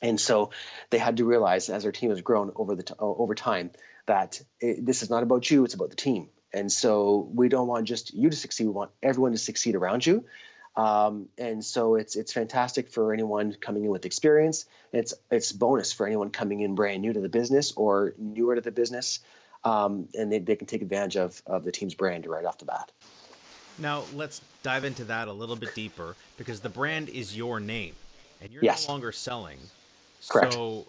And 0.00 0.20
so 0.20 0.50
they 0.90 0.98
had 0.98 1.18
to 1.18 1.24
realize, 1.24 1.68
as 1.68 1.82
their 1.82 1.92
team 1.92 2.10
has 2.10 2.20
grown 2.20 2.52
over 2.56 2.74
the 2.74 2.82
t- 2.82 2.94
over 2.98 3.34
time, 3.34 3.70
that 4.06 4.40
it, 4.60 4.84
this 4.84 5.02
is 5.02 5.10
not 5.10 5.22
about 5.22 5.50
you; 5.50 5.64
it's 5.64 5.74
about 5.74 5.90
the 5.90 5.96
team. 5.96 6.28
And 6.54 6.70
so 6.70 7.28
we 7.34 7.48
don't 7.48 7.66
want 7.66 7.86
just 7.86 8.14
you 8.14 8.30
to 8.30 8.36
succeed; 8.36 8.64
we 8.64 8.72
want 8.72 8.92
everyone 9.02 9.32
to 9.32 9.38
succeed 9.38 9.74
around 9.74 10.06
you. 10.06 10.24
Um, 10.76 11.28
and 11.36 11.64
so 11.64 11.96
it's 11.96 12.16
it's 12.16 12.32
fantastic 12.32 12.90
for 12.90 13.12
anyone 13.12 13.54
coming 13.60 13.84
in 13.84 13.90
with 13.90 14.06
experience. 14.06 14.64
It's 14.92 15.14
it's 15.30 15.52
bonus 15.52 15.92
for 15.92 16.06
anyone 16.06 16.30
coming 16.30 16.60
in 16.60 16.74
brand 16.74 17.02
new 17.02 17.12
to 17.12 17.20
the 17.20 17.28
business 17.28 17.72
or 17.72 18.14
newer 18.18 18.54
to 18.54 18.60
the 18.60 18.70
business, 18.70 19.20
um, 19.64 20.08
and 20.14 20.32
they, 20.32 20.38
they 20.38 20.56
can 20.56 20.66
take 20.68 20.82
advantage 20.82 21.16
of 21.16 21.42
of 21.46 21.64
the 21.64 21.72
team's 21.72 21.94
brand 21.94 22.26
right 22.26 22.44
off 22.44 22.58
the 22.58 22.64
bat. 22.64 22.90
Now 23.78 24.04
let's 24.14 24.40
dive 24.62 24.84
into 24.84 25.04
that 25.04 25.26
a 25.26 25.32
little 25.32 25.56
bit 25.56 25.74
deeper 25.74 26.14
because 26.38 26.60
the 26.60 26.68
brand 26.68 27.08
is 27.08 27.36
your 27.36 27.58
name, 27.58 27.94
and 28.40 28.52
you're 28.52 28.64
yes. 28.64 28.86
no 28.86 28.94
longer 28.94 29.10
selling. 29.12 29.58
Correct. 30.28 30.54
So 30.54 30.86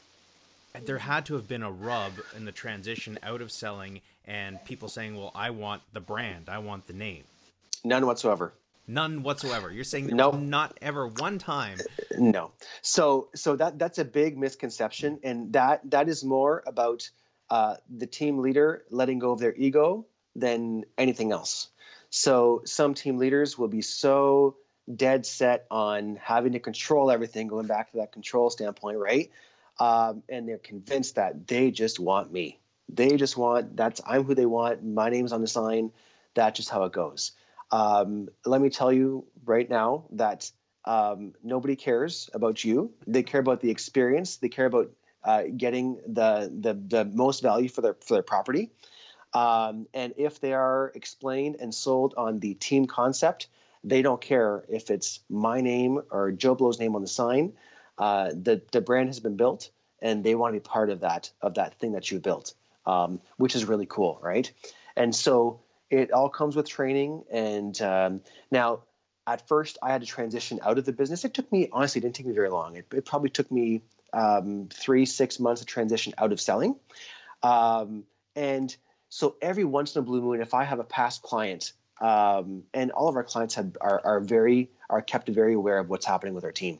there 0.83 0.97
had 0.97 1.25
to 1.27 1.35
have 1.35 1.47
been 1.47 1.63
a 1.63 1.71
rub 1.71 2.13
in 2.35 2.45
the 2.45 2.51
transition 2.51 3.19
out 3.23 3.41
of 3.41 3.51
selling 3.51 4.01
and 4.25 4.63
people 4.65 4.89
saying, 4.89 5.15
"Well, 5.15 5.31
I 5.35 5.51
want 5.51 5.81
the 5.93 5.99
brand, 5.99 6.49
I 6.49 6.57
want 6.59 6.87
the 6.87 6.93
name." 6.93 7.23
None 7.83 8.05
whatsoever. 8.05 8.53
None 8.87 9.23
whatsoever. 9.23 9.71
You're 9.71 9.83
saying 9.83 10.07
no, 10.07 10.31
nope. 10.31 10.41
not 10.41 10.77
ever 10.81 11.07
one 11.07 11.39
time. 11.39 11.77
No. 12.17 12.51
So 12.81 13.29
so 13.35 13.55
that 13.55 13.77
that's 13.79 13.97
a 13.97 14.05
big 14.05 14.37
misconception, 14.37 15.19
and 15.23 15.53
that 15.53 15.81
that 15.91 16.07
is 16.07 16.23
more 16.23 16.63
about 16.65 17.09
uh, 17.49 17.75
the 17.89 18.07
team 18.07 18.39
leader 18.39 18.83
letting 18.89 19.19
go 19.19 19.31
of 19.31 19.39
their 19.39 19.53
ego 19.55 20.05
than 20.35 20.85
anything 20.97 21.31
else. 21.31 21.67
So 22.09 22.61
some 22.65 22.93
team 22.93 23.17
leaders 23.17 23.57
will 23.57 23.67
be 23.67 23.81
so 23.81 24.57
dead 24.93 25.25
set 25.25 25.65
on 25.71 26.17
having 26.21 26.53
to 26.53 26.59
control 26.59 27.09
everything, 27.09 27.47
going 27.47 27.67
back 27.67 27.91
to 27.91 27.97
that 27.97 28.11
control 28.11 28.49
standpoint, 28.49 28.97
right? 28.97 29.31
Um, 29.79 30.23
and 30.29 30.47
they're 30.47 30.57
convinced 30.57 31.15
that 31.15 31.47
they 31.47 31.71
just 31.71 31.99
want 31.99 32.31
me. 32.31 32.59
They 32.87 33.17
just 33.17 33.35
want 33.35 33.75
that's 33.75 34.01
I'm 34.05 34.23
who 34.23 34.35
they 34.35 34.45
want. 34.45 34.83
My 34.83 35.09
name's 35.09 35.33
on 35.33 35.41
the 35.41 35.47
sign. 35.47 35.91
That's 36.33 36.57
just 36.57 36.69
how 36.69 36.83
it 36.83 36.93
goes. 36.93 37.31
Um, 37.71 38.29
let 38.45 38.61
me 38.61 38.69
tell 38.69 38.93
you 38.93 39.25
right 39.43 39.69
now 39.69 40.05
that 40.11 40.49
um, 40.85 41.33
nobody 41.43 41.75
cares 41.75 42.29
about 42.33 42.63
you. 42.63 42.93
They 43.07 43.23
care 43.23 43.39
about 43.39 43.59
the 43.59 43.71
experience. 43.71 44.37
They 44.37 44.49
care 44.49 44.67
about 44.67 44.91
uh, 45.23 45.43
getting 45.57 45.99
the, 46.07 46.51
the 46.61 46.73
the 46.73 47.05
most 47.05 47.41
value 47.41 47.67
for 47.67 47.81
their 47.81 47.95
for 47.95 48.13
their 48.13 48.23
property. 48.23 48.71
Um, 49.33 49.87
and 49.93 50.13
if 50.17 50.39
they 50.39 50.53
are 50.53 50.91
explained 50.95 51.57
and 51.59 51.73
sold 51.73 52.13
on 52.15 52.39
the 52.39 52.53
team 52.53 52.85
concept, 52.85 53.47
they 53.83 54.01
don't 54.01 54.21
care 54.21 54.63
if 54.69 54.89
it's 54.89 55.19
my 55.29 55.61
name 55.61 56.01
or 56.09 56.31
Joe 56.31 56.55
Blow's 56.55 56.79
name 56.79 56.95
on 56.95 57.01
the 57.01 57.07
sign. 57.07 57.53
Uh, 57.97 58.29
the 58.29 58.61
the 58.71 58.81
brand 58.81 59.07
has 59.09 59.19
been 59.19 59.37
built, 59.37 59.69
and 60.01 60.23
they 60.23 60.35
want 60.35 60.53
to 60.53 60.59
be 60.59 60.63
part 60.63 60.89
of 60.89 61.01
that 61.01 61.31
of 61.41 61.55
that 61.55 61.75
thing 61.79 61.93
that 61.93 62.11
you 62.11 62.19
built, 62.19 62.53
um, 62.85 63.21
which 63.37 63.55
is 63.55 63.65
really 63.65 63.85
cool, 63.85 64.19
right? 64.21 64.51
And 64.95 65.15
so 65.15 65.61
it 65.89 66.11
all 66.11 66.29
comes 66.29 66.55
with 66.55 66.67
training. 66.67 67.23
And 67.31 67.79
um, 67.81 68.21
now, 68.51 68.81
at 69.27 69.47
first, 69.47 69.77
I 69.81 69.91
had 69.91 70.01
to 70.01 70.07
transition 70.07 70.59
out 70.63 70.77
of 70.77 70.85
the 70.85 70.93
business. 70.93 71.25
It 71.25 71.33
took 71.33 71.51
me, 71.51 71.69
honestly, 71.71 71.99
it 71.99 72.03
didn't 72.03 72.15
take 72.15 72.25
me 72.25 72.33
very 72.33 72.49
long. 72.49 72.75
It, 72.75 72.87
it 72.93 73.05
probably 73.05 73.29
took 73.29 73.51
me 73.51 73.81
um, 74.13 74.69
three, 74.71 75.05
six 75.05 75.39
months 75.39 75.61
to 75.61 75.65
transition 75.65 76.13
out 76.17 76.31
of 76.31 76.39
selling. 76.39 76.75
Um, 77.43 78.05
and 78.35 78.75
so 79.09 79.35
every 79.41 79.63
once 79.63 79.95
in 79.95 79.99
a 79.99 80.03
blue 80.03 80.21
moon, 80.21 80.41
if 80.41 80.53
I 80.53 80.63
have 80.63 80.79
a 80.79 80.83
past 80.83 81.21
client, 81.21 81.73
um, 82.01 82.63
and 82.73 82.91
all 82.91 83.07
of 83.07 83.15
our 83.15 83.23
clients 83.23 83.55
have, 83.55 83.77
are, 83.79 84.01
are 84.03 84.19
very 84.19 84.69
are 84.89 85.01
kept 85.01 85.29
very 85.29 85.53
aware 85.53 85.79
of 85.79 85.89
what's 85.89 86.05
happening 86.05 86.33
with 86.33 86.43
our 86.43 86.51
team 86.51 86.79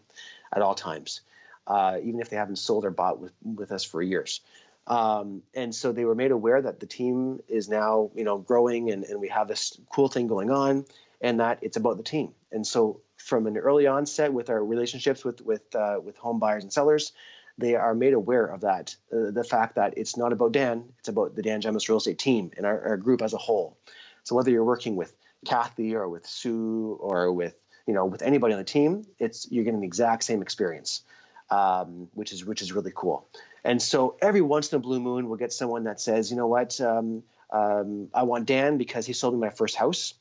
at 0.53 0.61
all 0.61 0.75
times, 0.75 1.21
uh, 1.67 1.97
even 2.03 2.19
if 2.19 2.29
they 2.29 2.37
haven't 2.37 2.57
sold 2.57 2.85
or 2.85 2.91
bought 2.91 3.19
with 3.19 3.33
with 3.43 3.71
us 3.71 3.83
for 3.83 4.01
years. 4.01 4.41
Um, 4.87 5.41
and 5.55 5.73
so 5.73 5.91
they 5.91 6.05
were 6.05 6.15
made 6.15 6.31
aware 6.31 6.61
that 6.61 6.79
the 6.79 6.85
team 6.85 7.41
is 7.47 7.67
now, 7.69 8.11
you 8.15 8.23
know, 8.23 8.37
growing 8.37 8.91
and, 8.91 9.03
and 9.03 9.19
we 9.19 9.29
have 9.29 9.47
this 9.47 9.79
cool 9.91 10.09
thing 10.09 10.27
going 10.27 10.51
on 10.51 10.85
and 11.21 11.39
that 11.39 11.59
it's 11.63 11.77
about 11.77 11.97
the 11.97 12.03
team. 12.03 12.33
And 12.51 12.65
so 12.67 13.01
from 13.17 13.47
an 13.47 13.57
early 13.57 13.87
onset 13.87 14.31
with 14.31 14.49
our 14.49 14.63
relationships 14.63 15.25
with, 15.25 15.41
with, 15.41 15.75
uh, 15.75 15.99
with 16.03 16.17
home 16.17 16.37
buyers 16.37 16.63
and 16.63 16.71
sellers, 16.71 17.13
they 17.57 17.75
are 17.75 17.95
made 17.95 18.13
aware 18.13 18.45
of 18.45 18.61
that, 18.61 18.95
uh, 19.11 19.31
the 19.31 19.43
fact 19.43 19.75
that 19.75 19.97
it's 19.97 20.17
not 20.17 20.33
about 20.33 20.51
Dan, 20.51 20.83
it's 20.99 21.09
about 21.09 21.35
the 21.35 21.41
Dan 21.41 21.61
Gemus 21.61 21.89
real 21.89 21.97
estate 21.97 22.19
team 22.19 22.51
and 22.55 22.65
our, 22.65 22.89
our 22.89 22.97
group 22.97 23.21
as 23.23 23.33
a 23.33 23.37
whole. 23.37 23.77
So 24.23 24.35
whether 24.35 24.51
you're 24.51 24.63
working 24.63 24.95
with 24.95 25.15
Kathy 25.45 25.95
or 25.95 26.07
with 26.07 26.27
Sue 26.27 26.97
or 26.99 27.31
with, 27.31 27.55
you 27.87 27.93
know, 27.93 28.05
with 28.05 28.21
anybody 28.21 28.53
on 28.53 28.59
the 28.59 28.65
team, 28.65 29.05
it's, 29.19 29.47
you're 29.51 29.63
getting 29.63 29.81
the 29.81 29.87
exact 29.87 30.23
same 30.23 30.41
experience, 30.41 31.03
um, 31.49 32.07
which 32.13 32.31
is, 32.33 32.43
which 32.43 32.61
is 32.61 32.73
really 32.73 32.91
cool. 32.93 33.27
And 33.63 33.81
so 33.81 34.15
every 34.21 34.41
once 34.41 34.71
in 34.71 34.77
a 34.77 34.79
blue 34.79 34.99
moon, 34.99 35.27
we'll 35.27 35.37
get 35.37 35.53
someone 35.53 35.85
that 35.85 35.99
says, 35.99 36.31
you 36.31 36.37
know 36.37 36.47
what, 36.47 36.79
um, 36.81 37.23
um, 37.51 38.09
I 38.13 38.23
want 38.23 38.45
Dan 38.45 38.77
because 38.77 39.05
he 39.05 39.13
sold 39.13 39.33
me 39.33 39.39
my 39.39 39.49
first 39.49 39.75
house. 39.75 40.13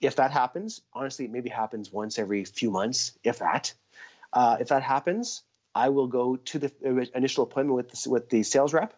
If 0.00 0.16
that 0.16 0.30
happens, 0.30 0.80
honestly, 0.92 1.26
it 1.26 1.30
maybe 1.30 1.48
happens 1.48 1.92
once 1.92 2.18
every 2.18 2.44
few 2.44 2.70
months, 2.70 3.12
if 3.22 3.38
that. 3.38 3.72
Uh, 4.32 4.56
if 4.60 4.68
that 4.68 4.82
happens, 4.82 5.42
I 5.74 5.90
will 5.90 6.06
go 6.06 6.36
to 6.36 6.58
the 6.58 7.10
initial 7.14 7.44
appointment 7.44 7.76
with 7.76 7.90
the, 7.90 8.10
with 8.10 8.28
the 8.28 8.42
sales 8.42 8.72
rep 8.72 8.94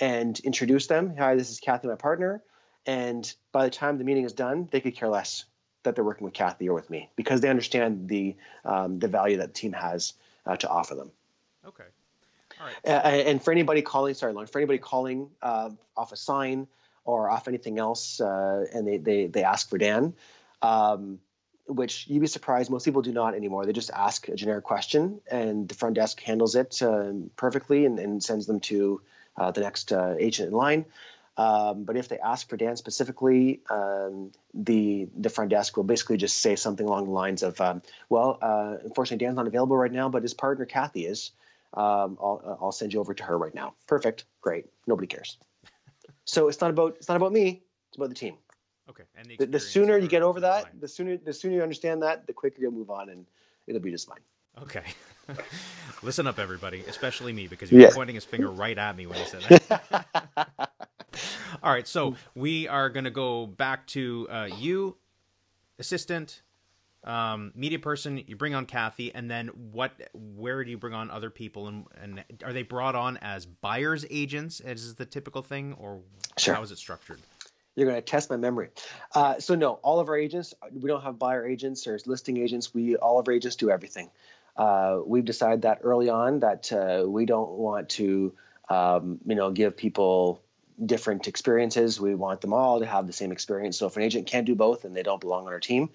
and 0.00 0.38
introduce 0.40 0.88
them. 0.88 1.16
Hi, 1.16 1.36
this 1.36 1.50
is 1.50 1.60
Kathy, 1.60 1.88
my 1.88 1.94
partner. 1.94 2.42
And 2.86 3.32
by 3.52 3.64
the 3.64 3.70
time 3.70 3.98
the 3.98 4.04
meeting 4.04 4.24
is 4.24 4.32
done, 4.32 4.68
they 4.70 4.80
could 4.80 4.96
care 4.96 5.08
less 5.08 5.44
that 5.82 5.94
they're 5.94 6.04
working 6.04 6.24
with 6.24 6.34
Kathy 6.34 6.68
or 6.68 6.74
with 6.74 6.90
me 6.90 7.10
because 7.16 7.40
they 7.40 7.48
understand 7.48 8.08
the 8.08 8.36
um, 8.64 8.98
the 8.98 9.08
value 9.08 9.38
that 9.38 9.48
the 9.48 9.60
team 9.60 9.72
has 9.72 10.14
uh, 10.46 10.56
to 10.56 10.68
offer 10.68 10.94
them. 10.94 11.10
Okay. 11.66 11.84
Uh, 12.86 12.90
and 12.90 13.42
for 13.42 13.50
anybody 13.50 13.82
calling, 13.82 14.14
sorry, 14.14 14.32
Lorne, 14.32 14.46
for 14.46 14.58
anybody 14.58 14.78
calling 14.78 15.30
uh, 15.42 15.70
off 15.96 16.12
a 16.12 16.16
sign 16.16 16.68
or 17.04 17.28
off 17.28 17.48
anything 17.48 17.78
else, 17.78 18.20
uh, 18.20 18.66
and 18.72 18.86
they, 18.86 18.98
they 18.98 19.26
they 19.26 19.42
ask 19.42 19.68
for 19.68 19.78
Dan, 19.78 20.14
um, 20.60 21.18
which 21.66 22.06
you'd 22.08 22.20
be 22.20 22.26
surprised 22.26 22.70
most 22.70 22.84
people 22.84 23.02
do 23.02 23.12
not 23.12 23.34
anymore. 23.34 23.66
They 23.66 23.72
just 23.72 23.90
ask 23.90 24.28
a 24.28 24.36
generic 24.36 24.64
question, 24.64 25.20
and 25.30 25.68
the 25.68 25.74
front 25.74 25.96
desk 25.96 26.20
handles 26.20 26.54
it 26.54 26.80
um, 26.82 27.30
perfectly 27.36 27.84
and, 27.84 27.98
and, 27.98 28.22
sends 28.22 28.46
them 28.46 28.60
to 28.60 29.00
uh, 29.36 29.50
the 29.50 29.62
next 29.62 29.92
uh, 29.92 30.14
agent 30.18 30.50
in 30.50 30.54
line. 30.54 30.84
Um, 31.36 31.84
but 31.84 31.96
if 31.96 32.08
they 32.08 32.18
ask 32.18 32.48
for 32.48 32.56
Dan 32.56 32.76
specifically, 32.76 33.60
um, 33.70 34.32
the 34.52 35.08
the 35.16 35.30
front 35.30 35.50
desk 35.50 35.76
will 35.76 35.84
basically 35.84 36.18
just 36.18 36.38
say 36.38 36.56
something 36.56 36.86
along 36.86 37.06
the 37.06 37.10
lines 37.10 37.42
of, 37.42 37.58
um, 37.60 37.82
"Well, 38.10 38.38
uh, 38.42 38.76
unfortunately, 38.84 39.24
Dan's 39.24 39.36
not 39.36 39.46
available 39.46 39.76
right 39.76 39.92
now, 39.92 40.10
but 40.10 40.22
his 40.22 40.34
partner 40.34 40.66
Kathy 40.66 41.06
is." 41.06 41.30
Um, 41.74 42.18
I'll, 42.20 42.42
uh, 42.44 42.64
I'll 42.64 42.72
send 42.72 42.92
you 42.92 43.00
over 43.00 43.14
to 43.14 43.22
her 43.24 43.38
right 43.38 43.54
now. 43.54 43.74
Perfect. 43.86 44.26
Great. 44.42 44.66
Nobody 44.86 45.06
cares. 45.06 45.38
so 46.26 46.48
it's 46.48 46.60
not 46.60 46.68
about 46.68 46.96
it's 46.96 47.08
not 47.08 47.16
about 47.16 47.32
me. 47.32 47.62
It's 47.88 47.96
about 47.96 48.10
the 48.10 48.14
team. 48.14 48.36
Okay. 48.90 49.04
And 49.16 49.26
the, 49.26 49.36
the, 49.38 49.46
the 49.46 49.60
sooner 49.60 49.96
you 49.96 50.08
get 50.08 50.22
over 50.22 50.40
that, 50.40 50.64
fine. 50.64 50.80
the 50.80 50.88
sooner 50.88 51.16
the 51.16 51.32
sooner 51.32 51.54
you 51.54 51.62
understand 51.62 52.02
that, 52.02 52.26
the 52.26 52.34
quicker 52.34 52.60
you'll 52.60 52.72
move 52.72 52.90
on, 52.90 53.08
and 53.08 53.24
it'll 53.66 53.80
be 53.80 53.90
just 53.90 54.06
fine. 54.06 54.20
Okay. 54.60 54.84
Listen 56.02 56.26
up, 56.26 56.38
everybody, 56.38 56.82
especially 56.88 57.32
me, 57.32 57.46
because 57.46 57.70
he 57.70 57.76
was 57.76 57.84
yeah. 57.84 57.90
pointing 57.94 58.14
his 58.14 58.24
finger 58.24 58.50
right 58.50 58.76
at 58.76 58.96
me 58.96 59.06
when 59.06 59.18
he 59.18 59.24
said 59.24 59.42
that. 59.42 60.06
All 61.62 61.72
right, 61.72 61.86
so 61.86 62.16
we 62.34 62.66
are 62.66 62.90
going 62.90 63.04
to 63.04 63.10
go 63.10 63.46
back 63.46 63.86
to 63.88 64.26
uh, 64.28 64.48
you, 64.58 64.96
assistant, 65.78 66.42
um, 67.04 67.52
media 67.54 67.78
person, 67.78 68.22
you 68.26 68.36
bring 68.36 68.54
on 68.54 68.66
Kathy, 68.66 69.14
and 69.14 69.30
then 69.30 69.48
what? 69.48 69.92
Where 70.12 70.64
do 70.64 70.70
you 70.70 70.78
bring 70.78 70.94
on 70.94 71.10
other 71.10 71.30
people, 71.30 71.68
and, 71.68 71.84
and 72.00 72.24
are 72.44 72.52
they 72.52 72.62
brought 72.62 72.96
on 72.96 73.16
as 73.18 73.46
buyers 73.46 74.04
agents, 74.10 74.60
as 74.60 74.82
is 74.82 74.94
the 74.96 75.06
typical 75.06 75.42
thing, 75.42 75.74
or 75.74 76.00
sure. 76.36 76.54
how 76.54 76.62
is 76.62 76.72
it 76.72 76.78
structured? 76.78 77.20
You're 77.76 77.88
going 77.88 77.98
to 77.98 78.02
test 78.02 78.28
my 78.28 78.36
memory. 78.36 78.68
Uh, 79.14 79.38
so 79.38 79.54
no, 79.54 79.74
all 79.74 80.00
of 80.00 80.08
our 80.08 80.16
agents, 80.16 80.54
we 80.72 80.88
don't 80.88 81.02
have 81.02 81.18
buyer 81.18 81.46
agents 81.46 81.86
or 81.86 81.98
listing 82.06 82.36
agents. 82.36 82.74
We 82.74 82.96
all 82.96 83.18
of 83.18 83.26
our 83.28 83.34
agents 83.34 83.56
do 83.56 83.70
everything. 83.70 84.10
Uh, 84.56 84.98
we've 85.04 85.24
decided 85.24 85.62
that 85.62 85.78
early 85.82 86.10
on 86.10 86.40
that 86.40 86.72
uh, 86.72 87.04
we 87.08 87.24
don't 87.24 87.52
want 87.52 87.88
to 87.90 88.34
um, 88.68 89.18
you 89.26 89.34
know, 89.34 89.50
give 89.50 89.76
people 89.76 90.42
different 90.84 91.28
experiences. 91.28 92.00
We 92.00 92.14
want 92.14 92.40
them 92.40 92.52
all 92.52 92.80
to 92.80 92.86
have 92.86 93.06
the 93.06 93.12
same 93.12 93.32
experience. 93.32 93.78
So 93.78 93.86
if 93.86 93.96
an 93.96 94.02
agent 94.02 94.26
can't 94.26 94.46
do 94.46 94.54
both 94.54 94.84
and 94.84 94.96
they 94.96 95.02
don't 95.02 95.20
belong 95.20 95.46
on 95.46 95.52
our 95.52 95.60
team, 95.60 95.90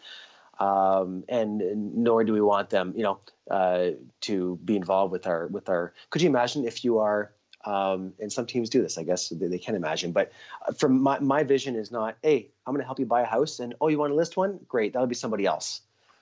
um, 0.59 1.23
and, 1.29 1.95
nor 1.95 2.23
do 2.23 2.33
we 2.33 2.41
want 2.41 2.69
them, 2.69 2.93
you 2.95 3.03
know, 3.03 3.19
uh, 3.49 3.91
to 4.21 4.59
be 4.63 4.75
involved 4.75 5.11
with 5.11 5.27
our 5.27 5.47
with 5.47 5.69
our. 5.69 5.93
Could 6.09 6.21
you 6.21 6.29
imagine 6.29 6.65
if 6.65 6.83
you 6.83 6.99
are? 6.99 7.31
Um, 7.65 8.13
and 8.19 8.31
some 8.31 8.45
teams 8.45 8.69
do 8.69 8.81
this, 8.81 8.97
I 8.97 9.03
guess 9.03 9.29
they, 9.29 9.47
they 9.47 9.57
can 9.57 9.75
imagine. 9.75 10.13
But 10.13 10.31
uh, 10.65 10.71
from 10.71 11.01
my 11.01 11.19
my 11.19 11.43
vision 11.43 11.75
is 11.75 11.91
not, 11.91 12.17
hey, 12.23 12.49
I'm 12.65 12.73
going 12.73 12.81
to 12.81 12.85
help 12.85 12.99
you 12.99 13.05
buy 13.05 13.21
a 13.21 13.25
house, 13.25 13.59
and 13.59 13.75
oh, 13.81 13.87
you 13.89 13.97
want 13.97 14.11
to 14.11 14.15
list 14.15 14.37
one? 14.37 14.59
Great, 14.67 14.93
that'll 14.93 15.07
be 15.07 15.15
somebody 15.15 15.45
else, 15.45 15.81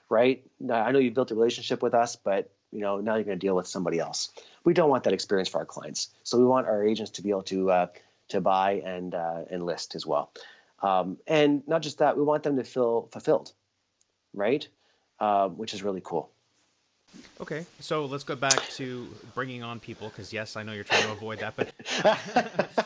right? 0.09 0.43
I 0.69 0.91
know 0.91 0.99
you 0.99 1.11
built 1.11 1.31
a 1.31 1.35
relationship 1.35 1.83
with 1.83 1.93
us, 1.93 2.15
but 2.15 2.51
you 2.71 2.81
know 2.81 2.99
now 2.99 3.15
you're 3.15 3.25
going 3.25 3.39
to 3.39 3.45
deal 3.45 3.55
with 3.55 3.67
somebody 3.67 3.99
else. 3.99 4.31
We 4.63 4.73
don't 4.73 4.89
want 4.89 5.03
that 5.03 5.13
experience 5.13 5.49
for 5.49 5.59
our 5.59 5.65
clients, 5.65 6.09
so 6.23 6.37
we 6.39 6.45
want 6.45 6.67
our 6.67 6.83
agents 6.83 7.11
to 7.11 7.21
be 7.21 7.29
able 7.29 7.43
to 7.43 7.71
uh, 7.71 7.87
to 8.29 8.41
buy 8.41 8.81
and 8.85 9.13
uh, 9.13 9.43
and 9.49 9.65
list 9.65 9.95
as 9.95 10.05
well. 10.05 10.31
Um, 10.81 11.17
and 11.27 11.67
not 11.67 11.81
just 11.81 11.99
that, 11.99 12.17
we 12.17 12.23
want 12.23 12.43
them 12.43 12.57
to 12.57 12.63
feel 12.63 13.07
fulfilled, 13.11 13.53
right? 14.33 14.67
Uh, 15.19 15.47
which 15.49 15.73
is 15.73 15.83
really 15.83 16.01
cool. 16.03 16.29
Okay, 17.39 17.65
so 17.79 18.05
let's 18.05 18.23
go 18.23 18.35
back 18.35 18.61
to 18.71 19.07
bringing 19.33 19.63
on 19.63 19.79
people 19.79 20.09
because 20.09 20.33
yes, 20.33 20.55
I 20.55 20.63
know 20.63 20.73
you're 20.73 20.83
trying 20.83 21.03
to 21.03 21.11
avoid 21.11 21.39
that, 21.39 21.55
but 21.55 21.73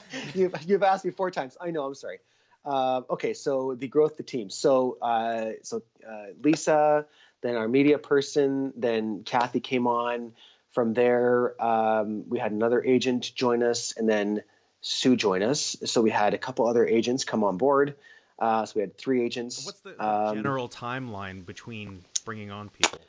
you've, 0.35 0.53
you've 0.67 0.83
asked 0.83 1.05
me 1.05 1.11
four 1.11 1.31
times. 1.31 1.57
I 1.59 1.71
know. 1.71 1.85
I'm 1.85 1.95
sorry. 1.95 2.19
Uh, 2.65 3.01
okay, 3.09 3.33
so 3.33 3.75
the 3.75 3.87
growth 3.87 4.11
of 4.11 4.17
the 4.17 4.23
team. 4.23 4.49
So 4.49 4.97
uh, 5.01 5.51
so 5.63 5.81
uh, 6.07 6.27
Lisa, 6.43 7.05
then 7.41 7.55
our 7.55 7.67
media 7.67 7.97
person, 7.97 8.73
then 8.75 9.23
Kathy 9.23 9.59
came 9.59 9.87
on. 9.87 10.33
From 10.71 10.93
there, 10.93 11.59
um, 11.63 12.29
we 12.29 12.37
had 12.37 12.51
another 12.51 12.83
agent 12.83 13.31
join 13.33 13.63
us, 13.63 13.93
and 13.97 14.07
then 14.07 14.43
Sue 14.82 15.15
join 15.15 15.43
us. 15.43 15.75
So 15.86 16.01
we 16.01 16.09
had 16.09 16.34
a 16.34 16.38
couple 16.38 16.67
other 16.67 16.86
agents 16.86 17.23
come 17.23 17.43
on 17.43 17.57
board. 17.57 17.95
Uh, 18.38 18.65
so 18.65 18.73
we 18.75 18.82
had 18.82 18.97
three 18.97 19.23
agents. 19.23 19.65
What's 19.65 19.82
the, 19.82 20.01
um, 20.03 20.36
general 20.36 20.69
timeline 20.69 21.45
between 21.45 22.03
bringing 22.23 22.51
on 22.51 22.69
people? 22.69 22.99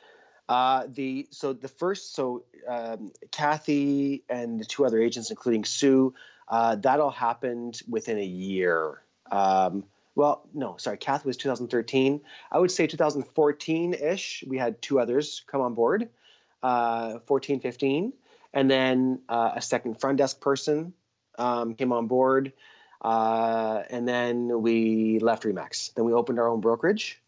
Uh, 0.49 0.87
the 0.93 1.27
so 1.31 1.53
the 1.53 1.69
first 1.69 2.13
so 2.13 2.43
um, 2.67 3.13
Kathy 3.31 4.23
and 4.29 4.59
the 4.59 4.65
two 4.65 4.85
other 4.85 5.01
agents, 5.01 5.29
including 5.29 5.63
Sue, 5.63 6.13
uh, 6.49 6.75
that 6.75 6.99
all 6.99 7.11
happened 7.11 7.81
within 7.87 8.17
a 8.17 8.25
year. 8.25 9.01
Um, 9.31 9.85
well, 10.13 10.45
no, 10.53 10.75
sorry, 10.75 10.97
Kathy 10.97 11.27
was 11.27 11.37
2013. 11.37 12.19
I 12.51 12.59
would 12.59 12.71
say 12.71 12.85
2014 12.85 13.93
ish. 13.93 14.43
We 14.45 14.57
had 14.57 14.81
two 14.81 14.99
others 14.99 15.41
come 15.47 15.61
on 15.61 15.73
board, 15.73 16.09
uh, 16.61 17.19
14, 17.27 17.61
15, 17.61 18.11
and 18.53 18.69
then 18.69 19.21
uh, 19.29 19.53
a 19.55 19.61
second 19.61 20.01
front 20.01 20.17
desk 20.17 20.41
person 20.41 20.93
um, 21.37 21.75
came 21.75 21.91
on 21.91 22.07
board, 22.07 22.53
uh, 23.01 23.83
and 23.89 24.07
then 24.07 24.61
we 24.61 25.19
left 25.19 25.43
Remax. 25.43 25.93
Then 25.93 26.05
we 26.05 26.13
opened 26.13 26.39
our 26.39 26.47
own 26.47 26.61
brokerage. 26.61 27.21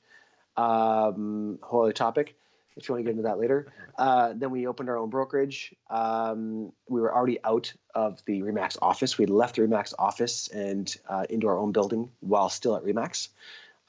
Um, 0.55 1.59
whole 1.61 1.83
other 1.83 1.93
topic. 1.93 2.35
If 2.75 2.87
you 2.89 2.95
want 2.95 3.05
to 3.05 3.11
get 3.11 3.17
into 3.17 3.29
that 3.29 3.39
later. 3.39 3.71
Uh, 3.97 4.33
then 4.35 4.49
we 4.49 4.65
opened 4.65 4.89
our 4.89 4.97
own 4.97 5.09
brokerage. 5.09 5.75
Um, 5.89 6.71
we 6.89 7.01
were 7.01 7.13
already 7.13 7.37
out 7.43 7.71
of 7.93 8.19
the 8.25 8.41
Remax 8.41 8.77
office. 8.81 9.17
We 9.17 9.27
left 9.27 9.55
the 9.55 9.61
Remax 9.61 9.93
office 9.97 10.47
and 10.47 10.95
uh, 11.07 11.25
into 11.29 11.47
our 11.47 11.57
own 11.57 11.71
building 11.71 12.09
while 12.19 12.49
still 12.49 12.75
at 12.75 12.83
Remax. 12.83 13.29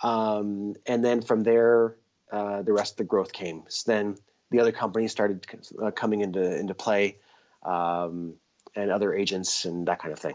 Um, 0.03 0.75
and 0.87 1.03
then 1.03 1.23
from 1.23 1.43
there, 1.45 1.97
uh, 2.31 2.63
the 2.63 2.73
rest 2.73 2.95
of 2.95 2.97
the 2.99 3.05
growth 3.05 3.33
came. 3.33 3.65
So 3.69 3.91
then 3.91 4.17
the 4.51 4.61
other 4.61 4.73
companies 4.73 5.13
started 5.13 5.47
uh, 5.83 5.91
coming 5.91 6.21
into 6.21 6.59
into 6.59 6.75
play. 6.75 7.17
Um, 7.63 8.35
and 8.75 8.91
other 8.91 9.15
agents 9.15 9.65
and 9.65 9.87
that 9.89 10.01
kind 10.01 10.13
of 10.13 10.19
thing. 10.19 10.35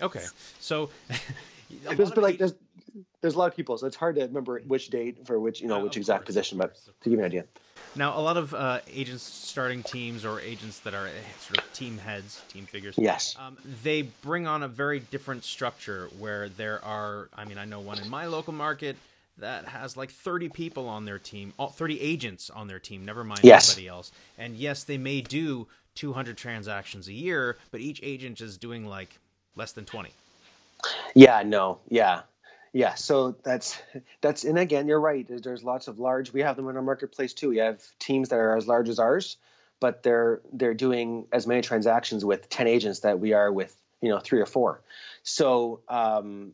Okay, 0.00 0.24
so 0.60 0.90
there's 1.96 2.10
but 2.10 2.22
like 2.22 2.38
there's 2.38 2.54
there's 3.20 3.34
a 3.34 3.38
lot 3.38 3.48
of 3.48 3.56
people, 3.56 3.76
so 3.78 3.86
it's 3.86 3.96
hard 3.96 4.16
to 4.16 4.22
remember 4.22 4.60
which 4.66 4.88
date 4.88 5.26
for 5.26 5.38
which 5.38 5.60
you 5.60 5.68
know 5.68 5.80
uh, 5.80 5.84
which 5.84 5.96
exact 5.96 6.20
course, 6.20 6.26
position, 6.26 6.58
but 6.58 6.74
to 6.74 7.10
give 7.10 7.14
you 7.14 7.18
an 7.18 7.24
idea. 7.24 7.44
Now, 7.94 8.18
a 8.18 8.20
lot 8.20 8.36
of 8.36 8.52
uh, 8.52 8.80
agents 8.92 9.22
starting 9.22 9.82
teams 9.82 10.24
or 10.26 10.38
agents 10.40 10.80
that 10.80 10.92
are 10.92 11.08
sort 11.40 11.58
of 11.58 11.72
team 11.72 11.96
heads, 11.96 12.42
team 12.48 12.66
figures. 12.66 12.94
Yes. 12.98 13.34
Um, 13.38 13.56
they 13.82 14.02
bring 14.02 14.46
on 14.46 14.62
a 14.62 14.68
very 14.68 15.00
different 15.00 15.44
structure 15.44 16.08
where 16.18 16.50
there 16.50 16.84
are. 16.84 17.28
I 17.34 17.46
mean, 17.46 17.58
I 17.58 17.64
know 17.64 17.80
one 17.80 17.98
in 17.98 18.10
my 18.10 18.26
local 18.26 18.52
market 18.52 18.96
that 19.38 19.66
has 19.66 19.96
like 19.96 20.10
30 20.10 20.48
people 20.50 20.88
on 20.88 21.04
their 21.04 21.18
team, 21.18 21.52
30 21.58 22.00
agents 22.00 22.50
on 22.50 22.68
their 22.68 22.78
team, 22.78 23.04
never 23.04 23.22
mind 23.22 23.40
yes. 23.42 23.70
anybody 23.70 23.88
else. 23.88 24.12
And 24.38 24.56
yes, 24.56 24.84
they 24.84 24.98
may 24.98 25.20
do 25.20 25.66
200 25.96 26.36
transactions 26.36 27.08
a 27.08 27.12
year, 27.12 27.56
but 27.70 27.80
each 27.80 28.00
agent 28.02 28.40
is 28.40 28.56
doing 28.56 28.86
like 28.86 29.18
less 29.56 29.72
than 29.72 29.84
20. 29.84 30.10
Yeah, 31.14 31.42
no, 31.44 31.80
yeah. 31.88 32.22
Yeah, 32.72 32.94
so 32.94 33.34
that's 33.42 33.80
that's 34.20 34.44
and 34.44 34.58
again, 34.58 34.86
you're 34.86 35.00
right. 35.00 35.26
There's 35.26 35.64
lots 35.64 35.88
of 35.88 35.98
large. 35.98 36.32
We 36.32 36.42
have 36.42 36.56
them 36.56 36.68
in 36.68 36.76
our 36.76 36.82
marketplace 36.82 37.32
too. 37.32 37.48
We 37.48 37.56
have 37.56 37.82
teams 37.98 38.28
that 38.28 38.36
are 38.36 38.54
as 38.54 38.68
large 38.68 38.90
as 38.90 38.98
ours, 38.98 39.38
but 39.80 40.02
they're 40.02 40.42
they're 40.52 40.74
doing 40.74 41.26
as 41.32 41.46
many 41.46 41.62
transactions 41.62 42.22
with 42.22 42.50
ten 42.50 42.66
agents 42.66 43.00
that 43.00 43.18
we 43.18 43.32
are 43.32 43.50
with 43.50 43.74
you 44.02 44.10
know 44.10 44.18
three 44.18 44.40
or 44.40 44.46
four. 44.46 44.82
So 45.22 45.80
um, 45.88 46.52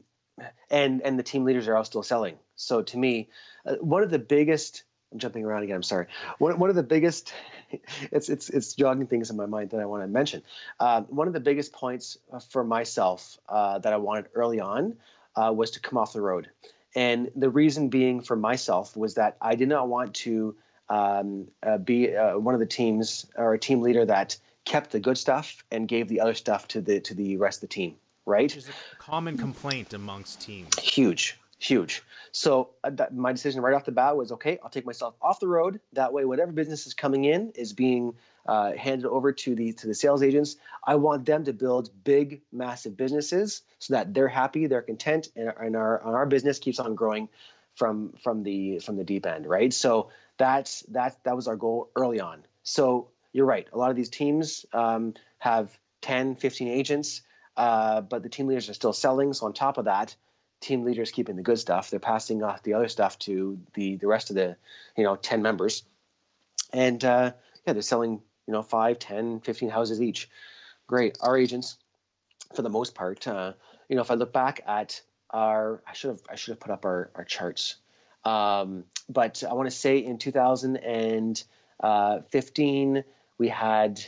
and 0.70 1.03
and 1.03 1.18
the 1.18 1.24
team 1.24 1.45
leaders 1.45 1.66
are 1.66 1.76
all 1.76 1.84
still 1.84 2.05
selling. 2.05 2.36
So 2.55 2.82
to 2.82 2.97
me, 2.97 3.28
uh, 3.66 3.74
one 3.80 4.05
of 4.05 4.11
the 4.11 4.20
biggest 4.20 4.84
I'm 5.12 5.18
jumping 5.18 5.44
around 5.44 5.62
again. 5.62 5.76
I'm 5.76 5.82
sorry. 5.82 6.06
One, 6.38 6.58
one 6.58 6.70
of 6.70 6.76
the 6.76 6.82
biggest, 6.82 7.32
it's 8.10 8.28
it's 8.28 8.48
it's 8.48 8.74
jogging 8.74 9.06
things 9.06 9.30
in 9.30 9.36
my 9.36 9.46
mind 9.46 9.70
that 9.70 9.80
I 9.80 9.84
want 9.84 10.02
to 10.02 10.08
mention. 10.08 10.42
Uh, 10.80 11.02
one 11.02 11.26
of 11.26 11.34
the 11.34 11.40
biggest 11.40 11.72
points 11.72 12.18
uh, 12.32 12.40
for 12.40 12.64
myself 12.64 13.38
uh, 13.48 13.78
that 13.80 13.92
I 13.92 13.96
wanted 13.98 14.26
early 14.34 14.60
on 14.60 14.96
uh, 15.36 15.52
was 15.54 15.72
to 15.72 15.80
come 15.80 15.98
off 15.98 16.12
the 16.12 16.20
road, 16.20 16.48
and 16.94 17.30
the 17.36 17.50
reason 17.50 17.88
being 17.88 18.22
for 18.22 18.36
myself 18.36 18.96
was 18.96 19.14
that 19.14 19.36
I 19.40 19.54
did 19.54 19.68
not 19.68 19.88
want 19.88 20.14
to 20.14 20.56
um, 20.88 21.48
uh, 21.62 21.78
be 21.78 22.16
uh, 22.16 22.38
one 22.38 22.54
of 22.54 22.60
the 22.60 22.66
teams 22.66 23.26
or 23.36 23.54
a 23.54 23.58
team 23.58 23.80
leader 23.80 24.04
that 24.04 24.36
kept 24.64 24.92
the 24.92 25.00
good 25.00 25.18
stuff 25.18 25.64
and 25.70 25.88
gave 25.88 26.08
the 26.08 26.20
other 26.20 26.34
stuff 26.34 26.68
to 26.68 26.80
the 26.80 27.00
to 27.00 27.14
the 27.14 27.36
rest 27.36 27.58
of 27.58 27.68
the 27.68 27.74
team. 27.74 27.96
Right. 28.24 28.44
Which 28.44 28.56
is 28.56 28.68
a 28.68 28.96
common 28.98 29.36
complaint 29.36 29.92
amongst 29.94 30.40
teams. 30.40 30.78
Huge 30.78 31.36
huge. 31.62 32.02
So 32.33 32.70
uh, 32.83 32.91
my 33.12 33.33
decision 33.33 33.61
right 33.61 33.74
off 33.74 33.85
the 33.85 33.93
bat 33.93 34.16
was 34.16 34.33
okay. 34.33 34.59
I'll 34.62 34.70
take 34.70 34.87
myself 34.87 35.14
off 35.20 35.39
the 35.39 35.49
road. 35.49 35.80
That 35.93 36.12
way, 36.12 36.24
whatever 36.24 36.51
business 36.51 36.87
is 36.87 36.95
coming 36.95 37.24
in 37.24 37.53
is 37.55 37.74
being 37.74 38.14
uh, 38.47 38.72
handed 38.72 39.07
over 39.07 39.33
to 39.33 39.55
the 39.55 39.74
to 39.74 39.87
the 39.87 39.95
sales 39.95 40.22
agents. 40.22 40.57
I 40.85 40.97
want 40.97 41.26
them 41.26 41.45
to 41.45 41.53
build 41.53 41.91
big, 42.05 42.41
massive 42.51 42.97
businesses 42.97 43.62
so 43.78 43.95
that 43.95 44.14
they're 44.14 44.28
happy, 44.28 44.66
they're 44.66 44.83
content, 44.83 45.28
and, 45.37 45.53
and 45.61 45.76
our 45.76 46.05
and 46.07 46.16
our 46.16 46.26
business 46.26 46.59
keeps 46.59 46.78
on 46.78 46.95
growing 46.95 47.28
from 47.74 48.14
from 48.22 48.43
the 48.43 48.78
from 48.78 48.97
the 48.97 49.05
deep 49.05 49.26
end, 49.26 49.47
right? 49.47 49.72
So 49.72 50.11
that's 50.39 50.80
that 50.89 51.22
that 51.24 51.37
was 51.37 51.49
our 51.49 51.57
goal 51.57 51.91
early 51.95 52.20
on. 52.20 52.45
So 52.62 53.11
you're 53.33 53.47
right. 53.47 53.68
A 53.72 53.78
lot 53.78 53.91
of 53.91 53.97
these 53.97 54.11
teams 54.11 54.64
um, 54.72 55.14
have 55.39 55.76
10, 56.03 56.37
15 56.37 56.68
agents, 56.68 57.22
uh, 57.57 58.01
but 58.01 58.22
the 58.22 58.28
team 58.28 58.47
leaders 58.47 58.68
are 58.68 58.74
still 58.74 58.93
selling. 58.93 59.33
So 59.33 59.47
on 59.47 59.53
top 59.53 59.78
of 59.78 59.87
that, 59.87 60.14
team 60.62 60.84
leaders 60.84 61.10
keeping 61.10 61.36
the 61.36 61.42
good 61.42 61.58
stuff. 61.58 61.90
They're 61.90 62.00
passing 62.00 62.42
off 62.42 62.62
the 62.62 62.72
other 62.74 62.88
stuff 62.88 63.18
to 63.20 63.58
the 63.74 63.96
the 63.96 64.06
rest 64.06 64.30
of 64.30 64.36
the, 64.36 64.56
you 64.96 65.04
know, 65.04 65.16
10 65.16 65.42
members. 65.42 65.82
And 66.72 67.04
uh, 67.04 67.32
yeah, 67.66 67.74
they're 67.74 67.82
selling, 67.82 68.22
you 68.46 68.52
know, 68.52 68.62
5, 68.62 68.98
10, 68.98 69.40
15 69.40 69.68
houses 69.68 70.00
each. 70.00 70.30
Great. 70.86 71.18
Our 71.20 71.36
agents, 71.36 71.76
for 72.54 72.62
the 72.62 72.70
most 72.70 72.94
part, 72.94 73.26
uh, 73.26 73.52
you 73.88 73.96
know, 73.96 74.02
if 74.02 74.10
I 74.10 74.14
look 74.14 74.32
back 74.32 74.62
at 74.66 75.02
our, 75.30 75.82
I 75.86 75.92
should 75.92 76.10
have, 76.10 76.20
I 76.30 76.36
should 76.36 76.52
have 76.52 76.60
put 76.60 76.70
up 76.70 76.84
our, 76.84 77.10
our 77.14 77.24
charts. 77.24 77.76
Um, 78.24 78.84
but 79.08 79.42
I 79.48 79.54
want 79.54 79.68
to 79.68 79.76
say 79.76 79.98
in 79.98 80.18
2015, 80.18 83.04
we 83.38 83.48
had 83.48 84.00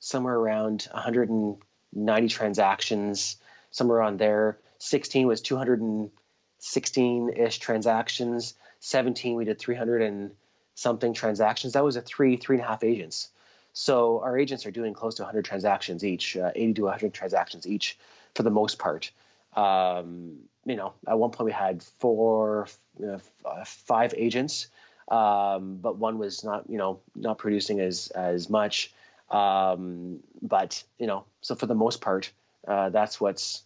somewhere 0.00 0.34
around 0.34 0.88
190 0.92 2.28
transactions, 2.28 3.36
somewhere 3.70 3.98
around 3.98 4.18
there. 4.18 4.58
16 4.82 5.28
was 5.28 5.40
216 5.40 7.28
ish 7.36 7.58
transactions. 7.58 8.54
17 8.80 9.36
we 9.36 9.44
did 9.44 9.58
300 9.58 10.02
and 10.02 10.32
something 10.74 11.14
transactions. 11.14 11.74
That 11.74 11.84
was 11.84 11.94
a 11.94 12.00
three 12.02 12.36
three 12.36 12.56
and 12.56 12.64
a 12.64 12.68
half 12.68 12.82
agents. 12.82 13.28
So 13.72 14.20
our 14.20 14.36
agents 14.36 14.66
are 14.66 14.72
doing 14.72 14.92
close 14.92 15.14
to 15.14 15.22
100 15.22 15.44
transactions 15.44 16.04
each, 16.04 16.36
uh, 16.36 16.50
80 16.54 16.74
to 16.74 16.82
100 16.82 17.14
transactions 17.14 17.66
each, 17.66 17.96
for 18.34 18.42
the 18.42 18.50
most 18.50 18.78
part. 18.80 19.12
Um, 19.54 20.40
you 20.64 20.74
know, 20.74 20.94
at 21.06 21.16
one 21.16 21.30
point 21.30 21.46
we 21.46 21.52
had 21.52 21.82
four, 21.82 22.66
uh, 23.06 23.18
five 23.64 24.14
agents, 24.16 24.66
um, 25.08 25.76
but 25.80 25.96
one 25.96 26.18
was 26.18 26.42
not, 26.42 26.68
you 26.68 26.78
know, 26.78 27.00
not 27.14 27.38
producing 27.38 27.78
as 27.80 28.08
as 28.08 28.50
much. 28.50 28.92
Um, 29.30 30.20
but 30.42 30.82
you 30.98 31.06
know, 31.06 31.24
so 31.40 31.54
for 31.54 31.66
the 31.66 31.74
most 31.76 32.00
part, 32.00 32.32
uh, 32.66 32.88
that's 32.90 33.20
what's 33.20 33.62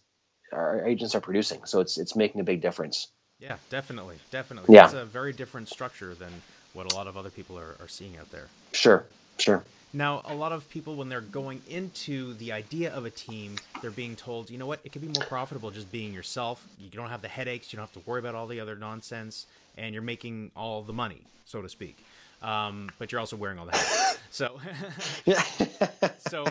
our 0.51 0.85
agents 0.85 1.15
are 1.15 1.21
producing. 1.21 1.65
So 1.65 1.79
it's 1.79 1.97
it's 1.97 2.15
making 2.15 2.41
a 2.41 2.43
big 2.43 2.61
difference. 2.61 3.07
Yeah, 3.39 3.57
definitely, 3.69 4.17
definitely. 4.31 4.73
Yeah. 4.73 4.85
It's 4.85 4.93
a 4.93 5.05
very 5.05 5.31
different 5.31 5.69
structure 5.69 6.15
than 6.15 6.31
what 6.73 6.91
a 6.91 6.95
lot 6.95 7.07
of 7.07 7.17
other 7.17 7.29
people 7.29 7.57
are, 7.57 7.75
are 7.79 7.87
seeing 7.87 8.17
out 8.17 8.31
there. 8.31 8.47
Sure, 8.71 9.05
sure. 9.37 9.63
Now, 9.93 10.21
a 10.25 10.35
lot 10.35 10.51
of 10.51 10.67
people, 10.69 10.95
when 10.95 11.07
they're 11.07 11.21
going 11.21 11.61
into 11.69 12.33
the 12.35 12.51
idea 12.51 12.93
of 12.93 13.05
a 13.05 13.09
team, 13.09 13.55
they're 13.81 13.89
being 13.89 14.15
told, 14.15 14.49
you 14.49 14.57
know 14.57 14.65
what, 14.65 14.79
it 14.83 14.91
can 14.91 15.01
be 15.01 15.07
more 15.07 15.25
profitable 15.27 15.71
just 15.71 15.91
being 15.91 16.13
yourself. 16.13 16.67
You 16.79 16.89
don't 16.89 17.09
have 17.09 17.21
the 17.21 17.27
headaches, 17.27 17.71
you 17.71 17.77
don't 17.77 17.85
have 17.85 18.03
to 18.03 18.09
worry 18.09 18.19
about 18.19 18.35
all 18.35 18.47
the 18.47 18.59
other 18.59 18.75
nonsense, 18.75 19.45
and 19.77 19.93
you're 19.93 20.03
making 20.03 20.51
all 20.55 20.81
the 20.81 20.93
money, 20.93 21.21
so 21.45 21.61
to 21.61 21.69
speak. 21.69 21.97
Um, 22.41 22.89
but 22.99 23.11
you're 23.11 23.19
also 23.19 23.37
wearing 23.37 23.57
all 23.59 23.65
the 23.65 23.71
hats. 23.71 24.17
So, 24.29 24.59
so 26.29 26.45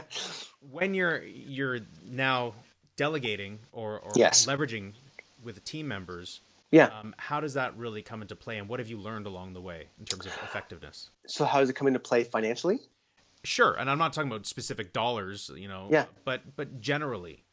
when 0.72 0.94
you're 0.94 1.22
you're 1.22 1.80
now 2.10 2.54
delegating 2.96 3.60
or, 3.72 3.98
or 4.00 4.12
yes. 4.14 4.46
leveraging 4.46 4.92
with 5.42 5.64
team 5.64 5.86
members, 5.88 6.40
yeah. 6.70 6.90
Um, 7.00 7.14
how 7.16 7.40
does 7.40 7.54
that 7.54 7.76
really 7.76 8.02
come 8.02 8.22
into 8.22 8.34
play, 8.34 8.58
and 8.58 8.68
what 8.68 8.80
have 8.80 8.88
you 8.88 8.98
learned 8.98 9.26
along 9.26 9.52
the 9.52 9.60
way 9.60 9.86
in 9.98 10.04
terms 10.04 10.26
of 10.26 10.32
effectiveness? 10.42 11.10
So, 11.26 11.44
how 11.44 11.60
does 11.60 11.70
it 11.70 11.74
come 11.74 11.86
into 11.86 12.00
play 12.00 12.24
financially? 12.24 12.80
Sure, 13.44 13.74
and 13.74 13.88
I'm 13.88 13.98
not 13.98 14.12
talking 14.12 14.30
about 14.30 14.46
specific 14.46 14.92
dollars, 14.92 15.50
you 15.56 15.68
know. 15.68 15.88
Yeah. 15.90 16.06
But 16.24 16.56
but 16.56 16.80
generally. 16.80 17.44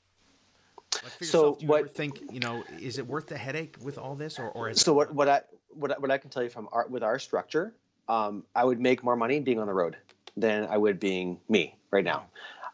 Like 1.03 1.11
so 1.11 1.25
yourself, 1.25 1.59
do 1.59 1.65
you 1.65 1.69
what? 1.69 1.95
think 1.95 2.21
you 2.31 2.39
know? 2.39 2.63
Is 2.79 2.97
it 2.97 3.07
worth 3.07 3.27
the 3.27 3.37
headache 3.37 3.77
with 3.81 3.97
all 3.97 4.15
this, 4.15 4.39
or 4.39 4.49
or 4.49 4.69
is 4.69 4.81
So 4.81 4.93
it, 4.93 4.95
what? 4.95 5.13
What 5.13 5.29
I 5.29 5.41
what 5.69 5.91
I, 5.91 5.95
what 5.99 6.11
I 6.11 6.17
can 6.17 6.29
tell 6.29 6.43
you 6.43 6.49
from 6.49 6.67
our 6.71 6.87
with 6.87 7.03
our 7.03 7.19
structure, 7.19 7.75
um, 8.07 8.43
I 8.55 8.63
would 8.63 8.79
make 8.79 9.03
more 9.03 9.15
money 9.15 9.39
being 9.39 9.59
on 9.59 9.67
the 9.67 9.73
road 9.73 9.95
than 10.35 10.65
I 10.65 10.77
would 10.77 10.99
being 10.99 11.39
me 11.47 11.75
right 11.91 12.03
now. 12.03 12.25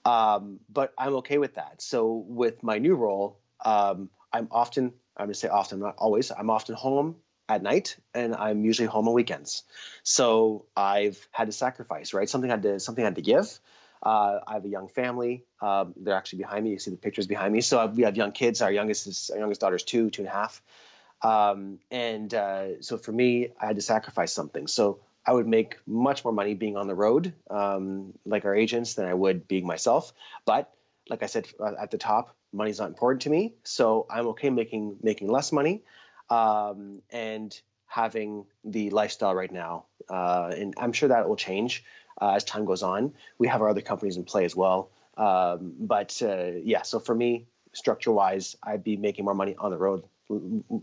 Um, 0.09 0.59
but 0.69 0.93
I'm 0.97 1.15
okay 1.17 1.37
with 1.37 1.55
that. 1.55 1.81
So 1.81 2.23
with 2.27 2.63
my 2.63 2.77
new 2.79 2.95
role, 2.95 3.39
um, 3.63 4.09
I'm 4.33 4.47
often 4.51 4.93
I'm 5.19 5.27
to 5.27 5.33
say 5.33 5.49
often, 5.49 5.79
not 5.79 5.95
always. 5.97 6.31
I'm 6.31 6.49
often 6.49 6.75
home 6.75 7.17
at 7.47 7.61
night, 7.61 7.97
and 8.13 8.35
I'm 8.35 8.63
usually 8.63 8.87
home 8.87 9.07
on 9.07 9.13
weekends. 9.13 9.63
So 10.03 10.65
I've 10.75 11.19
had 11.31 11.47
to 11.47 11.51
sacrifice, 11.51 12.13
right? 12.13 12.29
Something 12.29 12.49
had 12.49 12.63
to 12.63 12.79
something 12.79 13.03
had 13.03 13.15
to 13.15 13.21
give. 13.21 13.59
Uh, 14.01 14.39
I 14.47 14.53
have 14.53 14.65
a 14.65 14.69
young 14.69 14.87
family. 14.87 15.43
Um, 15.61 15.93
they're 15.97 16.15
actually 16.15 16.39
behind 16.39 16.63
me. 16.63 16.71
You 16.71 16.79
see 16.79 16.91
the 16.91 16.97
pictures 16.97 17.27
behind 17.27 17.51
me. 17.53 17.61
So 17.61 17.85
we 17.87 18.03
have 18.03 18.15
young 18.15 18.31
kids. 18.31 18.61
Our 18.61 18.71
youngest 18.71 19.07
is 19.07 19.29
our 19.33 19.39
youngest 19.39 19.61
daughter's 19.61 19.83
two, 19.83 20.09
two 20.09 20.21
and 20.21 20.29
a 20.29 20.33
half. 20.33 20.61
Um, 21.21 21.79
and 21.91 22.33
uh, 22.33 22.81
so 22.81 22.97
for 22.97 23.11
me, 23.11 23.49
I 23.59 23.65
had 23.67 23.75
to 23.75 23.81
sacrifice 23.81 24.31
something. 24.31 24.67
So 24.67 25.01
I 25.25 25.33
would 25.33 25.47
make 25.47 25.77
much 25.85 26.23
more 26.23 26.33
money 26.33 26.53
being 26.53 26.77
on 26.77 26.87
the 26.87 26.95
road, 26.95 27.33
um, 27.49 28.13
like 28.25 28.45
our 28.45 28.55
agents, 28.55 28.95
than 28.95 29.05
I 29.05 29.13
would 29.13 29.47
being 29.47 29.65
myself. 29.65 30.13
But 30.45 30.71
like 31.09 31.23
I 31.23 31.27
said 31.27 31.47
uh, 31.59 31.73
at 31.79 31.91
the 31.91 31.97
top, 31.97 32.35
money's 32.53 32.79
not 32.79 32.89
important 32.89 33.23
to 33.23 33.29
me, 33.29 33.55
so 33.63 34.05
I'm 34.09 34.27
okay 34.27 34.49
making 34.49 34.97
making 35.01 35.27
less 35.27 35.51
money 35.51 35.83
um, 36.29 37.01
and 37.11 37.59
having 37.85 38.45
the 38.63 38.89
lifestyle 38.91 39.35
right 39.35 39.51
now. 39.51 39.85
Uh, 40.09 40.51
and 40.55 40.73
I'm 40.77 40.93
sure 40.93 41.09
that 41.09 41.27
will 41.27 41.35
change 41.35 41.83
uh, 42.21 42.31
as 42.35 42.43
time 42.43 42.65
goes 42.65 42.83
on. 42.83 43.13
We 43.37 43.47
have 43.47 43.61
our 43.61 43.69
other 43.69 43.81
companies 43.81 44.17
in 44.17 44.23
play 44.23 44.45
as 44.45 44.55
well. 44.55 44.91
Um, 45.17 45.73
but 45.79 46.21
uh, 46.21 46.51
yeah, 46.63 46.83
so 46.83 46.99
for 46.99 47.13
me, 47.13 47.47
structure 47.73 48.11
wise, 48.11 48.55
I'd 48.63 48.83
be 48.83 48.95
making 48.95 49.25
more 49.25 49.33
money 49.33 49.55
on 49.57 49.71
the 49.71 49.77
road, 49.77 50.03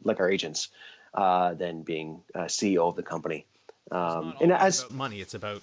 like 0.04 0.20
our 0.20 0.30
agents, 0.30 0.68
uh, 1.14 1.54
than 1.54 1.82
being 1.82 2.22
CEO 2.34 2.88
of 2.88 2.96
the 2.96 3.02
company. 3.02 3.46
Um, 3.90 4.34
and 4.40 4.52
as 4.52 4.80
about 4.80 4.92
money, 4.92 5.20
it's 5.20 5.34
about 5.34 5.62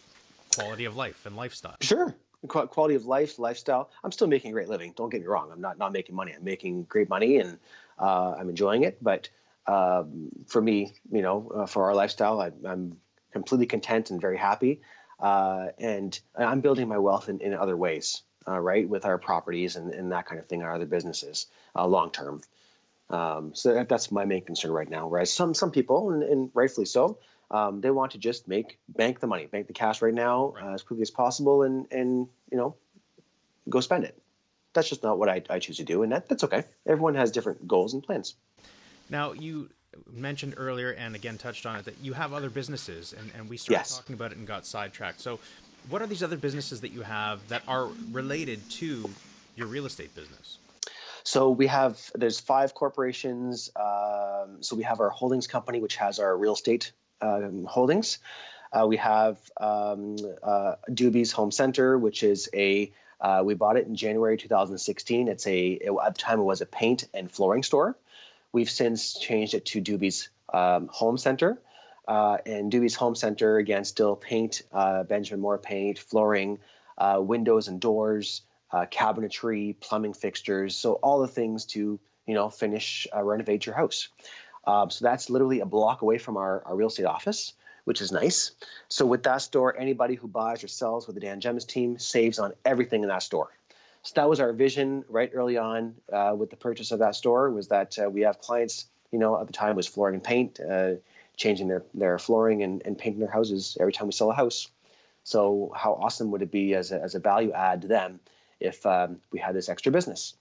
quality 0.55 0.85
of 0.85 0.95
life 0.95 1.25
and 1.25 1.35
lifestyle. 1.35 1.75
Sure, 1.81 2.15
quality 2.47 2.95
of 2.95 3.05
life, 3.05 3.39
lifestyle. 3.39 3.89
I'm 4.03 4.11
still 4.11 4.27
making 4.27 4.51
a 4.51 4.53
great 4.53 4.69
living. 4.69 4.93
Don't 4.95 5.09
get 5.09 5.21
me 5.21 5.27
wrong. 5.27 5.49
I'm 5.51 5.61
not 5.61 5.77
not 5.77 5.91
making 5.91 6.15
money. 6.15 6.33
I'm 6.33 6.43
making 6.43 6.83
great 6.83 7.09
money, 7.09 7.37
and 7.37 7.57
uh, 7.99 8.35
I'm 8.37 8.49
enjoying 8.49 8.83
it. 8.83 8.97
But 9.01 9.29
um, 9.67 10.29
for 10.47 10.61
me, 10.61 10.93
you 11.11 11.21
know, 11.21 11.51
uh, 11.55 11.65
for 11.65 11.85
our 11.85 11.95
lifestyle, 11.95 12.41
I, 12.41 12.51
am 12.65 12.97
completely 13.31 13.65
content 13.65 14.11
and 14.11 14.21
very 14.21 14.37
happy. 14.37 14.81
Uh, 15.19 15.67
and 15.77 16.19
I'm 16.37 16.61
building 16.61 16.87
my 16.87 16.97
wealth 16.97 17.29
in, 17.29 17.39
in 17.39 17.53
other 17.53 17.77
ways, 17.77 18.23
uh, 18.47 18.59
right, 18.59 18.87
with 18.87 19.05
our 19.05 19.17
properties 19.17 19.75
and, 19.75 19.93
and 19.93 20.11
that 20.11 20.25
kind 20.25 20.39
of 20.39 20.47
thing, 20.47 20.63
our 20.63 20.73
other 20.73 20.85
businesses, 20.85 21.47
uh, 21.75 21.87
long 21.87 22.11
term. 22.11 22.41
Um, 23.09 23.53
so 23.53 23.73
that, 23.73 23.89
that's 23.89 24.11
my 24.11 24.25
main 24.25 24.43
concern 24.43 24.71
right 24.71 24.89
now. 24.89 25.07
Whereas 25.07 25.31
some 25.31 25.53
some 25.53 25.71
people, 25.71 26.11
and, 26.11 26.23
and 26.23 26.51
rightfully 26.53 26.85
so, 26.85 27.19
um, 27.53 27.81
they 27.81 27.91
want 27.91 28.13
to 28.13 28.17
just 28.17 28.47
make 28.47 28.79
bank 28.89 29.19
the 29.19 29.27
money, 29.27 29.45
bank 29.45 29.67
the 29.67 29.73
cash 29.73 30.01
right 30.01 30.13
now 30.13 30.53
right. 30.55 30.65
Uh, 30.65 30.73
as 30.73 30.81
quickly 30.81 31.03
as 31.03 31.11
possible, 31.11 31.61
and 31.61 31.85
and 31.91 32.27
you 32.51 32.57
know, 32.57 32.75
go 33.69 33.79
spend 33.79 34.03
it. 34.03 34.19
That's 34.73 34.89
just 34.89 35.03
not 35.03 35.19
what 35.19 35.29
I, 35.29 35.43
I 35.51 35.59
choose 35.59 35.77
to 35.77 35.83
do, 35.83 36.01
and 36.01 36.11
that, 36.11 36.27
that's 36.27 36.43
okay. 36.45 36.63
Everyone 36.87 37.13
has 37.13 37.31
different 37.31 37.67
goals 37.67 37.93
and 37.93 38.01
plans. 38.01 38.33
Now 39.07 39.33
you 39.33 39.69
mentioned 40.11 40.55
earlier, 40.57 40.89
and 40.91 41.15
again 41.15 41.37
touched 41.37 41.67
on 41.67 41.75
it, 41.75 41.85
that 41.85 41.99
you 42.01 42.13
have 42.13 42.33
other 42.33 42.49
businesses, 42.49 43.13
and, 43.13 43.31
and 43.37 43.47
we 43.47 43.57
started 43.57 43.81
yes. 43.81 43.97
talking 43.97 44.15
about 44.15 44.31
it 44.31 44.39
and 44.39 44.47
got 44.47 44.65
sidetracked. 44.65 45.21
So, 45.21 45.39
what 45.89 46.01
are 46.01 46.07
these 46.07 46.23
other 46.23 46.37
businesses 46.37 46.81
that 46.81 46.91
you 46.91 47.03
have 47.03 47.47
that 47.49 47.61
are 47.67 47.87
related 48.11 48.67
to 48.71 49.07
your 49.55 49.67
real 49.67 49.85
estate 49.85 50.15
business? 50.15 50.57
So 51.25 51.51
we 51.51 51.67
have 51.67 52.01
there's 52.15 52.39
five 52.39 52.73
corporations. 52.73 53.69
Um, 53.75 54.61
so 54.61 54.75
we 54.75 54.83
have 54.83 54.99
our 54.99 55.09
holdings 55.09 55.47
company, 55.47 55.79
which 55.79 55.95
has 55.97 56.19
our 56.19 56.35
real 56.35 56.53
estate 56.53 56.91
um, 57.23 57.65
holdings. 57.65 58.19
Uh, 58.71 58.87
we 58.87 58.97
have 58.97 59.37
um, 59.57 60.17
uh, 60.41 60.75
Doobie's 60.89 61.31
Home 61.33 61.51
Center, 61.51 61.97
which 61.97 62.23
is 62.23 62.49
a 62.53 62.91
uh, 63.21 63.41
we 63.45 63.53
bought 63.53 63.77
it 63.77 63.87
in 63.87 63.95
January 63.95 64.35
2016. 64.35 65.27
It's 65.27 65.47
a 65.47 65.67
it, 65.69 65.91
at 66.03 66.15
the 66.15 66.19
time 66.19 66.39
it 66.39 66.43
was 66.43 66.61
a 66.61 66.65
paint 66.65 67.07
and 67.13 67.31
flooring 67.31 67.63
store. 67.63 67.95
We've 68.51 68.69
since 68.69 69.17
changed 69.17 69.53
it 69.53 69.65
to 69.67 69.81
Doobie's 69.81 70.29
um, 70.53 70.87
Home 70.91 71.17
Center. 71.17 71.59
Uh, 72.05 72.37
and 72.45 72.69
Doobie's 72.69 72.95
Home 72.95 73.15
Center 73.15 73.57
again 73.57 73.85
still 73.85 74.17
paint, 74.17 74.63
uh, 74.73 75.03
Benjamin 75.03 75.39
Moore 75.39 75.57
paint, 75.57 75.99
flooring, 75.99 76.59
uh, 76.97 77.19
windows 77.21 77.69
and 77.69 77.79
doors, 77.79 78.41
cabinetry, 78.73 79.79
plumbing 79.79 80.13
fixtures. 80.13 80.75
So 80.75 80.93
all 80.93 81.21
the 81.21 81.27
things 81.27 81.65
to 81.67 81.99
you 82.25 82.33
know 82.33 82.49
finish 82.49 83.07
renovate 83.15 83.65
your 83.65 83.75
house. 83.75 84.09
Um, 84.65 84.89
so 84.89 85.03
that's 85.03 85.29
literally 85.29 85.59
a 85.59 85.65
block 85.65 86.01
away 86.01 86.17
from 86.17 86.37
our, 86.37 86.63
our 86.65 86.75
real 86.75 86.87
estate 86.87 87.05
office, 87.05 87.53
which 87.83 88.01
is 88.01 88.11
nice. 88.11 88.51
So 88.87 89.05
with 89.05 89.23
that 89.23 89.41
store, 89.41 89.77
anybody 89.77 90.15
who 90.15 90.27
buys 90.27 90.63
or 90.63 90.67
sells 90.67 91.05
with 91.07 91.15
the 91.15 91.21
Dan 91.21 91.41
Gemus 91.41 91.67
team 91.67 91.99
saves 91.99 92.39
on 92.39 92.53
everything 92.63 93.03
in 93.03 93.09
that 93.09 93.23
store. 93.23 93.49
So 94.03 94.13
that 94.15 94.29
was 94.29 94.39
our 94.39 94.51
vision 94.51 95.05
right 95.07 95.31
early 95.33 95.57
on 95.57 95.95
uh, 96.11 96.35
with 96.37 96.49
the 96.49 96.57
purchase 96.57 96.91
of 96.91 96.99
that 96.99 97.15
store 97.15 97.49
was 97.51 97.69
that 97.69 97.97
uh, 97.97 98.09
we 98.09 98.21
have 98.21 98.39
clients, 98.39 98.85
you 99.11 99.19
know, 99.19 99.39
at 99.39 99.47
the 99.47 99.53
time 99.53 99.75
was 99.75 99.87
flooring 99.87 100.15
and 100.15 100.23
paint, 100.23 100.59
uh, 100.59 100.95
changing 101.37 101.69
their, 101.69 101.83
their 101.93 102.19
flooring 102.19 102.63
and, 102.63 102.81
and 102.85 102.97
painting 102.97 103.21
their 103.21 103.31
houses 103.31 103.77
every 103.79 103.93
time 103.93 104.07
we 104.07 104.13
sell 104.13 104.29
a 104.29 104.35
house. 104.35 104.67
So 105.23 105.71
how 105.75 105.93
awesome 105.93 106.31
would 106.31 106.41
it 106.41 106.51
be 106.51 106.75
as 106.75 106.91
a, 106.91 107.01
as 107.01 107.15
a 107.15 107.19
value 107.19 107.53
add 107.53 107.83
to 107.83 107.87
them 107.87 108.19
if 108.59 108.85
um, 108.85 109.21
we 109.31 109.39
had 109.39 109.55
this 109.55 109.69
extra 109.69 109.91
business? 109.91 110.35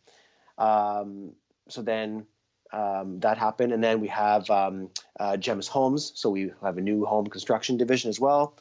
Um, 0.59 1.33
so 1.69 1.83
then 1.83 2.27
um, 2.73 3.21
that 3.21 3.39
happened. 3.39 3.73
And 3.73 3.83
then 3.83 4.01
we 4.01 4.09
have 4.09 4.49
um, 4.51 4.91
uh, 5.19 5.37
Gemus 5.39 5.69
Homes. 5.69 6.13
So 6.15 6.31
we 6.31 6.53
have 6.63 6.79
a 6.79 6.81
new 6.81 7.05
home 7.05 7.27
construction 7.27 7.77
division 7.77 8.09
as 8.09 8.19
well. 8.19 8.57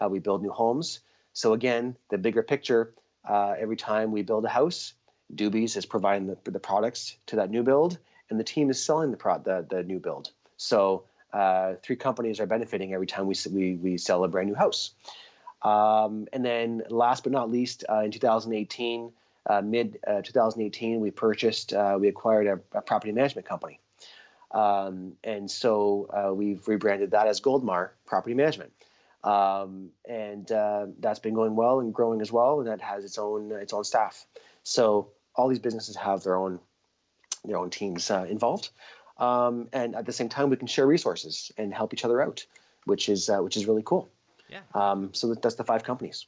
Uh, 0.00 0.08
we 0.08 0.18
build 0.18 0.42
new 0.42 0.50
homes. 0.50 1.00
So 1.32 1.52
again, 1.52 1.96
the 2.08 2.18
bigger 2.18 2.42
picture, 2.42 2.94
uh, 3.28 3.54
every 3.58 3.76
time 3.76 4.12
we 4.12 4.22
build 4.22 4.44
a 4.44 4.48
house, 4.48 4.94
Doobies 5.34 5.76
is 5.76 5.86
providing 5.86 6.26
the, 6.26 6.50
the, 6.50 6.58
products 6.58 7.16
to 7.26 7.36
that 7.36 7.50
new 7.50 7.62
build, 7.62 7.98
and 8.28 8.40
the 8.40 8.44
team 8.44 8.68
is 8.68 8.84
selling 8.84 9.12
the 9.12 9.16
pro- 9.16 9.38
the, 9.38 9.64
the 9.68 9.82
new 9.84 10.00
build. 10.00 10.32
So 10.56 11.04
uh, 11.32 11.74
three 11.82 11.96
companies 11.96 12.40
are 12.40 12.46
benefiting 12.46 12.92
every 12.92 13.06
time 13.06 13.26
we, 13.26 13.36
we, 13.50 13.74
we 13.74 13.98
sell 13.98 14.24
a 14.24 14.28
brand 14.28 14.48
new 14.48 14.56
house. 14.56 14.90
Um, 15.62 16.26
and 16.32 16.44
then 16.44 16.82
last 16.88 17.22
but 17.22 17.32
not 17.32 17.50
least, 17.50 17.84
uh, 17.88 18.00
in 18.00 18.10
2018, 18.10 19.06
uh, 19.06 19.10
mid 19.62 19.98
uh, 20.06 20.22
2018, 20.22 21.00
we 21.00 21.10
purchased, 21.10 21.72
uh, 21.72 21.96
we 22.00 22.08
acquired 22.08 22.46
a, 22.46 22.78
a, 22.78 22.82
property 22.82 23.12
management 23.12 23.46
company. 23.46 23.80
Um, 24.50 25.14
and 25.22 25.50
so 25.50 26.08
uh, 26.10 26.34
we've 26.34 26.66
rebranded 26.66 27.12
that 27.12 27.26
as 27.26 27.40
Goldmar 27.40 27.90
Property 28.06 28.34
Management. 28.34 28.72
Um, 29.22 29.90
and 30.08 30.50
uh, 30.50 30.86
that's 30.98 31.18
been 31.18 31.34
going 31.34 31.54
well 31.54 31.80
and 31.80 31.92
growing 31.92 32.20
as 32.20 32.32
well, 32.32 32.60
and 32.60 32.68
that 32.68 32.80
has 32.80 33.04
its 33.04 33.18
own 33.18 33.52
its 33.52 33.72
own 33.74 33.84
staff. 33.84 34.26
So 34.62 35.10
all 35.34 35.48
these 35.48 35.58
businesses 35.58 35.94
have 35.96 36.22
their 36.22 36.36
own 36.36 36.58
their 37.44 37.58
own 37.58 37.68
teams 37.68 38.10
uh, 38.10 38.26
involved, 38.28 38.70
um, 39.18 39.68
and 39.74 39.94
at 39.94 40.06
the 40.06 40.12
same 40.12 40.30
time, 40.30 40.48
we 40.48 40.56
can 40.56 40.68
share 40.68 40.86
resources 40.86 41.52
and 41.58 41.72
help 41.72 41.92
each 41.92 42.06
other 42.06 42.22
out, 42.22 42.46
which 42.86 43.10
is 43.10 43.30
which 43.30 43.58
is 43.58 43.66
really 43.66 43.82
cool. 43.84 44.08
Yeah. 44.48 44.60
Um, 44.74 45.12
so 45.12 45.34
that's 45.34 45.54
the 45.54 45.64
five 45.64 45.84
companies. 45.84 46.26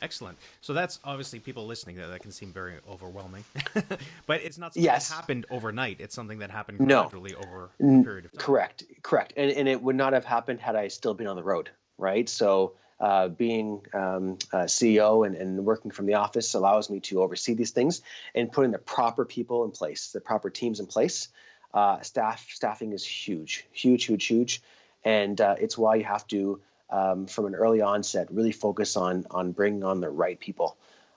Excellent. 0.00 0.38
So 0.60 0.72
that's 0.72 0.98
obviously 1.04 1.40
people 1.40 1.66
listening 1.66 1.96
that 1.96 2.08
that 2.08 2.20
can 2.20 2.30
seem 2.30 2.52
very 2.52 2.74
overwhelming, 2.88 3.44
but 4.26 4.42
it's 4.42 4.58
not 4.58 4.74
something 4.74 4.84
yes. 4.84 5.08
that 5.08 5.14
happened 5.14 5.46
overnight. 5.50 6.00
It's 6.00 6.14
something 6.14 6.38
that 6.38 6.50
happened 6.50 6.80
no. 6.80 7.02
gradually 7.02 7.34
over 7.34 7.70
a 7.80 8.02
period 8.02 8.24
of 8.26 8.32
time. 8.32 8.40
Correct, 8.40 8.84
correct, 9.02 9.32
and 9.36 9.50
and 9.50 9.68
it 9.68 9.82
would 9.82 9.96
not 9.96 10.12
have 10.12 10.24
happened 10.24 10.60
had 10.60 10.76
I 10.76 10.88
still 10.88 11.14
been 11.14 11.26
on 11.26 11.36
the 11.36 11.44
road, 11.44 11.70
right? 11.96 12.28
So. 12.28 12.74
Uh, 13.00 13.28
being 13.28 13.80
um, 13.94 14.36
CEO 14.52 15.24
and, 15.24 15.36
and 15.36 15.64
working 15.64 15.92
from 15.92 16.06
the 16.06 16.14
office 16.14 16.54
allows 16.54 16.90
me 16.90 16.98
to 16.98 17.22
oversee 17.22 17.54
these 17.54 17.70
things 17.70 18.02
and 18.34 18.50
putting 18.50 18.72
the 18.72 18.78
proper 18.78 19.24
people 19.24 19.64
in 19.64 19.70
place, 19.70 20.10
the 20.10 20.20
proper 20.20 20.50
teams 20.50 20.80
in 20.80 20.86
place. 20.86 21.28
Uh, 21.72 22.00
staff 22.00 22.44
staffing 22.50 22.92
is 22.92 23.06
huge, 23.06 23.64
huge, 23.70 24.04
huge, 24.04 24.26
huge, 24.26 24.62
and 25.04 25.40
uh, 25.40 25.54
it's 25.60 25.78
why 25.78 25.94
you 25.94 26.02
have 26.02 26.26
to 26.26 26.60
um, 26.90 27.26
from 27.26 27.46
an 27.46 27.54
early 27.54 27.80
onset, 27.80 28.28
really 28.30 28.52
focus 28.52 28.96
on 28.96 29.26
on 29.30 29.52
bringing 29.52 29.84
on 29.84 30.00
the 30.00 30.10
right 30.10 30.38
people. 30.38 30.76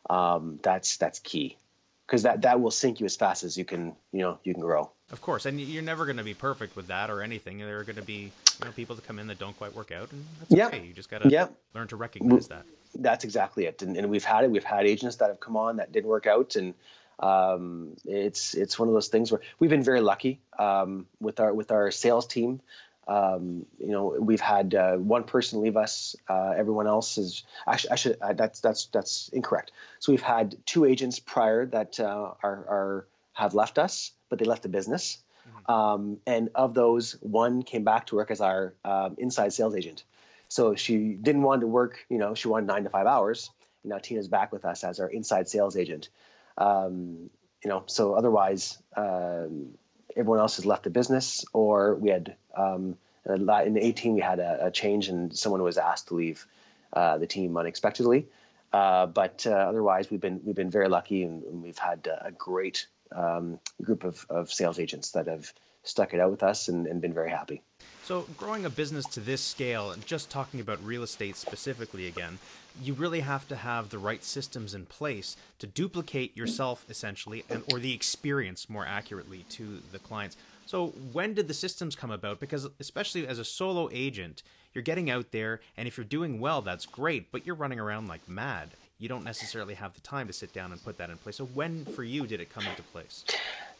Um, 0.09 0.59
that's 0.61 0.97
that's 0.97 1.19
key 1.19 1.57
because 2.05 2.23
that 2.23 2.41
that 2.41 2.59
will 2.59 2.71
sink 2.71 2.99
you 2.99 3.05
as 3.05 3.15
fast 3.15 3.43
as 3.43 3.57
you 3.57 3.63
can 3.63 3.95
you 4.11 4.19
know 4.19 4.39
you 4.43 4.53
can 4.53 4.61
grow. 4.61 4.91
Of 5.11 5.21
course, 5.21 5.45
and 5.45 5.59
you're 5.59 5.83
never 5.83 6.05
going 6.05 6.17
to 6.17 6.23
be 6.23 6.33
perfect 6.33 6.75
with 6.75 6.87
that 6.87 7.09
or 7.09 7.21
anything. 7.21 7.57
There 7.57 7.79
are 7.79 7.83
going 7.83 7.97
to 7.97 8.01
be 8.01 8.31
you 8.59 8.65
know 8.65 8.71
people 8.71 8.95
that 8.95 9.05
come 9.05 9.19
in 9.19 9.27
that 9.27 9.39
don't 9.39 9.57
quite 9.57 9.75
work 9.75 9.91
out, 9.91 10.11
and 10.11 10.25
that's 10.39 10.51
yeah. 10.51 10.67
okay. 10.67 10.85
You 10.85 10.93
just 10.93 11.09
got 11.09 11.21
to 11.21 11.29
yeah. 11.29 11.47
learn 11.73 11.87
to 11.89 11.95
recognize 11.95 12.47
that. 12.47 12.65
That's 12.95 13.23
exactly 13.23 13.65
it, 13.65 13.81
and, 13.81 13.97
and 13.97 14.09
we've 14.09 14.23
had 14.23 14.43
it. 14.43 14.51
We've 14.51 14.63
had 14.63 14.85
agents 14.85 15.17
that 15.17 15.29
have 15.29 15.39
come 15.39 15.55
on 15.55 15.77
that 15.77 15.91
didn't 15.91 16.09
work 16.09 16.27
out, 16.27 16.55
and 16.55 16.73
um, 17.19 17.95
it's 18.05 18.53
it's 18.53 18.79
one 18.79 18.87
of 18.87 18.93
those 18.93 19.09
things 19.09 19.31
where 19.31 19.41
we've 19.59 19.69
been 19.69 19.83
very 19.83 20.01
lucky 20.01 20.39
um, 20.57 21.07
with 21.19 21.39
our 21.39 21.53
with 21.53 21.71
our 21.71 21.91
sales 21.91 22.25
team. 22.25 22.61
Um, 23.07 23.65
you 23.79 23.87
know, 23.87 24.15
we've 24.19 24.41
had 24.41 24.75
uh, 24.75 24.95
one 24.95 25.23
person 25.23 25.61
leave 25.61 25.75
us. 25.75 26.15
Uh, 26.29 26.53
everyone 26.55 26.87
else 26.87 27.17
is 27.17 27.43
actually, 27.67 27.91
actually 27.91 28.21
uh, 28.21 28.33
that's 28.33 28.61
that's 28.61 28.85
that's 28.87 29.29
incorrect. 29.29 29.71
So 29.99 30.11
we've 30.11 30.21
had 30.21 30.55
two 30.65 30.85
agents 30.85 31.19
prior 31.19 31.65
that 31.67 31.99
uh, 31.99 32.33
are, 32.43 32.65
are 32.69 33.07
have 33.33 33.53
left 33.53 33.79
us, 33.79 34.11
but 34.29 34.39
they 34.39 34.45
left 34.45 34.63
the 34.63 34.69
business. 34.69 35.17
Mm-hmm. 35.47 35.71
Um, 35.71 36.17
and 36.27 36.49
of 36.53 36.73
those, 36.73 37.13
one 37.21 37.63
came 37.63 37.83
back 37.83 38.07
to 38.07 38.15
work 38.15 38.31
as 38.31 38.41
our 38.41 38.75
um, 38.85 39.15
inside 39.17 39.53
sales 39.53 39.75
agent. 39.75 40.03
So 40.47 40.75
she 40.75 41.13
didn't 41.13 41.43
want 41.43 41.61
to 41.61 41.67
work. 41.67 42.05
You 42.09 42.17
know, 42.17 42.35
she 42.35 42.47
wanted 42.49 42.67
nine 42.67 42.83
to 42.83 42.89
five 42.89 43.07
hours. 43.07 43.49
And 43.83 43.91
now 43.91 43.97
Tina's 43.97 44.27
back 44.27 44.51
with 44.51 44.65
us 44.65 44.83
as 44.83 44.99
our 44.99 45.07
inside 45.09 45.49
sales 45.49 45.75
agent. 45.75 46.09
Um, 46.57 47.29
you 47.63 47.69
know, 47.69 47.83
so 47.85 48.13
otherwise, 48.13 48.77
um, 48.95 49.77
everyone 50.15 50.39
else 50.39 50.55
has 50.57 50.65
left 50.65 50.83
the 50.83 50.89
business, 50.89 51.45
or 51.53 51.95
we 51.95 52.09
had 52.09 52.35
um, 52.55 52.97
in 53.25 53.77
18 53.77 54.13
we 54.15 54.21
had 54.21 54.39
a, 54.39 54.67
a, 54.67 54.71
change 54.71 55.07
and 55.07 55.35
someone 55.37 55.61
was 55.61 55.77
asked 55.77 56.07
to 56.07 56.15
leave 56.15 56.45
uh, 56.93 57.17
the 57.17 57.27
team 57.27 57.55
unexpectedly. 57.55 58.27
Uh, 58.73 59.05
but 59.05 59.45
uh, 59.45 59.51
otherwise, 59.51 60.09
we've 60.09 60.21
been 60.21 60.41
we've 60.43 60.55
been 60.55 60.71
very 60.71 60.87
lucky 60.87 61.23
and, 61.23 61.43
and 61.43 61.61
we've 61.61 61.77
had 61.77 62.07
a 62.21 62.31
great 62.31 62.87
um, 63.11 63.59
group 63.81 64.03
of, 64.03 64.25
of 64.29 64.51
sales 64.51 64.79
agents 64.79 65.11
that 65.11 65.27
have 65.27 65.51
stuck 65.83 66.13
it 66.13 66.19
out 66.19 66.31
with 66.31 66.43
us 66.43 66.67
and, 66.67 66.87
and 66.87 67.01
been 67.01 67.13
very 67.13 67.29
happy. 67.29 67.61
So, 68.03 68.25
growing 68.37 68.65
a 68.65 68.69
business 68.69 69.05
to 69.07 69.19
this 69.19 69.41
scale, 69.41 69.91
and 69.91 70.05
just 70.05 70.29
talking 70.29 70.59
about 70.59 70.83
real 70.83 71.03
estate 71.03 71.35
specifically 71.35 72.07
again, 72.07 72.39
you 72.81 72.93
really 72.93 73.21
have 73.21 73.47
to 73.47 73.55
have 73.55 73.89
the 73.89 73.97
right 73.97 74.23
systems 74.23 74.73
in 74.73 74.85
place 74.85 75.35
to 75.59 75.67
duplicate 75.67 76.35
yourself 76.35 76.85
essentially, 76.89 77.43
and 77.49 77.63
or 77.71 77.79
the 77.79 77.93
experience 77.93 78.69
more 78.69 78.85
accurately 78.85 79.45
to 79.49 79.79
the 79.91 79.99
clients. 79.99 80.37
So, 80.65 80.87
when 81.11 81.33
did 81.33 81.47
the 81.47 81.53
systems 81.53 81.95
come 81.95 82.11
about? 82.11 82.39
Because 82.39 82.67
especially 82.79 83.27
as 83.27 83.39
a 83.39 83.45
solo 83.45 83.89
agent, 83.91 84.43
you're 84.73 84.83
getting 84.83 85.09
out 85.09 85.31
there, 85.31 85.59
and 85.75 85.87
if 85.87 85.97
you're 85.97 86.05
doing 86.05 86.39
well, 86.39 86.61
that's 86.61 86.85
great. 86.85 87.31
But 87.31 87.45
you're 87.45 87.55
running 87.55 87.79
around 87.79 88.07
like 88.07 88.27
mad. 88.27 88.69
You 88.97 89.09
don't 89.09 89.23
necessarily 89.23 89.73
have 89.73 89.93
the 89.93 90.01
time 90.01 90.27
to 90.27 90.33
sit 90.33 90.53
down 90.53 90.71
and 90.71 90.83
put 90.83 90.97
that 90.99 91.09
in 91.09 91.17
place. 91.17 91.37
So, 91.37 91.45
when 91.45 91.85
for 91.85 92.03
you 92.03 92.27
did 92.27 92.39
it 92.39 92.53
come 92.53 92.65
into 92.65 92.83
place? 92.83 93.25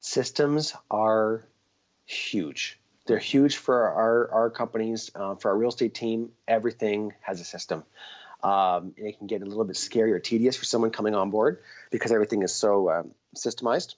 Systems 0.01 0.73
are 0.89 1.43
huge 2.05 2.79
they're 3.05 3.17
huge 3.17 3.57
for 3.57 3.89
our, 3.89 4.31
our 4.31 4.49
companies, 4.49 5.11
uh, 5.15 5.35
for 5.35 5.51
our 5.51 5.57
real 5.57 5.69
estate 5.69 5.93
team. 5.93 6.31
Everything 6.47 7.13
has 7.21 7.41
a 7.41 7.43
system. 7.43 7.83
Um, 8.43 8.93
and 8.97 9.07
it 9.07 9.17
can 9.17 9.27
get 9.27 9.41
a 9.41 9.45
little 9.45 9.65
bit 9.65 9.77
scary 9.77 10.13
or 10.13 10.19
tedious 10.19 10.57
for 10.57 10.65
someone 10.65 10.91
coming 10.91 11.15
on 11.15 11.29
board 11.29 11.59
because 11.91 12.11
everything 12.11 12.41
is 12.41 12.53
so 12.53 12.89
um, 12.89 13.11
systemized. 13.35 13.95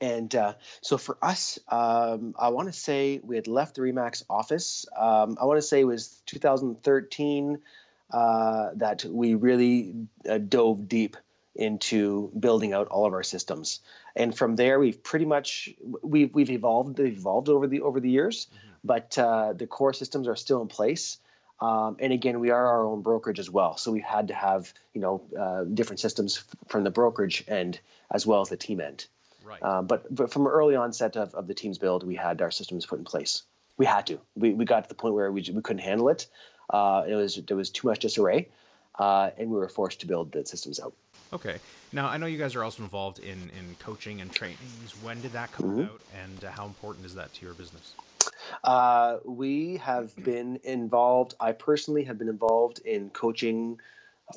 And 0.00 0.34
uh, 0.34 0.54
so 0.80 0.98
for 0.98 1.16
us, 1.22 1.58
um, 1.68 2.34
I 2.38 2.48
want 2.48 2.68
to 2.68 2.72
say 2.72 3.20
we 3.22 3.36
had 3.36 3.46
left 3.46 3.76
the 3.76 3.82
Remax 3.82 4.24
office. 4.28 4.86
Um, 4.96 5.38
I 5.40 5.44
want 5.44 5.58
to 5.58 5.62
say 5.62 5.80
it 5.80 5.84
was 5.84 6.20
2013 6.26 7.58
uh, 8.10 8.70
that 8.76 9.04
we 9.04 9.34
really 9.34 9.94
uh, 10.28 10.38
dove 10.38 10.88
deep 10.88 11.16
into 11.54 12.32
building 12.38 12.72
out 12.72 12.88
all 12.88 13.06
of 13.06 13.12
our 13.12 13.22
systems. 13.22 13.80
And 14.16 14.36
from 14.36 14.56
there, 14.56 14.78
we've 14.78 15.02
pretty 15.02 15.24
much 15.24 15.70
we've 16.02 16.34
we've 16.34 16.50
evolved 16.50 16.98
evolved 16.98 17.48
over 17.48 17.66
the 17.66 17.82
over 17.82 18.00
the 18.00 18.10
years, 18.10 18.46
mm-hmm. 18.46 18.72
but 18.84 19.18
uh, 19.18 19.52
the 19.52 19.66
core 19.66 19.92
systems 19.92 20.28
are 20.28 20.36
still 20.36 20.62
in 20.62 20.68
place. 20.68 21.18
Um, 21.62 21.96
and 22.00 22.12
again, 22.12 22.40
we 22.40 22.50
are 22.50 22.66
our 22.66 22.84
own 22.84 23.02
brokerage 23.02 23.38
as 23.38 23.48
well, 23.48 23.76
so 23.76 23.92
we 23.92 24.00
had 24.00 24.28
to 24.28 24.34
have 24.34 24.74
you 24.94 25.00
know 25.00 25.22
uh, 25.38 25.62
different 25.62 26.00
systems 26.00 26.38
f- 26.38 26.56
from 26.68 26.82
the 26.82 26.90
brokerage 26.90 27.44
end 27.46 27.78
as 28.10 28.26
well 28.26 28.40
as 28.40 28.48
the 28.48 28.56
team 28.56 28.80
end. 28.80 29.06
Right. 29.44 29.62
Uh, 29.62 29.82
but 29.82 30.12
but 30.12 30.32
from 30.32 30.48
early 30.48 30.74
onset 30.74 31.16
of, 31.16 31.36
of 31.36 31.46
the 31.46 31.54
team's 31.54 31.78
build, 31.78 32.02
we 32.04 32.16
had 32.16 32.42
our 32.42 32.50
systems 32.50 32.84
put 32.84 32.98
in 32.98 33.04
place. 33.04 33.42
We 33.76 33.86
had 33.86 34.08
to. 34.08 34.18
We, 34.34 34.52
we 34.54 34.64
got 34.64 34.82
to 34.82 34.88
the 34.88 34.96
point 34.96 35.14
where 35.14 35.30
we, 35.30 35.48
we 35.54 35.62
couldn't 35.62 35.82
handle 35.82 36.08
it. 36.08 36.26
Uh, 36.68 37.04
it 37.06 37.14
was 37.14 37.40
there 37.46 37.56
was 37.56 37.70
too 37.70 37.86
much 37.86 38.00
disarray, 38.00 38.48
uh, 38.98 39.30
and 39.38 39.48
we 39.48 39.56
were 39.56 39.68
forced 39.68 40.00
to 40.00 40.08
build 40.08 40.32
the 40.32 40.44
systems 40.44 40.80
out. 40.80 40.94
Okay. 41.32 41.58
Now 41.92 42.08
I 42.08 42.16
know 42.16 42.26
you 42.26 42.38
guys 42.38 42.56
are 42.56 42.64
also 42.64 42.82
involved 42.82 43.20
in 43.20 43.38
in 43.56 43.76
coaching 43.78 44.20
and 44.20 44.32
trainings. 44.32 44.96
When 45.00 45.20
did 45.20 45.32
that 45.34 45.52
come 45.52 45.66
mm-hmm. 45.66 45.80
about, 45.82 46.00
and 46.24 46.44
uh, 46.44 46.50
how 46.50 46.66
important 46.66 47.06
is 47.06 47.14
that 47.14 47.32
to 47.34 47.44
your 47.44 47.54
business? 47.54 47.92
Uh, 48.62 49.18
we 49.24 49.76
have 49.78 50.14
been 50.16 50.60
involved. 50.64 51.34
I 51.40 51.52
personally 51.52 52.04
have 52.04 52.18
been 52.18 52.28
involved 52.28 52.80
in 52.80 53.10
coaching 53.10 53.80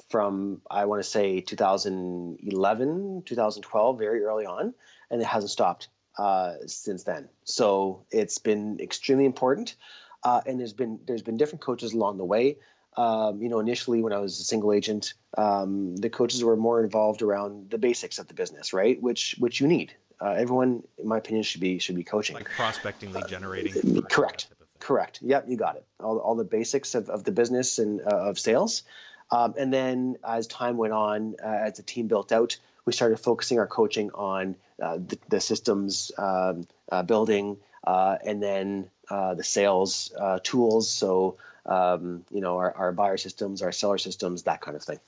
from 0.09 0.61
I 0.69 0.85
want 0.85 1.03
to 1.03 1.09
say 1.09 1.41
2011, 1.41 3.23
2012, 3.25 3.99
very 3.99 4.23
early 4.23 4.45
on, 4.45 4.73
and 5.09 5.21
it 5.21 5.25
hasn't 5.25 5.51
stopped 5.51 5.89
uh, 6.17 6.53
since 6.65 7.03
then. 7.03 7.29
So 7.43 8.05
it's 8.11 8.37
been 8.37 8.79
extremely 8.79 9.25
important, 9.25 9.75
uh, 10.23 10.41
and 10.45 10.59
there's 10.59 10.73
been 10.73 10.99
there's 11.05 11.21
been 11.21 11.37
different 11.37 11.61
coaches 11.61 11.93
along 11.93 12.17
the 12.17 12.25
way. 12.25 12.57
Um, 12.97 13.41
you 13.41 13.49
know, 13.49 13.59
initially 13.59 14.01
when 14.01 14.13
I 14.13 14.19
was 14.19 14.39
a 14.39 14.43
single 14.43 14.71
agent, 14.71 15.15
um, 15.37 15.97
the 15.97 16.09
coaches 16.09 16.43
were 16.43 16.55
more 16.55 16.81
involved 16.81 17.21
around 17.21 17.69
the 17.69 17.77
basics 17.77 18.19
of 18.19 18.27
the 18.27 18.33
business, 18.33 18.73
right? 18.73 19.01
Which 19.01 19.35
which 19.39 19.59
you 19.59 19.67
need. 19.67 19.93
Uh, 20.19 20.31
everyone, 20.31 20.83
in 20.97 21.07
my 21.07 21.17
opinion, 21.17 21.43
should 21.43 21.61
be 21.61 21.79
should 21.79 21.95
be 21.95 22.03
coaching. 22.03 22.35
Like 22.35 22.49
prospecting, 22.49 23.13
lead 23.13 23.27
generating. 23.27 23.97
Uh, 23.97 24.01
correct. 24.01 24.47
Correct. 24.79 25.19
Yep, 25.21 25.45
you 25.47 25.57
got 25.57 25.77
it. 25.77 25.85
All, 25.99 26.19
all 26.19 26.35
the 26.35 26.43
basics 26.43 26.95
of, 26.95 27.09
of 27.09 27.23
the 27.23 27.31
business 27.31 27.79
and 27.79 28.01
uh, 28.01 28.29
of 28.29 28.37
sales. 28.37 28.83
Um, 29.31 29.55
and 29.57 29.73
then 29.73 30.17
as 30.23 30.45
time 30.45 30.77
went 30.77 30.93
on, 30.93 31.35
uh, 31.43 31.47
as 31.47 31.77
the 31.77 31.83
team 31.83 32.07
built 32.07 32.31
out, 32.31 32.57
we 32.85 32.93
started 32.93 33.17
focusing 33.17 33.57
our 33.57 33.65
coaching 33.65 34.11
on 34.11 34.55
uh, 34.81 34.97
the, 34.97 35.17
the, 35.29 35.41
systems 35.41 36.11
um, 36.17 36.67
uh, 36.91 37.01
building 37.01 37.57
and 37.83 38.43
then 38.43 38.89
the 39.09 39.43
sales 39.43 40.13
tools. 40.43 40.91
So 40.91 41.37
um, 41.65 42.23
you 42.31 42.41
know, 42.41 42.57
our, 42.57 42.71
our 42.75 42.91
buyer 42.91 43.17
systems, 43.17 43.61
our 43.61 43.71
seller 43.71 43.97
systems, 43.97 44.43
that 44.43 44.61
kind 44.61 44.77
of 44.77 44.83
thing. 44.83 44.99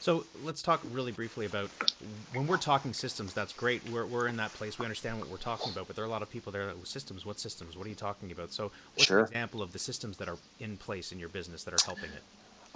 So 0.00 0.24
let's 0.44 0.62
talk 0.62 0.80
really 0.92 1.12
briefly 1.12 1.46
about 1.46 1.70
when 2.32 2.46
we're 2.46 2.58
talking 2.58 2.92
systems. 2.92 3.34
That's 3.34 3.52
great. 3.52 3.88
We're, 3.90 4.06
we're 4.06 4.28
in 4.28 4.36
that 4.36 4.52
place. 4.52 4.78
We 4.78 4.84
understand 4.84 5.18
what 5.18 5.28
we're 5.28 5.36
talking 5.36 5.72
about, 5.72 5.86
but 5.86 5.96
there 5.96 6.04
are 6.04 6.08
a 6.08 6.10
lot 6.10 6.22
of 6.22 6.30
people 6.30 6.52
there 6.52 6.66
that 6.66 6.86
systems. 6.86 7.26
What 7.26 7.40
systems? 7.40 7.76
What 7.76 7.86
are 7.86 7.90
you 7.90 7.96
talking 7.96 8.30
about? 8.30 8.52
So, 8.52 8.70
what's 8.94 9.06
sure. 9.06 9.20
an 9.20 9.26
example 9.26 9.62
of 9.62 9.72
the 9.72 9.78
systems 9.78 10.18
that 10.18 10.28
are 10.28 10.38
in 10.60 10.76
place 10.76 11.12
in 11.12 11.18
your 11.18 11.28
business 11.28 11.64
that 11.64 11.74
are 11.74 11.84
helping 11.84 12.10
it? 12.10 12.22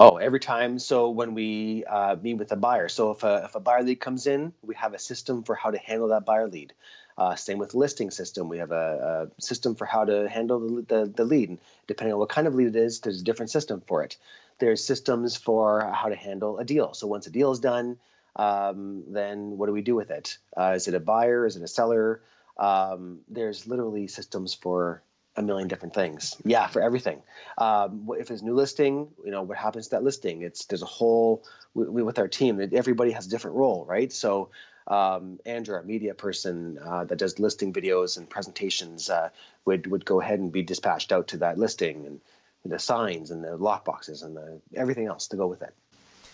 Oh, 0.00 0.16
every 0.16 0.40
time. 0.40 0.78
So 0.78 1.10
when 1.10 1.34
we 1.34 1.84
uh, 1.84 2.16
meet 2.22 2.34
with 2.34 2.50
a 2.52 2.56
buyer, 2.56 2.88
so 2.88 3.10
if 3.10 3.22
a, 3.22 3.42
if 3.44 3.54
a 3.54 3.60
buyer 3.60 3.82
lead 3.82 4.00
comes 4.00 4.26
in, 4.26 4.54
we 4.62 4.74
have 4.76 4.94
a 4.94 4.98
system 4.98 5.42
for 5.42 5.54
how 5.54 5.70
to 5.70 5.78
handle 5.78 6.08
that 6.08 6.24
buyer 6.24 6.48
lead. 6.48 6.72
Uh, 7.18 7.34
same 7.34 7.58
with 7.58 7.74
listing 7.74 8.10
system. 8.10 8.48
We 8.48 8.56
have 8.58 8.70
a, 8.70 9.28
a 9.38 9.42
system 9.42 9.74
for 9.74 9.84
how 9.84 10.06
to 10.06 10.26
handle 10.26 10.58
the, 10.58 10.82
the, 10.82 11.12
the, 11.14 11.24
lead. 11.26 11.50
And 11.50 11.58
depending 11.86 12.14
on 12.14 12.18
what 12.18 12.30
kind 12.30 12.46
of 12.46 12.54
lead 12.54 12.68
it 12.68 12.76
is, 12.76 13.00
there's 13.00 13.20
a 13.20 13.24
different 13.24 13.50
system 13.50 13.82
for 13.86 14.02
it. 14.02 14.16
There's 14.60 14.84
systems 14.84 15.36
for 15.36 15.80
how 15.92 16.08
to 16.08 16.14
handle 16.14 16.58
a 16.58 16.64
deal. 16.64 16.94
So 16.94 17.06
once 17.06 17.26
a 17.26 17.30
deal 17.30 17.50
is 17.50 17.60
done, 17.60 17.98
um, 18.36 19.04
then 19.08 19.58
what 19.58 19.66
do 19.66 19.72
we 19.72 19.82
do 19.82 19.94
with 19.94 20.10
it? 20.10 20.38
Uh, 20.56 20.72
is 20.76 20.86
it 20.86 20.94
a 20.94 21.00
buyer? 21.00 21.46
Is 21.46 21.56
it 21.56 21.62
a 21.62 21.68
seller? 21.68 22.22
Um, 22.56 23.20
there's 23.28 23.66
literally 23.66 24.06
systems 24.06 24.54
for 24.54 25.02
a 25.36 25.42
million 25.42 25.68
different 25.68 25.94
things. 25.94 26.36
Yeah, 26.44 26.66
for 26.66 26.82
everything. 26.82 27.22
Um, 27.56 28.08
if 28.18 28.30
it's 28.30 28.42
new 28.42 28.54
listing, 28.54 29.08
you 29.24 29.30
know 29.30 29.42
what 29.42 29.56
happens 29.56 29.86
to 29.86 29.90
that 29.96 30.04
listing? 30.04 30.42
It's 30.42 30.66
there's 30.66 30.82
a 30.82 30.86
whole 30.86 31.44
we, 31.74 32.02
with 32.02 32.18
our 32.18 32.28
team. 32.28 32.60
Everybody 32.72 33.12
has 33.12 33.26
a 33.26 33.30
different 33.30 33.56
role, 33.56 33.84
right? 33.88 34.12
So 34.12 34.50
um, 34.86 35.38
Andrew, 35.46 35.76
our 35.76 35.82
media 35.82 36.14
person 36.14 36.78
uh, 36.84 37.04
that 37.04 37.18
does 37.18 37.38
listing 37.38 37.72
videos 37.72 38.18
and 38.18 38.28
presentations, 38.28 39.08
uh, 39.08 39.30
would 39.64 39.86
would 39.86 40.04
go 40.04 40.20
ahead 40.20 40.40
and 40.40 40.52
be 40.52 40.62
dispatched 40.62 41.12
out 41.12 41.28
to 41.28 41.38
that 41.38 41.58
listing 41.58 42.06
and 42.06 42.20
the 42.64 42.78
signs 42.78 43.30
and 43.30 43.42
the 43.42 43.56
lock 43.56 43.84
boxes 43.84 44.22
and 44.22 44.36
the, 44.36 44.60
everything 44.74 45.06
else 45.06 45.26
to 45.28 45.36
go 45.36 45.46
with 45.46 45.62
it. 45.62 45.74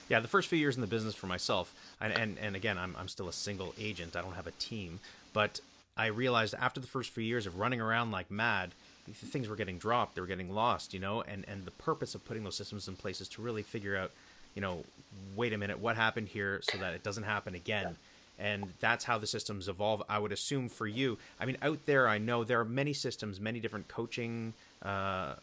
Yeah, 0.09 0.20
the 0.20 0.29
first 0.29 0.49
few 0.49 0.59
years 0.59 0.77
in 0.77 0.81
the 0.81 0.87
business 0.87 1.14
for 1.14 1.27
myself, 1.27 1.74
and 2.01 2.12
and, 2.12 2.39
and 2.39 2.55
again, 2.55 2.79
I'm 2.79 2.95
I'm 2.97 3.09
still 3.09 3.29
a 3.29 3.33
single 3.33 3.74
agent. 3.79 4.14
I 4.14 4.22
don't 4.22 4.35
have 4.35 4.47
a 4.47 4.53
team, 4.53 5.01
but 5.33 5.61
I 5.97 6.07
realized 6.07 6.55
after 6.55 6.79
the 6.79 6.87
first 6.87 7.11
few 7.11 7.24
years 7.24 7.47
of 7.47 7.59
running 7.59 7.81
around 7.81 8.12
like 8.12 8.31
mad, 8.31 8.72
things 9.12 9.49
were 9.49 9.57
getting 9.57 9.79
dropped, 9.79 10.14
they 10.14 10.20
were 10.20 10.27
getting 10.27 10.55
lost, 10.55 10.95
you 10.95 11.01
know, 11.01 11.22
and 11.22 11.45
and 11.49 11.64
the 11.64 11.72
purpose 11.72 12.14
of 12.14 12.24
putting 12.24 12.45
those 12.45 12.57
systems 12.57 12.87
in 12.87 12.95
place 12.95 13.20
is 13.20 13.29
to 13.31 13.43
really 13.43 13.62
figure 13.62 13.97
out, 13.97 14.12
you 14.55 14.62
know, 14.62 14.85
wait 15.35 15.53
a 15.53 15.59
minute, 15.59 15.81
what 15.81 15.97
happened 15.97 16.29
here, 16.29 16.61
so 16.62 16.79
that 16.79 16.95
it 16.95 17.03
doesn't 17.03 17.24
happen 17.24 17.55
again. 17.55 17.97
And 18.39 18.74
that's 18.81 19.03
how 19.03 19.16
the 19.16 19.27
systems 19.27 19.66
evolve 19.66 20.03
i 20.11 20.18
would 20.18 20.31
assume 20.31 20.68
for 20.68 20.87
you 20.87 21.16
i 21.41 21.47
mean 21.47 21.57
out 21.62 21.87
there 21.87 22.07
i 22.07 22.18
know 22.18 22.45
there 22.45 22.61
are 22.61 22.66
many 22.66 22.93
systems 22.93 23.41
many 23.41 23.61
different 23.61 23.89
coaching 23.89 24.53
uh, 24.83 25.37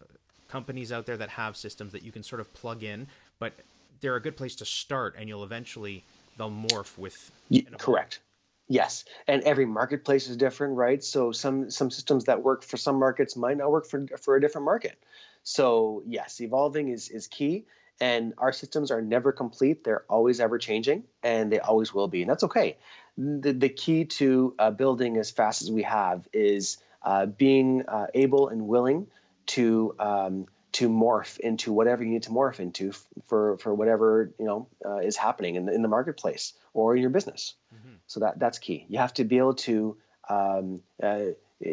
companies 0.54 0.91
out 0.91 1.08
there 1.08 1.18
that 1.18 1.30
have 1.30 1.58
systems 1.58 1.93
that 1.93 2.04
you 2.04 2.12
can 2.12 2.22
sort 2.22 2.39
of 2.39 2.54
plug 2.54 2.84
in, 2.84 3.08
but 3.39 3.54
they're 4.01 4.16
a 4.16 4.22
good 4.22 4.38
place 4.38 4.56
to 4.56 4.66
start, 4.66 5.16
and 5.18 5.28
you'll 5.28 5.43
eventually 5.43 6.04
they'll 6.38 6.51
morph 6.51 6.95
with. 6.95 7.32
Correct. 7.80 8.20
Yes, 8.68 9.04
and 9.28 9.41
every 9.43 9.66
marketplace 9.66 10.30
is 10.30 10.38
different, 10.38 10.76
right? 10.78 11.04
So 11.04 11.32
some 11.32 11.72
some 11.72 11.89
systems 11.89 12.26
that 12.26 12.43
work 12.43 12.64
for 12.64 12.78
some 12.78 12.99
markets 12.99 13.36
might 13.36 13.58
not 13.58 13.72
work 13.72 13.88
for 13.88 14.06
for 14.22 14.36
a 14.36 14.41
different 14.41 14.66
market. 14.66 14.95
So 15.41 16.04
yes, 16.06 16.39
evolving 16.39 16.89
is 16.89 17.10
is 17.10 17.26
key, 17.26 17.66
and 17.99 18.34
our 18.38 18.54
systems 18.54 18.91
are 18.91 19.01
never 19.01 19.32
complete. 19.32 19.84
They're 19.84 20.06
always 20.08 20.39
ever 20.39 20.60
changing, 20.60 21.06
and 21.24 21.51
they 21.51 21.60
always 21.60 21.93
will 21.95 22.08
be, 22.08 22.22
and 22.22 22.30
that's 22.30 22.43
okay. 22.43 22.78
The 23.18 23.54
the 23.54 23.70
key 23.70 24.06
to 24.20 24.54
uh, 24.60 24.70
building 24.70 25.18
as 25.18 25.32
fast 25.32 25.64
as 25.64 25.72
we 25.72 25.82
have 25.82 26.28
is 26.32 26.78
uh, 27.01 27.26
being 27.26 27.86
uh, 27.88 28.08
able 28.14 28.49
and 28.49 28.68
willing 28.68 29.08
to 29.47 29.95
um, 29.99 30.47
to 30.73 30.89
morph 30.89 31.39
into 31.39 31.71
whatever 31.71 32.03
you 32.03 32.09
need 32.09 32.23
to 32.23 32.31
morph 32.31 32.59
into 32.59 32.89
f- 32.89 33.05
for 33.27 33.57
for 33.57 33.73
whatever 33.73 34.33
you 34.39 34.45
know 34.45 34.67
uh, 34.85 34.97
is 34.97 35.15
happening 35.15 35.55
in 35.55 35.65
the, 35.65 35.73
in 35.73 35.81
the 35.81 35.87
marketplace 35.87 36.53
or 36.73 36.95
in 36.95 37.01
your 37.01 37.11
business. 37.11 37.55
Mm-hmm. 37.73 37.95
So 38.07 38.21
that 38.21 38.39
that's 38.39 38.59
key. 38.59 38.85
You 38.89 38.99
have 38.99 39.13
to 39.15 39.23
be 39.23 39.37
able 39.37 39.55
to 39.55 39.97
um, 40.29 40.81
uh, 41.01 41.25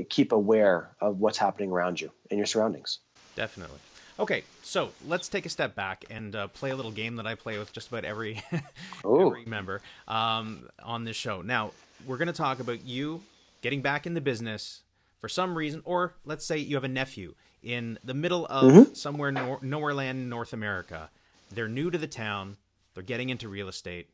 keep 0.08 0.32
aware 0.32 0.90
of 1.00 1.18
what's 1.18 1.38
happening 1.38 1.70
around 1.70 2.00
you 2.00 2.10
and 2.30 2.38
your 2.38 2.46
surroundings. 2.46 2.98
Definitely. 3.36 3.78
Okay, 4.18 4.44
so 4.62 4.90
let's 5.08 5.28
take 5.28 5.46
a 5.46 5.48
step 5.48 5.74
back 5.74 6.04
and 6.10 6.36
uh, 6.36 6.48
play 6.48 6.70
a 6.70 6.76
little 6.76 6.90
game 6.90 7.16
that 7.16 7.26
I 7.26 7.36
play 7.36 7.58
with 7.58 7.72
just 7.72 7.88
about 7.88 8.04
every 8.04 8.42
every 9.04 9.46
member 9.46 9.80
um, 10.06 10.68
on 10.82 11.04
this 11.04 11.16
show. 11.16 11.40
Now 11.40 11.72
we're 12.06 12.18
going 12.18 12.28
to 12.28 12.34
talk 12.34 12.60
about 12.60 12.84
you 12.84 13.22
getting 13.62 13.80
back 13.80 14.06
in 14.06 14.12
the 14.12 14.20
business 14.20 14.82
for 15.20 15.28
some 15.28 15.56
reason, 15.56 15.80
or 15.86 16.14
let's 16.26 16.44
say 16.44 16.58
you 16.58 16.76
have 16.76 16.84
a 16.84 16.88
nephew 16.88 17.34
in 17.62 17.98
the 18.04 18.14
middle 18.14 18.46
of 18.46 18.72
mm-hmm. 18.72 18.94
somewhere 18.94 19.32
nor- 19.32 19.58
nowhere 19.62 19.94
land 19.94 20.30
North 20.30 20.52
America. 20.52 21.10
They're 21.50 21.68
new 21.68 21.90
to 21.90 21.98
the 21.98 22.06
town. 22.06 22.56
They're 22.94 23.02
getting 23.02 23.28
into 23.28 23.48
real 23.48 23.68
estate. 23.68 24.08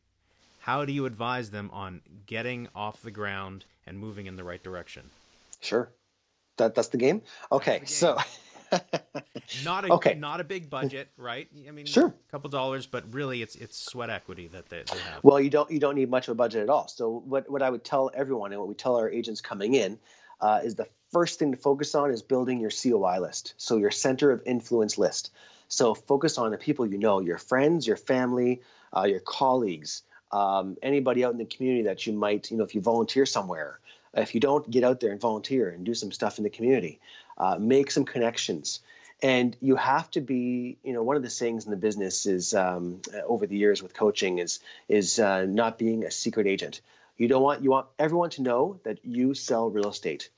How 0.61 0.84
do 0.84 0.92
you 0.92 1.07
advise 1.07 1.51
them 1.51 1.70
on 1.72 2.03
getting 2.26 2.68
off 2.74 3.03
the 3.03 3.11
ground 3.11 3.64
and 3.86 3.99
moving 3.99 4.26
in 4.26 4.36
the 4.36 4.44
right 4.44 4.62
direction? 4.62 5.11
Sure. 5.61 5.90
That 6.57 6.74
that's 6.74 6.88
the 6.88 6.97
game. 6.97 7.22
Okay, 7.53 7.74
the 7.74 7.78
game. 7.80 7.86
so 7.86 8.18
not 9.64 9.84
a 9.84 9.92
okay. 9.94 10.14
not 10.14 10.40
a 10.40 10.44
big 10.44 10.70
budget, 10.70 11.09
right? 11.16 11.49
I 11.68 11.70
mean, 11.70 11.86
sure, 11.86 12.07
a 12.07 12.30
couple 12.30 12.51
dollars, 12.51 12.86
but 12.86 13.12
really, 13.12 13.42
it's 13.42 13.55
it's 13.57 13.78
sweat 13.78 14.11
equity 14.11 14.49
that 14.49 14.68
they, 14.68 14.82
they 14.90 14.99
have. 14.99 15.22
Well, 15.22 15.40
you 15.40 15.51
don't 15.51 15.70
you 15.70 15.78
don't 15.78 15.94
need 15.94 16.11
much 16.11 16.28
of 16.28 16.32
a 16.32 16.34
budget 16.34 16.62
at 16.62 16.70
all. 16.70 16.88
So 16.88 17.22
what 17.26 17.51
what 17.51 17.62
I 17.62 17.70
would 17.70 17.84
tell 17.84 18.11
everyone 18.14 18.53
and 18.53 18.61
what 18.61 18.68
we 18.68 18.74
tell 18.74 18.97
our 18.97 19.11
agents 19.11 19.40
coming 19.40 19.74
in 19.74 19.99
uh, 20.40 20.61
is 20.64 20.74
the 20.74 20.88
first 21.12 21.38
thing 21.38 21.52
to 21.52 21.57
focus 21.57 21.94
on 21.94 22.11
is 22.11 22.22
building 22.22 22.61
your 22.61 22.70
COI 22.70 23.20
list, 23.20 23.54
so 23.57 23.76
your 23.76 23.90
center 23.90 24.30
of 24.30 24.42
influence 24.46 24.98
list. 24.98 25.32
So 25.68 25.94
focus 25.94 26.38
on 26.38 26.50
the 26.50 26.59
people 26.59 26.86
you 26.86 26.98
know, 26.98 27.20
your 27.20 27.38
friends, 27.38 27.86
your 27.86 27.96
family, 27.96 28.62
uh, 28.96 29.04
your 29.04 29.20
colleagues, 29.20 30.02
um, 30.32 30.76
anybody 30.82 31.24
out 31.24 31.32
in 31.32 31.38
the 31.38 31.44
community 31.44 31.84
that 31.84 32.07
you 32.07 32.12
might, 32.12 32.50
you 32.50 32.57
know, 32.57 32.64
if 32.64 32.74
you 32.74 32.80
volunteer 32.80 33.26
somewhere, 33.26 33.80
if 34.14 34.34
you 34.34 34.40
don't 34.40 34.68
get 34.70 34.84
out 34.84 35.00
there 35.00 35.12
and 35.12 35.20
volunteer 35.20 35.68
and 35.68 35.84
do 35.84 35.94
some 35.94 36.12
stuff 36.12 36.38
in 36.38 36.44
the 36.44 36.50
community, 36.50 37.00
uh, 37.38 37.57
make 37.59 37.90
some 37.90 38.04
connections. 38.04 38.80
And 39.22 39.57
you 39.61 39.76
have 39.76 40.11
to 40.12 40.20
be, 40.20 40.76
you 40.82 40.92
know, 40.92 41.02
one 41.02 41.16
of 41.16 41.22
the 41.22 41.30
sayings 41.30 41.64
in 41.64 41.70
the 41.70 41.76
business 41.76 42.26
is 42.26 42.54
um, 42.54 43.00
over 43.26 43.46
the 43.46 43.57
years 43.57 43.82
with 43.82 43.94
coaching 43.94 44.38
is 44.38 44.61
is 44.88 45.18
uh, 45.18 45.46
not 45.46 45.78
being 45.78 46.04
a 46.04 46.11
secret 46.11 46.46
agent. 46.46 46.82
You 47.16 47.28
don't 47.28 47.42
want 47.42 47.62
you 47.62 47.70
want 47.70 47.86
everyone 47.98 48.30
to 48.30 48.42
know 48.42 48.78
that 48.84 49.04
you 49.04 49.32
sell 49.32 49.70
real 49.70 49.88
estate. 49.88 50.28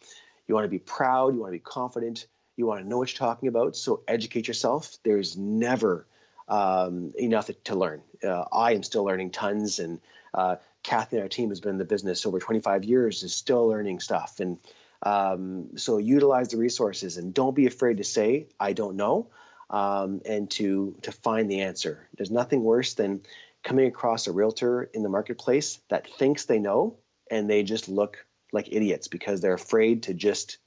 You 0.48 0.54
want 0.54 0.64
to 0.64 0.70
be 0.70 0.78
proud. 0.78 1.34
You 1.34 1.40
want 1.40 1.52
to 1.52 1.58
be 1.58 1.62
confident. 1.62 2.26
You 2.56 2.66
want 2.66 2.82
to 2.82 2.88
know 2.88 2.98
what 2.98 3.12
you're 3.12 3.18
talking 3.18 3.48
about. 3.48 3.76
So 3.76 4.02
educate 4.08 4.48
yourself. 4.48 4.96
There's 5.04 5.36
never 5.36 6.06
um, 6.48 7.12
enough 7.16 7.50
to 7.64 7.74
learn. 7.74 8.02
Uh, 8.24 8.44
I 8.50 8.72
am 8.72 8.82
still 8.82 9.04
learning 9.04 9.30
tons, 9.30 9.78
and 9.78 10.00
uh, 10.34 10.56
Kathy 10.82 11.16
and 11.16 11.22
our 11.22 11.28
team 11.28 11.50
has 11.50 11.60
been 11.60 11.72
in 11.72 11.78
the 11.78 11.84
business 11.84 12.26
over 12.26 12.38
25 12.38 12.84
years, 12.84 13.22
is 13.22 13.34
still 13.34 13.68
learning 13.68 14.00
stuff. 14.00 14.40
And 14.40 14.58
um, 15.02 15.76
so 15.76 15.98
utilize 15.98 16.48
the 16.48 16.56
resources 16.56 17.18
and 17.18 17.32
don't 17.32 17.54
be 17.54 17.66
afraid 17.66 17.98
to 17.98 18.04
say 18.04 18.48
I 18.58 18.72
don't 18.72 18.96
know, 18.96 19.28
um, 19.70 20.22
and 20.24 20.50
to 20.52 20.96
to 21.02 21.12
find 21.12 21.50
the 21.50 21.60
answer. 21.60 22.08
There's 22.16 22.30
nothing 22.30 22.64
worse 22.64 22.94
than 22.94 23.20
coming 23.62 23.86
across 23.86 24.26
a 24.26 24.32
realtor 24.32 24.84
in 24.94 25.02
the 25.02 25.08
marketplace 25.08 25.78
that 25.88 26.08
thinks 26.08 26.46
they 26.46 26.58
know 26.58 26.96
and 27.30 27.48
they 27.50 27.62
just 27.62 27.88
look 27.88 28.24
like 28.52 28.68
idiots 28.72 29.08
because 29.08 29.40
they're 29.40 29.54
afraid 29.54 30.04
to 30.04 30.14
just 30.14 30.58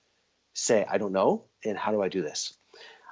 say, 0.53 0.85
I 0.89 0.97
don't 0.97 1.13
know, 1.13 1.45
and 1.65 1.77
how 1.77 1.91
do 1.91 2.01
I 2.01 2.09
do 2.09 2.21
this? 2.21 2.53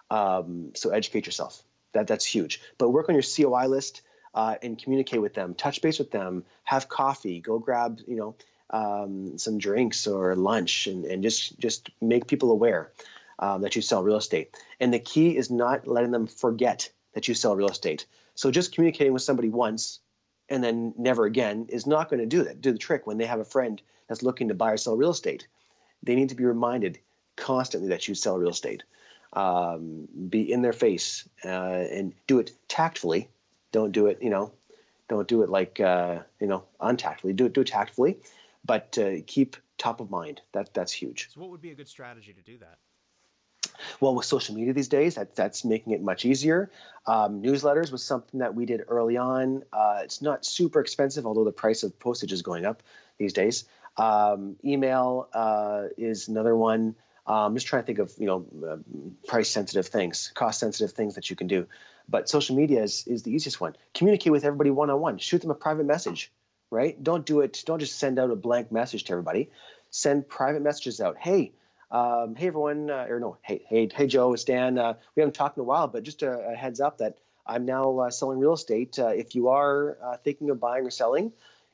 Um, 0.09 0.72
so 0.76 0.89
educate 0.89 1.26
yourself. 1.26 1.61
That 1.93 2.07
that's 2.07 2.26
huge. 2.26 2.61
But 2.78 2.89
work 2.89 3.09
on 3.09 3.15
your 3.15 3.24
COI 3.24 3.67
list 3.67 4.01
uh, 4.34 4.55
and 4.61 4.82
communicate 4.82 5.22
with 5.22 5.34
them. 5.34 5.55
Touch 5.55 5.82
base 5.82 5.99
with 5.99 6.11
them. 6.11 6.45
Have 6.63 6.89
coffee. 6.89 7.39
Go 7.39 7.59
grab 7.59 7.99
you 8.07 8.15
know 8.15 8.36
um, 8.70 9.38
some 9.38 9.57
drinks 9.57 10.07
or 10.07 10.36
lunch, 10.36 10.88
and, 10.88 11.05
and 11.05 11.24
just 11.24 11.57
just 11.59 11.89
make 12.01 12.28
people 12.28 12.51
aware 12.51 12.91
um, 13.39 13.61
that 13.61 13.76
you 13.76 13.82
sell 13.82 14.03
real 14.03 14.17
estate. 14.17 14.55
And 14.80 14.93
the 14.93 14.99
key 14.99 15.36
is 15.36 15.49
not 15.49 15.88
letting 15.88 16.11
them 16.11 16.28
forget 16.28 16.91
that 17.13 17.28
you 17.28 17.34
sell 17.34 17.55
real 17.55 17.70
estate. 17.70 18.05
So 18.36 18.51
just 18.51 18.74
communicating 18.74 19.13
with 19.13 19.24
somebody 19.24 19.49
once 19.49 19.99
and 20.50 20.64
then 20.64 20.93
never 20.97 21.26
again 21.26 21.68
is 21.70 21.86
not 21.86 22.10
going 22.10 22.20
to 22.20 22.26
do 22.26 22.43
that. 22.43 22.62
Do 22.62 22.72
the 22.72 22.78
trick 22.78 23.06
when 23.06 23.18
they 23.18 23.26
have 23.26 23.39
a 23.39 23.45
friend 23.45 23.82
that's 24.08 24.24
looking 24.24 24.47
to 24.47 24.54
buy 24.54 24.72
or 24.72 24.78
sell 24.78 24.97
real 24.97 25.12
estate. 25.12 25.47
They 26.04 26.16
need 26.16 26.30
to 26.30 26.36
be 26.36 26.45
reminded 26.45 27.00
constantly 27.36 27.89
that 27.89 28.08
you 28.08 28.16
sell 28.16 28.38
real 28.38 28.50
estate. 28.50 28.84
Um, 29.34 30.08
be 30.30 30.52
in 30.52 30.64
their 30.64 30.74
face 30.74 31.28
uh, 31.45 31.47
and 31.47 32.14
do 32.26 32.39
it 32.39 32.52
tactfully. 32.68 33.30
Don't 33.72 33.91
do 33.91 34.08
it, 34.08 34.24
you 34.24 34.32
know, 34.32 34.52
don't 35.10 35.28
do 35.28 35.41
it 35.41 35.50
like 35.50 35.80
uh, 35.80 36.20
you 36.39 36.47
know 36.47 36.64
untactfully. 36.80 37.34
Do 37.34 37.47
it 37.47 37.54
do 37.54 37.62
it 37.62 37.68
tactfully, 37.68 38.18
but 38.64 38.97
uh, 38.97 39.22
keep 39.28 39.58
top 39.78 40.00
of 40.00 40.10
mind. 40.10 40.41
That 40.54 40.74
that's 40.74 40.93
huge. 40.93 41.30
So, 41.34 41.41
what 41.41 41.50
would 41.50 41.62
be 41.62 41.72
a 41.72 41.76
good 41.76 41.89
strategy 41.89 42.32
to 42.32 42.41
do 42.41 42.58
that? 42.60 42.78
Well, 43.99 44.15
with 44.15 44.25
social 44.25 44.55
media 44.55 44.73
these 44.73 44.88
days, 44.88 45.15
that, 45.15 45.36
that's 45.36 45.65
making 45.65 45.93
it 45.93 46.01
much 46.01 46.25
easier. 46.25 46.71
Um, 47.05 47.41
newsletters 47.41 47.91
was 47.91 48.03
something 48.03 48.39
that 48.41 48.55
we 48.55 48.65
did 48.65 48.84
early 48.88 49.17
on. 49.17 49.63
Uh, 49.71 50.01
it's 50.03 50.21
not 50.21 50.45
super 50.45 50.80
expensive, 50.80 51.25
although 51.25 51.45
the 51.45 51.51
price 51.51 51.84
of 51.84 51.97
postage 51.99 52.32
is 52.32 52.41
going 52.41 52.65
up 52.65 52.84
these 53.17 53.34
days. 53.34 53.65
Um, 53.97 54.55
email 54.63 55.27
uh, 55.34 55.86
is 55.97 56.27
another 56.27 56.55
one. 56.55 56.95
I'm 57.27 57.36
um, 57.36 57.55
just 57.55 57.67
trying 57.67 57.84
to 57.84 57.86
think 57.86 57.99
of 57.99 58.11
you 58.17 58.25
know 58.25 58.45
uh, 58.67 58.77
price 59.27 59.51
sensitive 59.51 59.88
things, 59.88 60.32
cost 60.34 60.59
sensitive 60.59 60.95
things 60.95 61.15
that 61.15 61.30
you 61.30 61.36
can 61.36 61.45
do. 61.45 61.67
But 62.07 62.27
social 62.27 62.55
media 62.55 62.82
is, 62.82 63.05
is 63.05 63.21
the 63.21 63.32
easiest 63.32 63.61
one. 63.61 63.75
Communicate 63.93 64.32
with 64.32 64.45
everybody 64.45 64.71
one 64.71 64.89
on 64.89 64.99
one. 64.99 65.19
Shoot 65.19 65.41
them 65.41 65.51
a 65.51 65.55
private 65.55 65.86
message, 65.86 66.32
right? 66.71 67.01
Don't 67.01 67.25
do 67.25 67.41
it. 67.41 67.61
Don't 67.67 67.80
just 67.80 67.99
send 67.99 68.17
out 68.17 68.32
a 68.32 68.36
blank 68.36 68.71
message 68.71 69.03
to 69.05 69.11
everybody. 69.11 69.51
Send 69.91 70.27
private 70.27 70.63
messages 70.63 70.99
out. 71.01 71.17
Hey, 71.17 71.51
um, 71.91 72.35
hey 72.35 72.47
everyone, 72.47 72.89
uh, 72.89 73.07
or 73.09 73.19
no, 73.19 73.37
hey, 73.41 73.63
hey, 73.67 73.89
hey 73.93 74.07
Joe, 74.07 74.33
it's 74.33 74.43
Dan. 74.43 74.77
Uh, 74.77 74.93
we 75.15 75.21
haven't 75.21 75.33
talked 75.33 75.57
in 75.57 75.61
a 75.61 75.65
while, 75.65 75.87
but 75.87 76.03
just 76.03 76.21
a, 76.21 76.51
a 76.51 76.55
heads 76.55 76.79
up 76.79 76.99
that 76.99 77.17
I'm 77.45 77.65
now 77.65 77.97
uh, 77.99 78.09
selling 78.11 78.39
real 78.39 78.53
estate. 78.53 78.99
Uh, 78.99 79.07
if 79.07 79.33
you 79.33 79.49
are 79.49 79.97
uh, 80.03 80.17
thinking 80.17 80.49
of 80.51 80.59
buying 80.59 80.85
or 80.85 80.91
selling, 80.91 81.33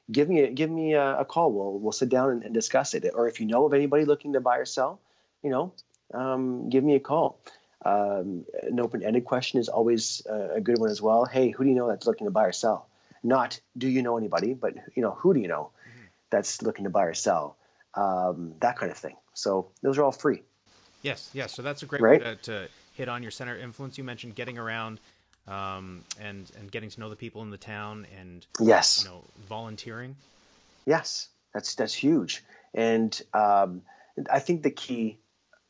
give 0.10 0.30
me 0.30 0.42
a, 0.44 0.52
give 0.52 0.70
me 0.70 0.94
a, 0.94 1.20
a 1.20 1.26
call. 1.26 1.52
We'll 1.52 1.80
we'll 1.80 1.92
sit 1.92 2.10
down 2.10 2.30
and, 2.30 2.44
and, 2.44 2.54
discuss 2.54 2.94
it. 2.94 3.06
Or 3.14 3.28
if 3.28 3.42
you 3.42 3.46
know 3.46 3.66
of 3.66 3.74
anybody 3.74 4.06
looking 4.06 4.34
to 4.34 4.40
buy 4.40 4.58
or 4.58 4.66
sell, 4.66 5.02
you 5.44 5.50
know, 5.50 5.74
um, 6.14 6.70
give 6.70 6.84
me 6.84 6.96
a 6.96 7.00
call. 7.00 7.40
Um, 7.84 8.46
an 8.64 8.80
open-ended 8.80 9.26
question 9.26 9.60
is 9.60 9.68
always 9.68 10.26
a 10.26 10.60
good 10.62 10.80
one 10.80 10.90
as 10.90 11.02
well. 11.02 11.26
Hey, 11.26 11.52
who 11.52 11.64
do 11.64 11.70
you 11.70 11.76
know 11.76 11.88
that's 11.88 12.08
looking 12.08 12.26
to 12.26 12.32
buy 12.32 12.46
or 12.46 12.52
sell? 12.52 12.88
Not 13.22 13.60
do 13.78 13.88
you 13.88 14.02
know 14.02 14.18
anybody, 14.18 14.54
but 14.54 14.76
you 14.96 15.04
know 15.04 15.12
who 15.12 15.34
do 15.34 15.40
you 15.40 15.48
know 15.48 15.72
mm-hmm. 15.88 16.06
that's 16.32 16.62
looking 16.62 16.86
to 16.86 16.90
buy 16.90 17.04
or 17.04 17.14
sell? 17.14 17.58
Um, 17.96 18.56
that 18.60 18.78
kind 18.78 18.92
of 18.92 18.98
thing. 18.98 19.16
So 19.34 19.72
those 19.82 19.98
are 19.98 20.04
all 20.04 20.12
free. 20.12 20.44
Yes, 21.02 21.30
yes. 21.34 21.54
So 21.54 21.62
that's 21.62 21.84
a 21.84 21.86
great 21.86 22.02
right? 22.02 22.20
way 22.20 22.26
to, 22.26 22.36
to, 22.36 22.68
hit 22.96 23.10
on 23.10 23.22
your 23.22 23.32
center 23.32 23.58
influence. 23.58 23.98
You 23.98 24.06
mentioned 24.06 24.36
getting 24.36 24.58
around 24.58 25.02
um, 25.48 26.04
and 26.20 26.50
and 26.58 26.72
getting 26.72 26.90
to 26.90 27.00
know 27.00 27.10
the 27.10 27.16
people 27.16 27.42
in 27.42 27.50
the 27.50 27.58
town 27.58 28.08
and 28.18 28.46
yes, 28.60 29.04
you 29.04 29.10
know, 29.10 29.22
volunteering. 29.48 30.16
Yes, 30.86 31.28
that's 31.54 31.76
that's 31.76 31.94
huge. 31.94 32.44
And 32.74 33.20
um, 33.34 33.82
I 34.32 34.40
think 34.40 34.64
the 34.64 34.72
key 34.72 35.18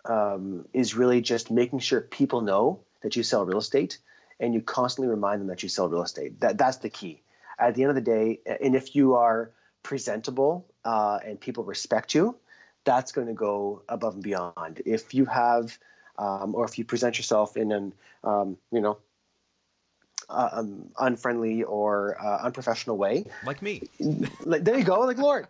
um, 0.06 0.66
is 0.74 0.96
really 0.96 1.22
just 1.22 1.52
making 1.52 1.80
sure 1.80 2.02
people 2.02 2.42
know 2.42 2.82
that 3.02 3.16
you 3.16 3.24
sell 3.24 3.46
real 3.46 3.60
estate, 3.60 3.98
and 4.40 4.54
you 4.54 4.62
constantly 4.62 5.10
remind 5.10 5.42
them 5.42 5.48
that 5.48 5.64
you 5.64 5.70
sell 5.70 5.90
real 5.90 6.04
estate. 6.04 6.40
That 6.42 6.58
that's 6.58 6.78
the 6.78 6.90
key. 6.90 7.22
At 7.58 7.76
the 7.76 7.84
end 7.84 7.90
of 7.90 7.96
the 7.96 8.02
day, 8.02 8.40
and 8.62 8.76
if 8.76 8.96
you 8.96 9.16
are 9.16 9.52
presentable 9.82 10.66
uh, 10.86 11.20
and 11.26 11.40
people 11.40 11.64
respect 11.64 12.14
you, 12.16 12.38
that's 12.86 13.12
going 13.12 13.28
to 13.28 13.34
go 13.34 13.82
above 13.90 14.14
and 14.14 14.24
beyond. 14.24 14.82
If 14.86 15.14
you 15.14 15.26
have, 15.26 15.78
um, 16.18 16.56
or 16.56 16.66
if 16.66 16.78
you 16.78 16.86
present 16.86 17.18
yourself 17.18 17.58
in 17.58 17.72
an, 17.72 17.94
um, 18.24 18.58
you 18.72 18.80
know, 18.80 19.00
uh, 20.30 20.50
um, 20.54 20.90
unfriendly 21.00 21.64
or 21.64 22.18
uh, 22.20 22.44
unprofessional 22.44 22.98
way, 22.98 23.26
like 23.46 23.62
me, 23.62 23.84
like, 24.46 24.64
there 24.64 24.78
you 24.78 24.84
go, 24.84 25.02
like 25.02 25.18
Lorne, 25.18 25.48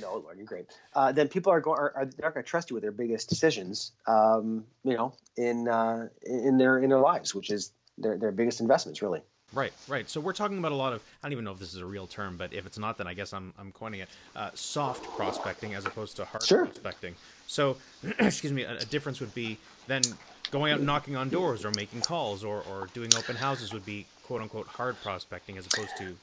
no, 0.00 0.16
Lorne, 0.16 0.36
you're 0.36 0.46
great. 0.46 0.66
Uh, 0.94 1.12
then 1.12 1.28
people 1.28 1.52
are 1.52 1.60
going 1.60 1.78
are, 1.78 1.92
are 1.94 2.04
they're 2.04 2.26
not 2.26 2.34
going 2.34 2.44
to 2.44 2.48
trust 2.48 2.70
you 2.70 2.74
with 2.74 2.82
their 2.82 2.92
biggest 2.92 3.28
decisions. 3.28 3.92
Um, 4.06 4.64
you 4.84 4.94
know, 4.94 5.14
in 5.36 5.68
uh, 5.68 6.08
in 6.22 6.58
their 6.58 6.78
in 6.78 6.90
their 6.90 7.00
lives, 7.00 7.34
which 7.34 7.50
is 7.50 7.72
their 7.98 8.18
their 8.18 8.32
biggest 8.32 8.60
investments, 8.60 9.02
really. 9.02 9.22
Right, 9.52 9.72
right. 9.88 10.08
So 10.08 10.20
we're 10.20 10.32
talking 10.32 10.58
about 10.58 10.72
a 10.72 10.76
lot 10.76 10.92
of 10.92 11.02
I 11.22 11.26
don't 11.26 11.32
even 11.32 11.44
know 11.44 11.52
if 11.52 11.58
this 11.58 11.74
is 11.74 11.80
a 11.80 11.86
real 11.86 12.06
term, 12.06 12.36
but 12.36 12.52
if 12.52 12.66
it's 12.66 12.78
not, 12.78 12.98
then 12.98 13.06
I 13.08 13.14
guess 13.14 13.32
I'm 13.32 13.52
I'm 13.58 13.72
coining 13.72 14.00
it. 14.00 14.10
Uh, 14.34 14.50
soft 14.54 15.12
prospecting 15.12 15.74
as 15.74 15.86
opposed 15.86 16.16
to 16.16 16.24
hard 16.24 16.42
Sure. 16.46 16.64
prospecting. 16.64 17.16
So, 17.46 17.78
excuse 18.02 18.52
me, 18.52 18.62
a, 18.62 18.80
a 18.82 18.84
difference 18.86 19.20
would 19.20 19.34
be 19.34 19.62
then 19.86 20.18
going 20.50 20.72
out 20.72 20.78
and 20.78 20.86
knocking 20.86 21.16
on 21.16 21.30
doors 21.30 21.64
or 21.64 21.72
making 21.72 22.02
calls 22.02 22.44
or, 22.44 22.62
or 22.62 22.88
doing 22.88 23.14
open 23.14 23.36
houses 23.36 23.72
would 23.72 23.84
be 23.84 24.10
quote 24.22 24.40
unquote 24.40 24.68
hard 24.68 25.00
prospecting 25.00 25.58
as 25.58 25.66
opposed 25.66 25.96
to. 25.96 26.20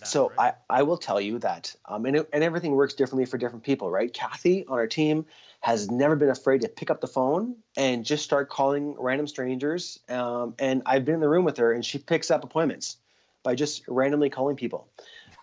that, 0.00 0.06
So 0.06 0.32
right? 0.32 0.38
I, 0.38 0.54
I 0.70 0.82
will 0.84 0.98
tell 0.98 1.20
you 1.20 1.38
that, 1.40 1.74
um, 1.86 2.06
and, 2.06 2.16
it, 2.16 2.28
and 2.32 2.44
everything 2.44 2.72
works 2.72 2.94
differently 2.94 3.26
for 3.26 3.38
different 3.38 3.64
people, 3.64 3.90
right? 3.90 4.12
Kathy 4.12 4.64
on 4.66 4.78
our 4.78 4.86
team 4.86 5.26
has 5.66 5.90
never 5.90 6.14
been 6.14 6.28
afraid 6.28 6.60
to 6.60 6.68
pick 6.68 6.92
up 6.92 7.00
the 7.00 7.08
phone 7.08 7.56
and 7.76 8.04
just 8.04 8.22
start 8.22 8.48
calling 8.48 8.94
random 9.00 9.26
strangers. 9.26 9.98
Um, 10.08 10.54
and 10.60 10.82
I've 10.86 11.04
been 11.04 11.16
in 11.16 11.20
the 11.20 11.28
room 11.28 11.44
with 11.44 11.56
her, 11.56 11.72
and 11.72 11.84
she 11.84 11.98
picks 11.98 12.30
up 12.30 12.44
appointments 12.44 12.98
by 13.42 13.56
just 13.56 13.82
randomly 13.88 14.30
calling 14.30 14.54
people. 14.54 14.86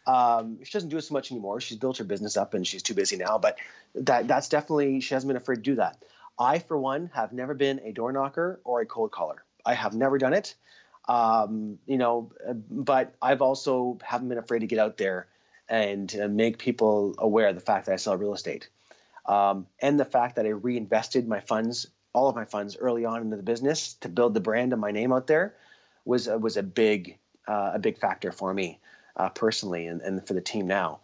Um, 0.08 0.60
she 0.64 0.72
doesn't 0.72 0.88
do 0.88 0.96
it 0.96 1.02
so 1.02 1.14
much 1.14 1.30
anymore. 1.30 1.60
She's 1.60 1.78
built 1.78 1.98
her 1.98 2.06
business 2.06 2.38
up, 2.38 2.54
and 2.54 2.66
she's 2.66 2.84
too 2.84 2.94
busy 2.94 3.18
now. 3.18 3.38
But 3.38 3.58
that 3.96 4.30
that's 4.30 4.48
definitely 4.48 5.02
she 5.02 5.14
hasn't 5.14 5.28
been 5.28 5.36
afraid 5.36 5.58
to 5.58 5.62
do 5.62 5.76
that. 5.76 6.02
I, 6.40 6.60
for 6.60 6.78
one, 6.78 7.12
have 7.14 7.34
never 7.34 7.54
been 7.54 7.82
a 7.84 7.92
door 7.92 8.14
knocker 8.14 8.62
or 8.64 8.80
a 8.80 8.86
cold 8.86 9.12
caller. 9.12 9.44
I 9.66 9.74
have 9.74 9.94
never 9.94 10.18
done 10.18 10.34
it 10.34 10.56
um, 11.08 11.80
you 11.86 11.98
know, 11.98 12.32
but 12.70 13.14
I've 13.22 13.42
also 13.42 13.98
haven't 14.02 14.30
been 14.30 14.38
afraid 14.38 14.60
to 14.60 14.68
get 14.68 14.80
out 14.80 14.98
there 14.98 15.28
and 15.68 16.14
uh, 16.22 16.28
make 16.28 16.58
people 16.58 17.16
aware 17.18 17.48
of 17.48 17.56
the 17.56 17.62
fact 17.62 17.88
that 17.88 17.94
I 17.94 17.96
sell 17.98 18.16
real 18.16 18.34
estate, 18.34 18.70
um, 19.26 19.68
and 19.80 20.00
the 20.00 20.06
fact 20.06 20.36
that 20.36 20.46
I 20.46 20.50
reinvested 20.50 21.28
my 21.28 21.40
funds, 21.40 21.88
all 22.14 22.30
of 22.30 22.36
my 22.36 22.46
funds, 22.46 22.78
early 22.78 23.06
on 23.06 23.22
into 23.22 23.38
the 23.38 23.44
business 23.44 23.94
to 24.02 24.10
build 24.10 24.34
the 24.34 24.42
brand 24.42 24.74
and 24.74 24.82
my 24.82 24.92
name 24.92 25.14
out 25.14 25.28
there, 25.28 25.56
was 26.06 26.28
uh, 26.28 26.38
was 26.38 26.58
a 26.58 26.64
big 26.64 27.18
uh, 27.48 27.72
a 27.76 27.80
big 27.80 27.98
factor 27.98 28.32
for 28.32 28.54
me 28.54 28.80
uh, 29.16 29.30
personally 29.30 29.88
and, 29.88 30.02
and 30.02 30.26
for 30.28 30.34
the 30.34 30.42
team 30.42 30.68
now. 30.68 31.00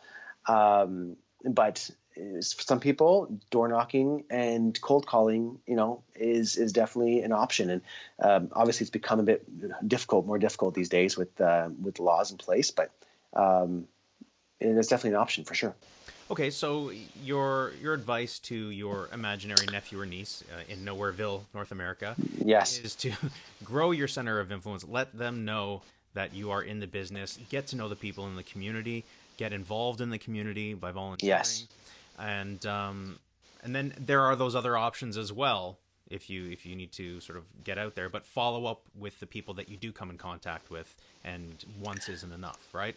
Um, 0.48 1.16
but 1.46 1.90
for 2.16 2.42
some 2.42 2.80
people, 2.80 3.40
door 3.50 3.68
knocking 3.68 4.26
and 4.30 4.80
cold 4.82 5.06
calling, 5.06 5.60
you 5.66 5.76
know, 5.76 6.04
is 6.16 6.58
is 6.58 6.74
definitely 6.74 7.22
an 7.22 7.32
option. 7.32 7.70
And 7.70 7.82
um, 8.22 8.50
obviously, 8.52 8.84
it's 8.84 8.92
become 8.92 9.20
a 9.20 9.24
bit 9.24 9.88
difficult, 9.88 10.26
more 10.26 10.40
difficult 10.40 10.74
these 10.74 10.90
days 10.90 11.18
with 11.18 11.40
uh, 11.40 11.70
with 11.82 12.00
laws 12.00 12.32
in 12.32 12.38
place. 12.38 12.72
But 12.72 12.92
um, 13.34 13.88
it's 14.60 14.90
definitely 14.90 15.12
an 15.12 15.22
option 15.22 15.46
for 15.46 15.56
sure. 15.56 15.76
Okay, 16.32 16.52
so 16.52 16.92
your 17.24 17.72
your 17.82 17.94
advice 17.94 18.38
to 18.40 18.56
your 18.70 19.10
imaginary 19.12 19.66
nephew 19.72 20.00
or 20.00 20.06
niece 20.06 20.44
uh, 20.54 20.62
in 20.72 20.86
Nowhereville, 20.86 21.42
North 21.56 21.72
America, 21.72 22.16
Yes. 22.46 22.78
is 22.80 22.96
to 22.98 23.12
grow 23.64 23.92
your 23.92 24.08
center 24.08 24.40
of 24.40 24.52
influence. 24.52 24.86
Let 24.88 25.18
them 25.18 25.44
know 25.44 25.82
that 26.14 26.34
you 26.36 26.52
are 26.52 26.62
in 26.62 26.80
the 26.80 26.88
business. 26.88 27.40
Get 27.50 27.68
to 27.68 27.76
know 27.76 27.90
the 27.90 27.96
people 27.96 28.28
in 28.28 28.36
the 28.36 28.44
community. 28.44 29.06
Get 29.38 29.54
involved 29.54 30.02
in 30.02 30.10
the 30.12 30.20
community 30.20 30.74
by 30.76 30.92
volunteering. 30.92 31.30
Yes. 31.38 31.66
And 32.20 32.64
um, 32.66 33.18
and 33.64 33.76
then 33.76 33.94
there 33.98 34.22
are 34.22 34.36
those 34.36 34.56
other 34.56 34.78
options 34.78 35.18
as 35.18 35.34
well 35.34 35.78
if 36.12 36.30
you 36.30 36.50
if 36.52 36.64
you 36.66 36.76
need 36.76 36.92
to 36.94 37.20
sort 37.22 37.38
of 37.40 37.46
get 37.64 37.80
out 37.80 37.96
there. 37.96 38.08
But 38.10 38.26
follow 38.28 38.66
up 38.68 38.82
with 38.96 39.20
the 39.20 39.26
people 39.26 39.56
that 39.56 39.68
you 39.68 39.78
do 39.78 39.92
come 39.92 40.12
in 40.12 40.18
contact 40.18 40.70
with, 40.70 40.96
and 41.24 41.64
once 41.82 42.08
isn't 42.08 42.32
enough, 42.32 42.68
right? 42.72 42.96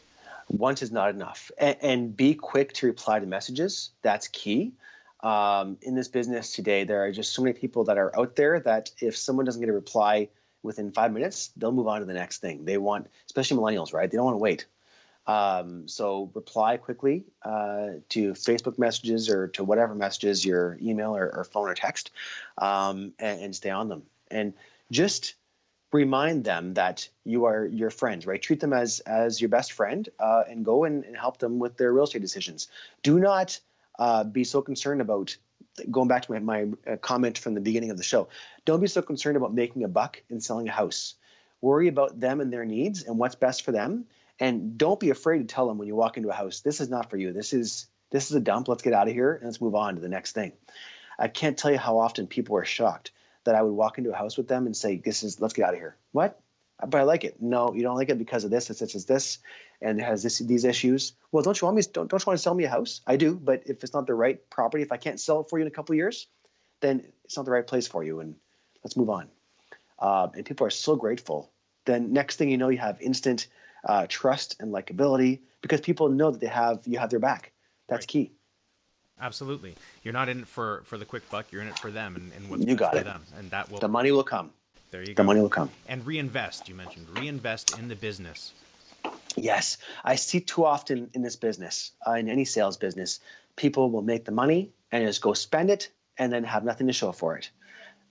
Once 0.49 0.82
is 0.82 0.93
not 0.93 1.11
enough. 1.11 1.51
And, 1.59 1.76
and 1.82 2.16
be 2.16 2.34
quick 2.34 2.72
to 2.74 2.86
reply 2.86 3.20
to 3.20 3.26
messages. 3.26 3.90
That's 4.03 4.28
key. 4.28 4.74
Um, 5.20 5.78
in 5.82 5.95
this 5.95 6.09
business 6.09 6.53
today 6.53 6.82
there 6.82 7.05
are 7.05 7.12
just 7.12 7.32
so 7.32 7.43
many 7.43 7.53
people 7.57 7.84
that 7.84 7.97
are 7.97 8.18
out 8.18 8.34
there 8.34 8.59
that 8.59 8.90
if 9.01 9.16
someone 9.16 9.45
doesn't 9.45 9.61
get 9.61 9.70
a 9.70 9.72
reply 9.72 10.30
within 10.64 10.90
five 10.90 11.12
minutes 11.12 11.53
they'll 11.57 11.70
move 11.70 11.86
on 11.86 12.01
to 12.01 12.07
the 12.07 12.12
next 12.12 12.38
thing. 12.38 12.64
They 12.64 12.76
want 12.76 13.09
especially 13.26 13.59
millennials 13.59 13.95
right? 13.95 14.11
They 14.11 14.16
don't 14.16 14.24
want 14.24 14.34
to 14.34 14.38
wait. 14.38 14.66
Um, 15.24 15.86
so 15.86 16.32
reply 16.34 16.76
quickly 16.76 17.24
uh, 17.43 17.90
to 18.09 18.32
facebook 18.32 18.78
messages 18.78 19.28
or 19.28 19.47
to 19.49 19.62
whatever 19.62 19.95
messages 19.95 20.45
your 20.45 20.76
email 20.82 21.16
or, 21.16 21.30
or 21.32 21.45
phone 21.45 21.68
or 21.68 21.74
text 21.74 22.11
um, 22.59 23.12
and, 23.20 23.40
and 23.43 23.55
stay 23.55 23.70
on 23.70 23.88
them. 23.88 24.03
And 24.28 24.55
just 24.90 25.34
remind 25.93 26.45
them 26.45 26.74
that 26.74 27.09
you 27.24 27.45
are 27.45 27.66
your 27.66 27.90
friend, 27.90 28.24
right? 28.26 28.40
Treat 28.40 28.61
them 28.61 28.72
as 28.72 29.01
as 29.01 29.40
your 29.40 29.51
best 29.51 29.72
friend, 29.72 30.09
uh, 30.18 30.45
and 30.49 30.64
go 30.64 30.84
and, 30.84 31.05
and 31.05 31.16
help 31.16 31.38
them 31.38 31.59
with 31.59 31.76
their 31.76 31.93
real 31.93 32.05
estate 32.05 32.22
decisions. 32.22 32.68
Do 33.03 33.20
not 33.20 33.61
uh, 33.99 34.24
be 34.24 34.45
so 34.45 34.62
concerned 34.62 35.01
about 35.01 35.36
going 35.90 36.09
back 36.09 36.22
to 36.22 36.32
my, 36.32 36.38
my 36.38 36.93
uh, 36.93 36.97
comment 36.97 37.38
from 37.38 37.55
the 37.55 37.61
beginning 37.61 37.90
of 37.90 37.97
the 37.97 38.03
show. 38.03 38.28
Don't 38.64 38.80
be 38.80 38.86
so 38.86 39.03
concerned 39.03 39.36
about 39.36 39.55
making 39.55 39.84
a 39.84 39.88
buck 39.88 40.22
and 40.28 40.43
selling 40.43 40.68
a 40.68 40.72
house. 40.72 41.14
Worry 41.61 41.88
about 41.88 42.18
them 42.18 42.40
and 42.40 42.53
their 42.53 42.64
needs 42.64 43.05
and 43.05 43.18
what's 43.18 43.36
best 43.36 43.62
for 43.64 43.72
them. 43.72 44.07
And 44.40 44.76
don't 44.76 44.99
be 44.99 45.11
afraid 45.11 45.38
to 45.38 45.45
tell 45.45 45.68
them 45.68 45.78
when 45.78 45.88
you 45.88 45.95
walk 45.95 46.16
into 46.16 46.30
a 46.30 46.34
house, 46.34 46.61
this 46.61 46.80
is 46.80 46.88
not 46.88 47.11
for 47.11 47.16
you. 47.16 47.32
This 47.32 47.53
is 47.53 47.86
this 48.11 48.30
is 48.30 48.36
a 48.36 48.40
dump. 48.40 48.68
Let's 48.68 48.82
get 48.82 48.93
out 48.93 49.09
of 49.09 49.14
here 49.14 49.34
and 49.34 49.45
let's 49.45 49.61
move 49.61 49.74
on 49.74 49.95
to 49.95 50.01
the 50.01 50.09
next 50.09 50.32
thing. 50.32 50.53
I 51.18 51.28
can't 51.28 51.57
tell 51.57 51.70
you 51.70 51.78
how 51.78 51.99
often 51.99 52.26
people 52.26 52.57
are 52.57 52.64
shocked 52.64 53.12
that 53.45 53.55
I 53.55 53.62
would 53.62 53.72
walk 53.72 53.99
into 53.99 54.12
a 54.12 54.16
house 54.16 54.36
with 54.36 54.49
them 54.49 54.66
and 54.66 54.76
say, 54.76 54.97
"This 54.97 55.22
is 55.22 55.40
let's 55.40 55.55
get 55.55 55.66
out 55.66 55.74
of 55.74 55.80
here." 55.80 55.97
What? 56.12 56.40
But 56.84 56.99
I 56.99 57.05
like 57.05 57.22
it. 57.24 57.40
No, 57.40 57.72
you 57.74 57.82
don't 57.82 57.97
like 57.97 58.09
it 58.09 58.18
because 58.18 58.43
of 58.43 58.51
this, 58.51 58.68
it's 58.68 58.80
this, 58.80 58.93
this, 58.93 59.05
this, 59.05 59.38
and 59.80 60.01
it 60.01 60.03
has 60.03 60.22
this, 60.22 60.40
these 60.40 60.64
issues. 60.64 61.12
Well, 61.30 61.45
don't 61.45 61.61
you 61.61 61.66
want 61.66 61.76
me? 61.76 61.82
Don't, 61.93 62.11
don't 62.11 62.20
you 62.20 62.26
want 62.26 62.38
to 62.38 62.43
sell 62.43 62.55
me 62.55 62.64
a 62.64 62.68
house? 62.68 63.03
I 63.07 63.16
do, 63.16 63.36
but 63.36 63.62
if 63.66 63.84
it's 63.84 63.93
not 63.93 64.07
the 64.09 64.14
right 64.14 64.38
property, 64.51 64.82
if 64.82 64.90
I 64.90 64.97
can't 64.97 65.20
sell 65.20 65.40
it 65.40 65.49
for 65.49 65.59
you 65.59 65.62
in 65.62 65.68
a 65.68 65.70
couple 65.70 65.93
of 65.93 65.99
years, 65.99 66.26
then 66.80 67.05
it's 67.24 67.36
not 67.36 67.45
the 67.45 67.53
right 67.53 67.66
place 67.66 67.86
for 67.86 68.03
you, 68.03 68.18
and 68.18 68.34
let's 68.82 68.97
move 68.97 69.11
on. 69.11 69.28
Uh, 69.99 70.28
and 70.34 70.45
people 70.45 70.66
are 70.66 70.70
so 70.70 70.97
grateful. 70.97 71.53
Then 71.84 72.12
next 72.12 72.36
thing 72.36 72.51
you 72.51 72.59
know, 72.59 72.68
you 72.68 72.78
have 72.78 73.01
instant 73.01 73.47
uh, 73.84 74.07
trust 74.09 74.57
and 74.59 74.72
likability 74.72 75.40
because 75.61 75.80
people 75.80 76.09
know 76.09 76.32
that 76.32 76.40
they 76.40 76.49
have 76.49 76.80
you 76.86 76.99
have 76.99 77.11
their 77.11 77.20
back. 77.20 77.53
That's 77.88 78.03
Right. 78.03 78.09
key. 78.09 78.32
Absolutely. 79.22 79.76
You're 80.02 80.12
not 80.12 80.28
in 80.28 80.40
it 80.40 80.48
for 80.48 80.82
for 80.84 80.98
the 80.98 81.04
quick 81.04 81.30
buck. 81.30 81.46
You're 81.52 81.62
in 81.62 81.68
it 81.68 81.78
for 81.78 81.90
them 81.90 82.16
and, 82.16 82.32
and 82.36 82.50
what's 82.50 82.66
You 82.66 82.74
got 82.74 82.92
for 82.92 82.98
it. 82.98 83.04
them. 83.04 83.22
And 83.38 83.50
that 83.52 83.70
will 83.70 83.78
The 83.78 83.88
money 83.88 84.10
will 84.10 84.24
come. 84.24 84.50
there 84.90 85.00
you 85.00 85.06
The 85.06 85.12
go. 85.14 85.22
The 85.22 85.26
money 85.28 85.40
will 85.40 85.48
come. 85.48 85.70
And 85.88 86.04
reinvest. 86.04 86.68
You 86.68 86.74
mentioned 86.74 87.06
reinvest 87.08 87.78
in 87.78 87.88
the 87.88 87.94
business. 87.94 88.52
Yes, 89.36 89.78
I 90.04 90.16
see 90.16 90.40
too 90.40 90.66
often 90.66 91.08
in 91.14 91.22
this 91.22 91.36
business, 91.36 91.92
uh, 92.06 92.12
in 92.12 92.28
any 92.28 92.44
sales 92.44 92.76
business, 92.76 93.20
people 93.56 93.90
will 93.90 94.02
make 94.02 94.26
the 94.26 94.32
money 94.32 94.72
and 94.90 95.06
just 95.06 95.22
go 95.22 95.32
spend 95.32 95.70
it 95.70 95.90
and 96.18 96.30
then 96.30 96.44
have 96.44 96.64
nothing 96.64 96.88
to 96.88 96.92
show 96.92 97.12
for 97.12 97.38
it. 97.38 97.50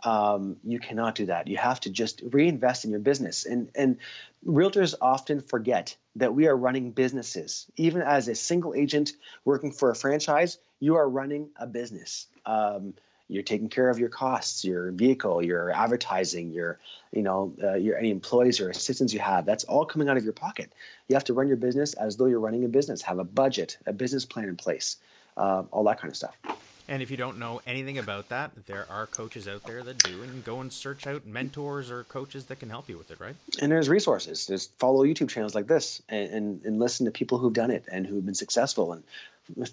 Um, 0.03 0.57
you 0.63 0.79
cannot 0.79 1.13
do 1.13 1.27
that. 1.27 1.47
You 1.47 1.57
have 1.57 1.79
to 1.81 1.91
just 1.91 2.23
reinvest 2.31 2.85
in 2.85 2.91
your 2.91 3.01
business. 3.01 3.45
And 3.45 3.69
and 3.75 3.97
realtors 4.43 4.95
often 4.99 5.41
forget 5.41 5.95
that 6.15 6.33
we 6.33 6.47
are 6.47 6.57
running 6.57 6.91
businesses. 6.91 7.67
Even 7.75 8.01
as 8.01 8.27
a 8.27 8.33
single 8.33 8.73
agent 8.73 9.11
working 9.45 9.71
for 9.71 9.91
a 9.91 9.95
franchise, 9.95 10.57
you 10.81 10.95
are 10.95 11.07
running 11.07 11.49
a 11.55 11.65
business. 11.65 12.27
Um, 12.45 12.93
you're 13.29 13.43
taking 13.43 13.69
care 13.69 13.89
of 13.89 13.97
your 13.97 14.09
costs, 14.09 14.65
your 14.65 14.91
vehicle, 14.91 15.41
your 15.41 15.71
advertising, 15.71 16.51
your, 16.51 16.79
you 17.13 17.21
know, 17.21 17.53
uh, 17.63 17.75
your 17.75 17.97
any 17.97 18.09
employees 18.11 18.59
or 18.59 18.69
assistants 18.69 19.13
you 19.13 19.21
have. 19.21 19.45
That's 19.45 19.63
all 19.63 19.85
coming 19.85 20.09
out 20.09 20.17
of 20.17 20.25
your 20.25 20.33
pocket. 20.33 20.73
You 21.07 21.15
have 21.15 21.23
to 21.25 21.33
run 21.33 21.47
your 21.47 21.55
business 21.55 21.93
as 21.93 22.17
though 22.17 22.25
you're 22.25 22.41
running 22.41 22.65
a 22.65 22.67
business. 22.67 23.01
Have 23.03 23.19
a 23.19 23.23
budget, 23.23 23.77
a 23.85 23.93
business 23.93 24.25
plan 24.25 24.49
in 24.49 24.57
place, 24.57 24.97
uh, 25.37 25.63
all 25.71 25.85
that 25.85 26.01
kind 26.01 26.11
of 26.11 26.17
stuff. 26.17 26.35
And 26.89 27.01
if 27.01 27.09
you 27.09 27.15
don't 27.15 27.37
know 27.37 27.61
anything 27.65 27.99
about 27.99 28.27
that, 28.29 28.51
there 28.65 28.85
are 28.89 29.07
coaches 29.07 29.47
out 29.47 29.63
there 29.63 29.81
that 29.81 29.99
do, 29.99 30.23
and 30.23 30.43
go 30.43 30.59
and 30.59 30.73
search 30.73 31.07
out 31.07 31.25
mentors 31.25 31.89
or 31.89 32.03
coaches 32.03 32.47
that 32.47 32.59
can 32.59 32.69
help 32.69 32.89
you 32.89 32.97
with 32.97 33.11
it, 33.11 33.19
right? 33.21 33.35
And 33.61 33.71
there's 33.71 33.87
resources. 33.87 34.45
Just 34.45 34.77
follow 34.77 35.05
YouTube 35.05 35.29
channels 35.29 35.55
like 35.55 35.67
this 35.67 36.01
and, 36.09 36.33
and, 36.33 36.65
and 36.65 36.79
listen 36.79 37.05
to 37.05 37.11
people 37.11 37.37
who've 37.37 37.53
done 37.53 37.71
it 37.71 37.85
and 37.89 38.05
who've 38.05 38.25
been 38.25 38.35
successful 38.35 38.91
and 38.91 39.03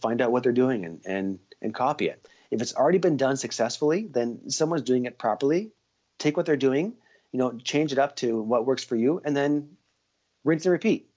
find 0.01 0.21
out 0.21 0.33
what 0.33 0.43
they're 0.43 0.53
doing 0.53 0.85
and, 0.85 1.01
and, 1.05 1.39
and 1.63 1.75
copy 1.75 2.09
it. 2.09 2.27
If 2.51 2.63
it's 2.63 2.75
already 2.75 2.99
been 2.99 3.17
done 3.17 3.37
successfully, 3.37 4.07
then 4.11 4.51
someone's 4.51 4.83
doing 4.83 5.05
it 5.05 5.19
properly. 5.19 5.71
Take 6.19 6.37
what 6.37 6.47
they're 6.47 6.57
doing, 6.57 6.95
you 7.33 7.39
know, 7.39 7.53
change 7.53 7.93
it 7.93 7.99
up 7.99 8.17
to 8.17 8.41
what 8.41 8.67
works 8.67 8.83
for 8.85 8.97
you, 8.97 9.21
and 9.25 9.37
then 9.37 9.77
rinse 10.45 10.65
and 10.65 10.73
repeat. 10.73 11.09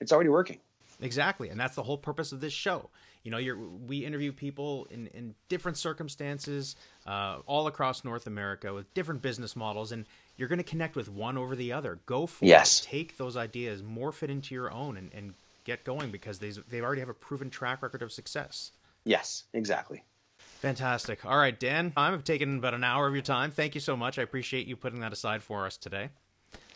It's 0.00 0.12
already 0.12 0.30
working. 0.30 0.58
Exactly, 1.02 1.48
and 1.48 1.58
that's 1.58 1.76
the 1.76 1.82
whole 1.82 1.98
purpose 1.98 2.32
of 2.32 2.40
this 2.40 2.52
show. 2.52 2.90
You 3.22 3.30
know, 3.30 3.38
you're, 3.38 3.58
we 3.58 3.98
interview 4.04 4.32
people 4.32 4.86
in, 4.90 5.06
in 5.08 5.34
different 5.48 5.76
circumstances, 5.76 6.76
uh, 7.06 7.38
all 7.46 7.66
across 7.66 8.02
North 8.04 8.26
America 8.26 8.72
with 8.72 8.92
different 8.94 9.20
business 9.22 9.54
models, 9.54 9.92
and 9.92 10.06
you're 10.36 10.48
going 10.48 10.58
to 10.58 10.64
connect 10.64 10.96
with 10.96 11.08
one 11.10 11.36
over 11.36 11.54
the 11.54 11.72
other. 11.72 12.00
Go 12.06 12.26
for 12.26 12.46
Yes. 12.46 12.80
it. 12.80 12.86
Take 12.88 13.16
those 13.18 13.36
ideas, 13.36 13.82
morph 13.82 14.22
it 14.22 14.30
into 14.30 14.54
your 14.54 14.70
own, 14.72 14.96
and, 14.96 15.12
and 15.14 15.34
get 15.64 15.84
going 15.84 16.10
because 16.10 16.38
they 16.38 16.50
they 16.50 16.80
already 16.80 17.00
have 17.00 17.08
a 17.08 17.14
proven 17.14 17.50
track 17.50 17.82
record 17.82 18.02
of 18.02 18.12
success. 18.12 18.72
Yes, 19.04 19.44
exactly. 19.52 20.04
Fantastic. 20.60 21.24
All 21.24 21.38
right, 21.38 21.58
Dan, 21.58 21.92
I've 21.96 22.22
taken 22.24 22.58
about 22.58 22.74
an 22.74 22.84
hour 22.84 23.06
of 23.06 23.14
your 23.14 23.22
time. 23.22 23.50
Thank 23.50 23.74
you 23.74 23.80
so 23.80 23.96
much. 23.96 24.18
I 24.18 24.22
appreciate 24.22 24.66
you 24.66 24.76
putting 24.76 25.00
that 25.00 25.12
aside 25.12 25.42
for 25.42 25.64
us 25.64 25.76
today. 25.76 26.10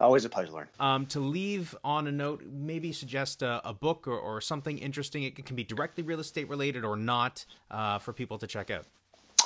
Always 0.00 0.24
a 0.24 0.28
pleasure, 0.28 0.52
Lorne. 0.52 0.68
Um, 0.80 1.06
to 1.06 1.20
leave 1.20 1.76
on 1.84 2.06
a 2.06 2.12
note, 2.12 2.42
maybe 2.44 2.92
suggest 2.92 3.42
a, 3.42 3.60
a 3.68 3.72
book 3.72 4.08
or, 4.08 4.18
or, 4.18 4.40
something 4.40 4.78
interesting. 4.78 5.22
It 5.22 5.44
can 5.44 5.54
be 5.54 5.64
directly 5.64 6.02
real 6.02 6.20
estate 6.20 6.48
related 6.48 6.84
or 6.84 6.96
not 6.96 7.44
uh, 7.70 7.98
for 7.98 8.12
people 8.12 8.38
to 8.38 8.46
check 8.46 8.70
out. 8.70 8.86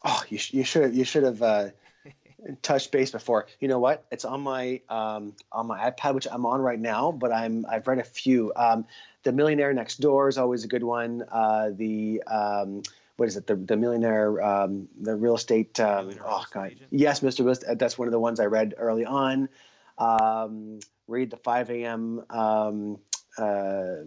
Oh, 0.04 0.22
you, 0.28 0.38
sh- 0.38 0.54
you 0.54 0.64
should 0.64 0.82
have 0.82 0.94
you 0.94 1.04
should 1.04 1.24
have 1.24 1.42
uh, 1.42 1.68
touched 2.62 2.92
base 2.92 3.10
before. 3.10 3.46
You 3.60 3.68
know 3.68 3.78
what? 3.78 4.04
It's 4.10 4.24
on 4.24 4.40
my 4.40 4.80
um, 4.88 5.34
on 5.52 5.66
my 5.66 5.90
iPad, 5.90 6.14
which 6.14 6.26
I'm 6.30 6.46
on 6.46 6.60
right 6.60 6.78
now. 6.78 7.12
But 7.12 7.32
I'm 7.32 7.66
I've 7.66 7.86
read 7.86 7.98
a 7.98 8.04
few. 8.04 8.52
Um, 8.56 8.86
the 9.22 9.32
Millionaire 9.32 9.72
Next 9.72 10.00
Door 10.00 10.28
is 10.28 10.38
always 10.38 10.64
a 10.64 10.68
good 10.68 10.84
one. 10.84 11.24
Uh, 11.30 11.70
the 11.74 12.22
um, 12.26 12.82
what 13.16 13.28
is 13.28 13.36
it? 13.36 13.46
The 13.46 13.56
the 13.56 13.76
Millionaire 13.76 14.42
um, 14.42 14.88
the 15.00 15.14
real 15.14 15.34
estate. 15.34 15.78
Um, 15.80 16.10
oh 16.24 16.44
God, 16.52 16.72
agent? 16.72 16.88
yes, 16.90 17.20
Mr. 17.20 17.44
List. 17.44 17.64
That's 17.76 17.98
one 17.98 18.08
of 18.08 18.12
the 18.12 18.20
ones 18.20 18.40
I 18.40 18.46
read 18.46 18.74
early 18.78 19.04
on. 19.04 19.48
Um, 19.98 20.78
read 21.08 21.30
the 21.30 21.36
5 21.36 21.70
a.m. 21.70 22.24
Um, 22.30 22.98
uh, 23.36 24.04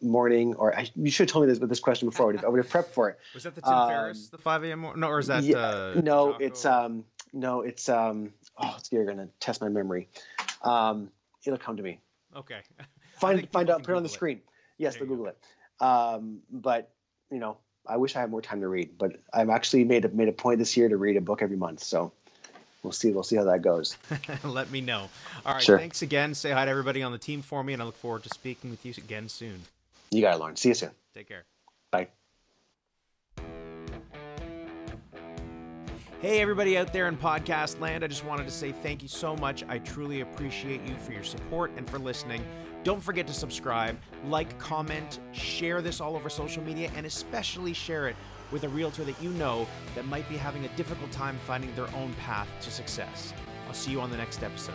morning, 0.00 0.54
or 0.54 0.76
I, 0.76 0.88
you 0.94 1.10
should 1.10 1.28
have 1.28 1.32
told 1.32 1.44
me 1.44 1.52
this 1.52 1.58
with 1.58 1.68
this 1.68 1.80
question 1.80 2.08
before. 2.08 2.34
I 2.42 2.48
would 2.48 2.64
have 2.64 2.72
prepped 2.72 2.92
for 2.92 3.10
it. 3.10 3.18
Was 3.34 3.42
that 3.42 3.54
the 3.54 3.60
Tim 3.60 3.74
um, 3.74 3.88
Ferriss, 3.88 4.28
the 4.28 4.38
5 4.38 4.64
a.m. 4.64 4.86
No, 4.96 5.08
or 5.08 5.18
is 5.18 5.26
that? 5.26 5.42
Yeah, 5.42 5.58
uh, 5.58 6.00
no, 6.02 6.32
Jocko? 6.32 6.44
it's 6.44 6.64
um, 6.64 7.04
no, 7.32 7.62
it's 7.62 7.88
um. 7.88 8.32
Oh, 8.56 8.74
it's, 8.78 8.90
you're 8.92 9.04
gonna 9.04 9.28
test 9.40 9.60
my 9.60 9.68
memory. 9.68 10.08
Um, 10.62 11.10
it'll 11.44 11.58
come 11.58 11.76
to 11.76 11.82
me. 11.82 12.00
Okay. 12.36 12.60
Find 13.20 13.48
find 13.50 13.68
out. 13.68 13.82
Put 13.82 13.92
it 13.92 13.96
on 13.96 14.04
the 14.04 14.08
screen. 14.08 14.40
Yes, 14.76 14.94
they'll 14.94 15.08
Google 15.08 15.26
it. 15.26 15.38
Um, 15.80 16.38
but 16.52 16.92
you 17.32 17.38
know, 17.38 17.56
I 17.84 17.96
wish 17.96 18.14
I 18.14 18.20
had 18.20 18.30
more 18.30 18.40
time 18.40 18.60
to 18.60 18.68
read. 18.68 18.96
But 18.96 19.16
I've 19.32 19.50
actually 19.50 19.82
made 19.82 20.04
a 20.04 20.08
made 20.08 20.28
a 20.28 20.32
point 20.32 20.60
this 20.60 20.76
year 20.76 20.88
to 20.88 20.96
read 20.96 21.16
a 21.16 21.20
book 21.20 21.42
every 21.42 21.56
month. 21.56 21.82
So 21.82 22.12
we'll 22.84 22.92
see. 22.92 23.10
We'll 23.10 23.24
see 23.24 23.34
how 23.34 23.44
that 23.44 23.62
goes. 23.62 23.96
Let 24.44 24.70
me 24.70 24.80
know. 24.80 25.08
All 25.44 25.54
right. 25.54 25.62
Sure. 25.62 25.78
Thanks 25.78 26.02
again. 26.02 26.34
Say 26.34 26.52
hi 26.52 26.64
to 26.64 26.70
everybody 26.70 27.02
on 27.02 27.10
the 27.10 27.18
team 27.18 27.42
for 27.42 27.64
me, 27.64 27.72
and 27.72 27.82
I 27.82 27.86
look 27.86 27.96
forward 27.96 28.22
to 28.22 28.28
speaking 28.28 28.70
with 28.70 28.86
you 28.86 28.94
again 28.96 29.28
soon. 29.28 29.62
You 30.12 30.22
got 30.22 30.36
it, 30.36 30.38
Lorne. 30.38 30.54
See 30.54 30.68
you 30.68 30.74
soon. 30.74 30.90
Take 31.12 31.28
care. 31.28 31.44
Bye. 31.90 32.08
Hey, 36.20 36.40
everybody 36.40 36.76
out 36.76 36.92
there 36.92 37.06
in 37.06 37.16
podcast 37.16 37.78
land, 37.78 38.02
I 38.02 38.08
just 38.08 38.24
wanted 38.24 38.42
to 38.46 38.50
say 38.50 38.72
thank 38.72 39.02
you 39.02 39.08
so 39.08 39.36
much. 39.36 39.62
I 39.68 39.78
truly 39.78 40.22
appreciate 40.22 40.80
you 40.84 40.96
for 40.96 41.12
your 41.12 41.22
support 41.22 41.70
and 41.76 41.88
for 41.88 42.00
listening. 42.00 42.44
Don't 42.82 43.00
forget 43.00 43.24
to 43.28 43.32
subscribe, 43.32 43.96
like, 44.24 44.58
comment, 44.58 45.20
share 45.30 45.80
this 45.80 46.00
all 46.00 46.16
over 46.16 46.28
social 46.28 46.60
media, 46.64 46.90
and 46.96 47.06
especially 47.06 47.72
share 47.72 48.08
it 48.08 48.16
with 48.50 48.64
a 48.64 48.68
realtor 48.68 49.04
that 49.04 49.22
you 49.22 49.30
know 49.30 49.64
that 49.94 50.06
might 50.06 50.28
be 50.28 50.36
having 50.36 50.64
a 50.64 50.68
difficult 50.70 51.12
time 51.12 51.38
finding 51.46 51.72
their 51.76 51.88
own 51.94 52.12
path 52.14 52.48
to 52.62 52.70
success. 52.72 53.32
I'll 53.68 53.72
see 53.72 53.92
you 53.92 54.00
on 54.00 54.10
the 54.10 54.16
next 54.16 54.42
episode. 54.42 54.74